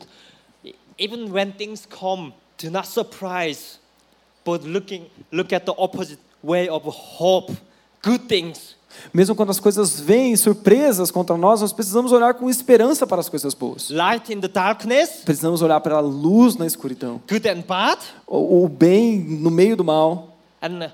even 1.04 1.32
when 1.32 1.52
things 1.52 1.86
come, 1.88 2.34
do 2.58 2.70
not 2.70 2.86
surprise, 2.88 3.80
but 4.45 4.64
looking 4.64 5.06
look 5.32 5.52
at 5.54 5.66
the 5.66 5.74
opposite 5.78 6.20
way 6.43 6.70
of 6.70 6.86
hope, 6.88 7.52
good 8.04 8.28
things. 8.28 8.76
Mesmo 9.14 9.34
quando 9.36 9.52
as 9.52 9.60
coisas 9.60 10.02
vêm 10.02 10.36
surpresas 10.36 11.10
contra 11.12 11.38
nós, 11.38 11.62
nós 11.62 11.72
precisamos 11.72 12.12
olhar 12.12 12.34
com 12.34 12.49
esperança 12.49 13.08
para 13.08 13.22
as 13.22 13.30
coisas 13.30 13.54
boas. 13.54 13.89
Light 13.89 14.34
in 14.34 14.41
the 14.41 14.49
darkness, 14.49 15.22
Precisamos 15.24 15.62
olhar 15.62 15.80
para 15.80 15.95
a 15.95 15.99
luz 16.02 16.58
na 16.58 16.66
escuridão. 16.68 17.22
good 17.30 17.47
and 17.47 17.62
bad, 17.62 18.02
O, 18.28 18.66
o 18.66 18.68
bem 18.68 19.18
no 19.18 19.49
meio 19.49 19.78
do 19.78 19.84
mal. 19.84 20.38
and 20.62 20.84
uh, 20.86 20.91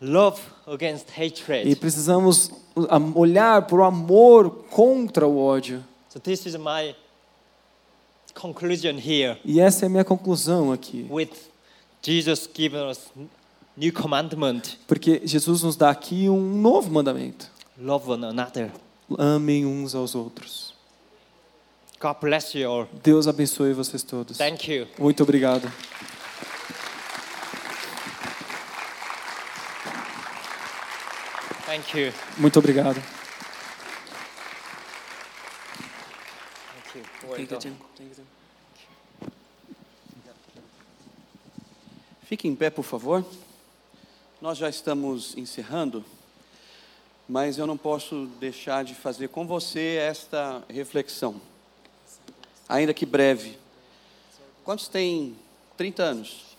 love 0.00 0.38
against 0.66 1.06
E 1.16 1.22
hatred. 1.24 1.76
precisamos 1.76 2.50
ah, 2.90 2.98
olhar 3.14 3.62
para 3.66 3.76
o 3.78 3.82
amor 3.84 4.50
contra 4.70 5.26
o 5.26 5.38
ódio. 5.38 5.82
So 6.10 6.20
this 6.20 6.44
is 6.46 6.54
my 6.56 6.94
conclusion 8.34 8.96
here 8.98 9.38
E 9.44 9.60
essa 9.60 9.84
é 9.84 9.86
a 9.86 9.88
minha 9.88 10.04
conclusão 10.04 10.72
aqui. 10.72 11.06
with 11.10 11.30
Jesus 12.02 12.48
giving 12.54 12.88
us 12.90 13.10
new 13.76 13.92
commandment, 13.92 14.76
Porque 14.86 15.22
Jesus 15.24 15.62
nos 15.62 15.76
dá 15.76 15.90
aqui 15.90 16.28
um 16.28 16.40
novo 16.60 16.90
mandamento. 16.90 17.50
love 17.78 18.08
one 18.10 18.24
another. 18.24 18.70
Amem 19.18 19.64
uns 19.66 19.94
aos 19.94 20.14
outros. 20.14 20.72
God 22.00 22.16
bless 22.20 22.56
you 22.58 22.70
all. 22.70 22.88
Deus 23.02 23.26
abençoe 23.26 23.72
vocês 23.72 24.02
todos. 24.02 24.36
Thank 24.36 24.70
you. 24.70 24.86
Muito 24.98 25.22
obrigado. 25.22 25.70
Thank 31.66 31.94
you. 31.98 32.12
Muito 32.38 32.58
obrigado. 32.58 33.00
Thank 37.36 37.64
you. 37.66 38.23
Fique 42.24 42.48
em 42.48 42.56
pé, 42.56 42.70
por 42.70 42.84
favor. 42.84 43.22
Nós 44.40 44.56
já 44.56 44.70
estamos 44.70 45.36
encerrando, 45.36 46.02
mas 47.28 47.58
eu 47.58 47.66
não 47.66 47.76
posso 47.76 48.26
deixar 48.40 48.82
de 48.82 48.94
fazer 48.94 49.28
com 49.28 49.46
você 49.46 49.98
esta 50.00 50.64
reflexão, 50.70 51.38
ainda 52.66 52.94
que 52.94 53.04
breve. 53.04 53.58
Quantos 54.64 54.88
têm 54.88 55.36
30 55.76 56.02
anos? 56.02 56.56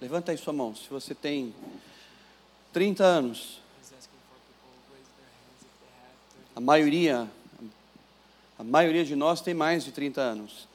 Levanta 0.00 0.32
aí 0.32 0.38
sua 0.38 0.52
mão. 0.52 0.74
Se 0.74 0.88
você 0.90 1.14
tem 1.14 1.54
30 2.72 3.04
anos, 3.04 3.60
a 6.56 6.60
maioria, 6.60 7.30
a 8.58 8.64
maioria 8.64 9.04
de 9.04 9.14
nós 9.14 9.40
tem 9.40 9.54
mais 9.54 9.84
de 9.84 9.92
30 9.92 10.20
anos. 10.20 10.66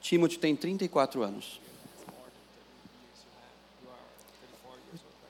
Timothy 0.00 0.38
tem 0.38 0.54
34 0.54 1.24
anos. 1.24 1.60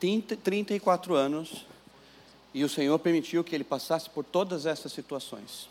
30, 0.01 0.37
34 0.37 1.15
anos 1.15 1.67
e 2.53 2.65
o 2.65 2.69
Senhor 2.69 2.99
permitiu 2.99 3.45
que 3.45 3.55
ele 3.55 3.63
passasse 3.63 4.09
por 4.11 4.25
todas 4.25 4.67
essas 4.67 4.93
situações. 4.93 5.69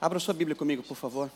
Abra 0.00 0.18
sua 0.18 0.32
Bíblia 0.32 0.56
comigo, 0.56 0.82
por 0.82 0.96
favor. 0.96 1.30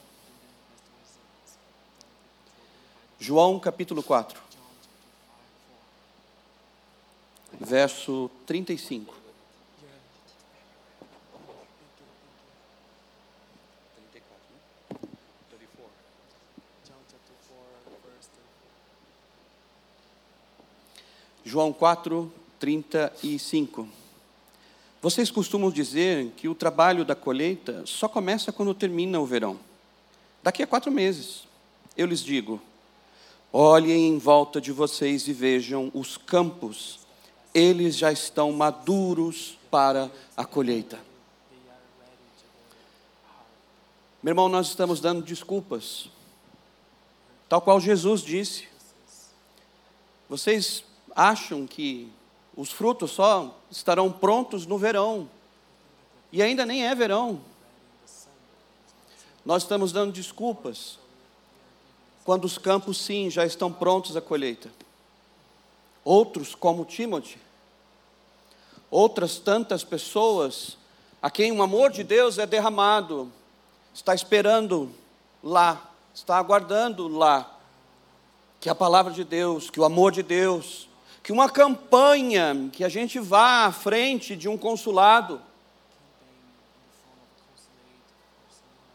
João 3.18 3.58
capítulo 3.58 4.02
4, 4.02 4.40
verso 7.60 8.30
35. 8.46 9.25
João 21.46 21.72
4, 21.72 22.32
35. 22.58 23.88
Vocês 25.00 25.30
costumam 25.30 25.70
dizer 25.70 26.32
que 26.36 26.48
o 26.48 26.56
trabalho 26.56 27.04
da 27.04 27.14
colheita 27.14 27.84
só 27.86 28.08
começa 28.08 28.50
quando 28.50 28.74
termina 28.74 29.20
o 29.20 29.24
verão. 29.24 29.56
Daqui 30.42 30.64
a 30.64 30.66
quatro 30.66 30.90
meses, 30.90 31.44
eu 31.96 32.04
lhes 32.04 32.18
digo: 32.24 32.60
olhem 33.52 34.08
em 34.08 34.18
volta 34.18 34.60
de 34.60 34.72
vocês 34.72 35.28
e 35.28 35.32
vejam 35.32 35.88
os 35.94 36.16
campos, 36.16 36.98
eles 37.54 37.96
já 37.96 38.10
estão 38.10 38.50
maduros 38.50 39.56
para 39.70 40.10
a 40.36 40.44
colheita. 40.44 40.98
Meu 44.20 44.32
irmão, 44.32 44.48
nós 44.48 44.66
estamos 44.66 44.98
dando 44.98 45.22
desculpas, 45.22 46.08
tal 47.48 47.60
qual 47.60 47.80
Jesus 47.80 48.22
disse. 48.22 48.66
Vocês 50.28 50.82
acham 51.16 51.66
que 51.66 52.12
os 52.54 52.70
frutos 52.70 53.12
só 53.12 53.58
estarão 53.70 54.12
prontos 54.12 54.66
no 54.66 54.76
verão, 54.76 55.28
e 56.30 56.42
ainda 56.42 56.66
nem 56.66 56.86
é 56.86 56.94
verão. 56.94 57.40
Nós 59.44 59.62
estamos 59.62 59.92
dando 59.92 60.12
desculpas, 60.12 60.98
quando 62.24 62.44
os 62.44 62.58
campos, 62.58 62.98
sim, 62.98 63.30
já 63.30 63.46
estão 63.46 63.72
prontos 63.72 64.16
à 64.16 64.20
colheita. 64.20 64.70
Outros, 66.04 66.54
como 66.54 66.84
Timothy, 66.84 67.38
outras 68.90 69.38
tantas 69.38 69.84
pessoas, 69.84 70.76
a 71.22 71.30
quem 71.30 71.52
o 71.52 71.62
amor 71.62 71.90
de 71.90 72.02
Deus 72.02 72.38
é 72.38 72.46
derramado, 72.46 73.32
está 73.94 74.14
esperando 74.14 74.90
lá, 75.42 75.90
está 76.14 76.36
aguardando 76.36 77.08
lá, 77.08 77.58
que 78.60 78.68
a 78.68 78.74
palavra 78.74 79.12
de 79.12 79.22
Deus, 79.22 79.70
que 79.70 79.80
o 79.80 79.84
amor 79.84 80.10
de 80.10 80.22
Deus, 80.22 80.88
que 81.26 81.32
uma 81.32 81.50
campanha, 81.50 82.70
que 82.72 82.84
a 82.84 82.88
gente 82.88 83.18
vá 83.18 83.64
à 83.64 83.72
frente 83.72 84.36
de 84.36 84.48
um 84.48 84.56
consulado, 84.56 85.42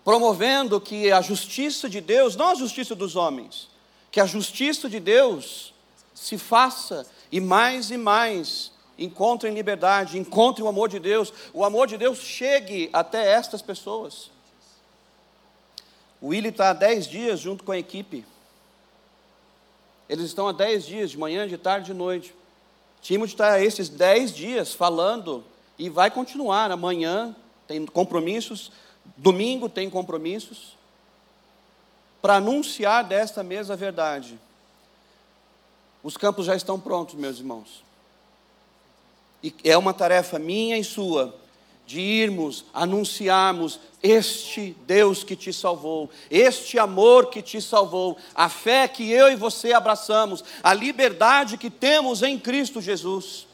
promovendo 0.02 0.80
que 0.80 1.12
a 1.12 1.20
justiça 1.20 1.90
de 1.90 2.00
Deus, 2.00 2.38
não 2.38 2.48
a 2.48 2.56
justiça 2.56 2.96
dos 2.96 3.18
homens, 3.18 3.68
que 4.10 4.22
a 4.22 4.26
justiça 4.26 4.90
de 4.90 4.98
Deus 4.98 5.74
se 6.16 6.38
faça 6.38 7.06
e 7.30 7.42
mais 7.42 7.92
e 7.92 7.98
mais 7.98 8.72
encontrem 8.98 9.54
liberdade, 9.54 10.18
encontrem 10.18 10.66
o 10.66 10.70
amor 10.70 10.88
de 10.88 11.00
Deus, 11.00 11.34
o 11.54 11.66
amor 11.66 11.86
de 11.86 11.98
Deus 11.98 12.20
chegue 12.20 12.90
até 12.94 13.30
estas 13.30 13.62
pessoas. 13.62 14.32
O 16.22 16.28
Willi 16.28 16.48
está 16.48 16.70
há 16.70 16.74
dez 16.74 17.10
dias 17.10 17.42
junto 17.42 17.66
com 17.66 17.74
a 17.74 17.78
equipe. 17.78 18.24
Eles 20.12 20.26
estão 20.26 20.46
há 20.46 20.52
dez 20.52 20.86
dias, 20.86 21.10
de 21.10 21.18
manhã, 21.18 21.48
de 21.48 21.58
tarde, 21.58 21.86
de 21.86 21.94
noite. 21.94 22.36
Timothy 23.02 23.32
está 23.34 23.62
esses 23.62 23.88
dez 23.88 24.36
dias 24.36 24.74
falando 24.74 25.42
e 25.80 25.90
vai 25.90 26.12
continuar. 26.12 26.70
Amanhã 26.70 27.34
tem 27.66 27.86
compromissos, 27.86 28.74
domingo 29.16 29.70
tem 29.70 29.90
compromissos, 29.90 30.76
para 32.22 32.36
anunciar 32.36 33.06
desta 33.06 33.42
mesma 33.42 33.78
verdade. 33.78 34.38
Os 36.04 36.18
campos 36.18 36.46
já 36.46 36.58
estão 36.58 36.78
prontos, 36.78 37.16
meus 37.16 37.38
irmãos. 37.38 37.82
E 39.42 39.56
é 39.64 39.78
uma 39.78 39.94
tarefa 39.94 40.38
minha 40.38 40.78
e 40.78 40.84
sua 40.84 41.34
de 41.92 42.00
irmos 42.00 42.64
anunciarmos 42.74 43.78
este 44.02 44.76
Deus 44.88 45.26
que 45.26 45.36
te 45.36 45.52
salvou, 45.52 46.10
este 46.30 46.80
amor 46.80 47.30
que 47.30 47.42
te 47.42 47.62
salvou, 47.62 48.18
a 48.34 48.48
fé 48.48 48.88
que 48.88 49.12
eu 49.12 49.30
e 49.30 49.36
você 49.36 49.74
abraçamos, 49.74 50.42
a 50.64 50.74
liberdade 50.74 51.58
que 51.58 51.70
temos 51.70 52.24
em 52.24 52.40
Cristo 52.40 52.80
Jesus. 52.80 53.46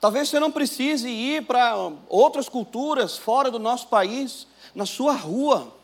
Talvez 0.00 0.28
você 0.28 0.38
não 0.38 0.52
precise 0.52 1.08
ir 1.08 1.42
para 1.46 1.90
outras 2.08 2.48
culturas 2.48 3.18
fora 3.18 3.50
do 3.50 3.58
nosso 3.58 3.88
país, 3.88 4.46
na 4.72 4.86
sua 4.86 5.14
rua, 5.14 5.74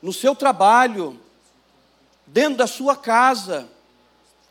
no 0.00 0.14
seu 0.14 0.34
trabalho, 0.34 1.20
dentro 2.26 2.56
da 2.56 2.66
sua 2.66 2.96
casa. 2.96 3.68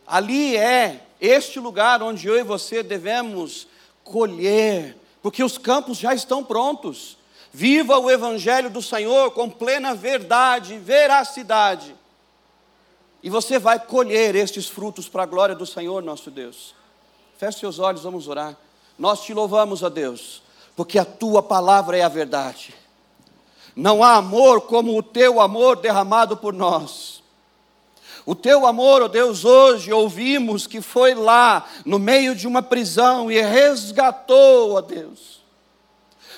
Ali 0.06 0.56
é 0.56 1.04
este 1.20 1.60
lugar 1.60 2.04
onde 2.04 2.28
eu 2.28 2.38
e 2.38 2.44
você 2.44 2.84
devemos 2.84 3.68
colher 4.04 4.96
porque 5.28 5.44
os 5.44 5.58
campos 5.58 5.98
já 5.98 6.14
estão 6.14 6.42
prontos. 6.42 7.18
Viva 7.52 8.00
o 8.00 8.10
Evangelho 8.10 8.70
do 8.70 8.82
Senhor 8.82 9.32
com 9.32 9.50
plena 9.50 9.94
verdade 9.94 10.78
veracidade. 10.78 11.94
E 13.22 13.30
você 13.30 13.60
vai 13.60 13.78
colher 13.78 14.36
estes 14.36 14.70
frutos 14.70 15.10
para 15.10 15.24
a 15.24 15.26
glória 15.26 15.54
do 15.54 15.66
Senhor 15.66 16.02
nosso 16.02 16.32
Deus. 16.32 16.74
Feche 17.38 17.60
seus 17.60 17.78
olhos, 17.78 18.04
vamos 18.04 18.30
orar. 18.30 18.56
Nós 18.98 19.20
te 19.20 19.34
louvamos, 19.34 19.84
a 19.84 19.90
Deus, 19.90 20.42
porque 20.78 20.98
a 20.98 21.04
tua 21.04 21.44
palavra 21.44 21.98
é 21.98 22.04
a 22.04 22.08
verdade. 22.08 22.74
Não 23.76 24.02
há 24.02 24.16
amor 24.16 24.62
como 24.62 24.98
o 24.98 25.04
teu 25.04 25.42
amor 25.42 25.76
derramado 25.76 26.38
por 26.38 26.54
nós. 26.54 27.07
O 28.28 28.36
teu 28.36 28.68
amor, 28.68 29.02
ó 29.02 29.06
oh 29.06 29.08
Deus, 29.08 29.46
hoje 29.46 29.94
ouvimos 29.94 30.68
que 30.68 30.82
foi 30.82 31.16
lá 31.16 31.66
no 31.86 31.98
meio 31.98 32.36
de 32.36 32.46
uma 32.46 32.62
prisão 32.62 33.32
e 33.32 33.42
resgatou, 33.42 34.72
ó 34.72 34.80
oh 34.80 34.82
Deus. 34.82 35.40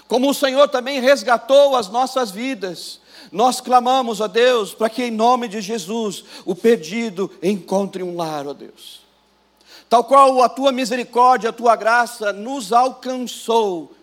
Como 0.07 0.29
o 0.29 0.33
Senhor 0.35 0.67
também 0.67 1.01
resgatou 1.01 1.75
as 1.75 1.89
nossas 1.89 2.29
vidas. 2.29 3.01
Nós 3.31 3.59
clamamos 3.59 4.21
a 4.21 4.27
Deus 4.27 4.71
para 4.71 4.87
que, 4.87 5.05
em 5.05 5.09
nome 5.09 5.47
de 5.47 5.61
Jesus, 5.61 6.23
o 6.45 6.53
perdido 6.53 7.31
encontre 7.41 8.03
um 8.03 8.15
lar, 8.15 8.45
ó 8.45 8.53
Deus. 8.53 9.01
Tal 9.89 10.03
qual 10.03 10.43
a 10.43 10.47
tua 10.47 10.71
misericórdia, 10.71 11.49
a 11.49 11.53
tua 11.53 11.75
graça 11.75 12.31
nos 12.31 12.71
alcançou, 12.71 13.95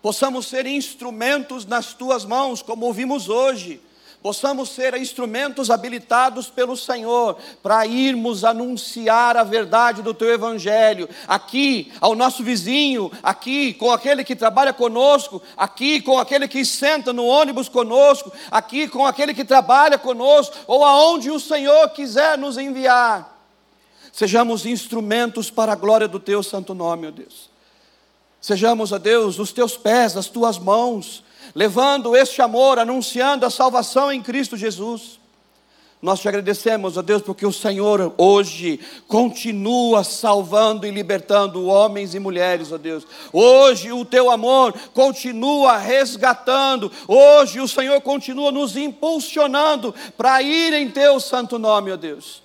possamos 0.00 0.46
ser 0.46 0.66
instrumentos 0.66 1.66
nas 1.66 1.92
tuas 1.92 2.24
mãos, 2.24 2.62
como 2.62 2.86
ouvimos 2.86 3.28
hoje 3.28 3.82
possamos 4.26 4.70
ser 4.70 4.92
instrumentos 4.96 5.70
habilitados 5.70 6.50
pelo 6.50 6.76
Senhor 6.76 7.36
para 7.62 7.86
irmos 7.86 8.42
anunciar 8.42 9.36
a 9.36 9.44
verdade 9.44 10.02
do 10.02 10.12
teu 10.12 10.32
evangelho 10.32 11.08
aqui 11.28 11.92
ao 12.00 12.16
nosso 12.16 12.42
vizinho, 12.42 13.08
aqui 13.22 13.72
com 13.74 13.92
aquele 13.92 14.24
que 14.24 14.34
trabalha 14.34 14.72
conosco, 14.72 15.40
aqui 15.56 16.00
com 16.00 16.18
aquele 16.18 16.48
que 16.48 16.64
senta 16.64 17.12
no 17.12 17.24
ônibus 17.24 17.68
conosco, 17.68 18.32
aqui 18.50 18.88
com 18.88 19.06
aquele 19.06 19.32
que 19.32 19.44
trabalha 19.44 19.96
conosco 19.96 20.56
ou 20.66 20.84
aonde 20.84 21.30
o 21.30 21.38
Senhor 21.38 21.90
quiser 21.90 22.36
nos 22.36 22.58
enviar. 22.58 23.32
Sejamos 24.12 24.66
instrumentos 24.66 25.52
para 25.52 25.74
a 25.74 25.76
glória 25.76 26.08
do 26.08 26.18
teu 26.18 26.42
santo 26.42 26.74
nome, 26.74 27.06
ó 27.06 27.10
Deus. 27.12 27.48
Sejamos, 28.40 28.90
ó 28.90 28.98
Deus, 28.98 29.38
os 29.38 29.52
teus 29.52 29.76
pés, 29.76 30.16
as 30.16 30.26
tuas 30.26 30.58
mãos, 30.58 31.22
levando 31.56 32.14
este 32.14 32.42
amor, 32.42 32.78
anunciando 32.78 33.46
a 33.46 33.50
salvação 33.50 34.12
em 34.12 34.22
Cristo 34.22 34.58
Jesus. 34.58 35.18
Nós 36.02 36.20
te 36.20 36.28
agradecemos, 36.28 36.98
ó 36.98 37.02
Deus, 37.02 37.22
porque 37.22 37.46
o 37.46 37.52
Senhor 37.52 38.12
hoje 38.18 38.78
continua 39.08 40.04
salvando 40.04 40.86
e 40.86 40.90
libertando 40.90 41.64
homens 41.64 42.14
e 42.14 42.18
mulheres, 42.18 42.72
ó 42.72 42.76
Deus. 42.76 43.06
Hoje 43.32 43.90
o 43.90 44.04
teu 44.04 44.30
amor 44.30 44.74
continua 44.92 45.78
resgatando. 45.78 46.92
Hoje 47.08 47.58
o 47.58 47.66
Senhor 47.66 48.02
continua 48.02 48.52
nos 48.52 48.76
impulsionando 48.76 49.94
para 50.14 50.42
ir 50.42 50.74
em 50.74 50.90
teu 50.90 51.18
santo 51.18 51.58
nome, 51.58 51.90
ó 51.90 51.96
Deus. 51.96 52.42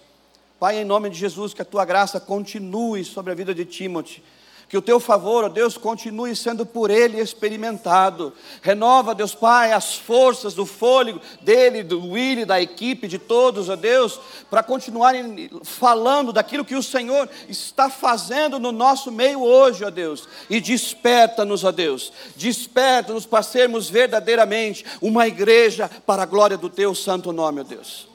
Pai, 0.57 0.77
em 0.77 0.85
nome 0.85 1.09
de 1.09 1.17
Jesus, 1.17 1.53
que 1.53 1.61
a 1.61 1.65
tua 1.65 1.83
graça 1.83 2.17
continue 2.17 3.03
sobre 3.03 3.33
a 3.33 3.35
vida 3.35 3.53
de 3.53 3.65
Timothy 3.65 4.23
que 4.71 4.77
o 4.77 4.81
teu 4.81 5.01
favor, 5.01 5.43
ó 5.43 5.49
Deus, 5.49 5.77
continue 5.77 6.33
sendo 6.33 6.65
por 6.65 6.89
ele 6.89 7.19
experimentado. 7.19 8.31
Renova, 8.61 9.13
Deus 9.13 9.35
Pai, 9.35 9.73
as 9.73 9.95
forças 9.95 10.53
do 10.53 10.65
fôlego 10.65 11.19
dele, 11.41 11.83
do 11.83 12.11
Willy, 12.11 12.45
da 12.45 12.61
equipe, 12.61 13.05
de 13.05 13.19
todos, 13.19 13.67
ó 13.67 13.75
Deus, 13.75 14.17
para 14.49 14.63
continuarem 14.63 15.49
falando 15.65 16.31
daquilo 16.31 16.63
que 16.63 16.77
o 16.77 16.81
Senhor 16.81 17.29
está 17.49 17.89
fazendo 17.89 18.59
no 18.59 18.71
nosso 18.71 19.11
meio 19.11 19.43
hoje, 19.43 19.83
ó 19.83 19.89
Deus. 19.89 20.25
E 20.49 20.61
desperta-nos, 20.61 21.65
ó 21.65 21.71
Deus, 21.73 22.13
desperta-nos 22.37 23.25
para 23.25 23.43
sermos 23.43 23.89
verdadeiramente 23.89 24.85
uma 25.01 25.27
igreja 25.27 25.91
para 26.05 26.23
a 26.23 26.25
glória 26.25 26.57
do 26.57 26.69
teu 26.69 26.95
santo 26.95 27.33
nome, 27.33 27.59
ó 27.59 27.63
Deus. 27.65 28.07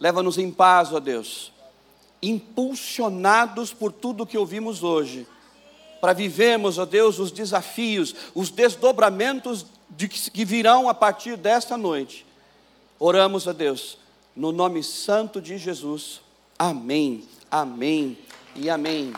Leva-nos 0.00 0.38
em 0.38 0.50
paz, 0.50 0.92
ó 0.92 0.98
Deus, 0.98 1.52
impulsionados 2.20 3.72
por 3.72 3.92
tudo 3.92 4.26
que 4.26 4.36
ouvimos 4.36 4.82
hoje 4.82 5.24
para 6.04 6.12
vivermos, 6.12 6.76
ó 6.76 6.84
Deus, 6.84 7.18
os 7.18 7.32
desafios, 7.32 8.14
os 8.34 8.50
desdobramentos 8.50 9.64
de 9.88 10.06
que, 10.06 10.30
que 10.30 10.44
virão 10.44 10.86
a 10.86 10.92
partir 10.92 11.34
desta 11.34 11.78
noite. 11.78 12.26
Oramos 12.98 13.48
a 13.48 13.54
Deus, 13.54 13.96
no 14.36 14.52
nome 14.52 14.82
santo 14.82 15.40
de 15.40 15.56
Jesus. 15.56 16.20
Amém, 16.58 17.26
amém 17.50 18.18
e 18.54 18.68
amém. 18.68 19.14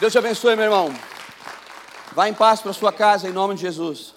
Deus 0.00 0.10
te 0.10 0.18
abençoe, 0.18 0.56
meu 0.56 0.64
irmão. 0.64 0.90
Vá 2.14 2.26
em 2.26 2.32
paz 2.32 2.62
para 2.62 2.72
sua 2.72 2.94
casa, 2.94 3.28
em 3.28 3.32
nome 3.32 3.56
de 3.56 3.60
Jesus. 3.60 4.14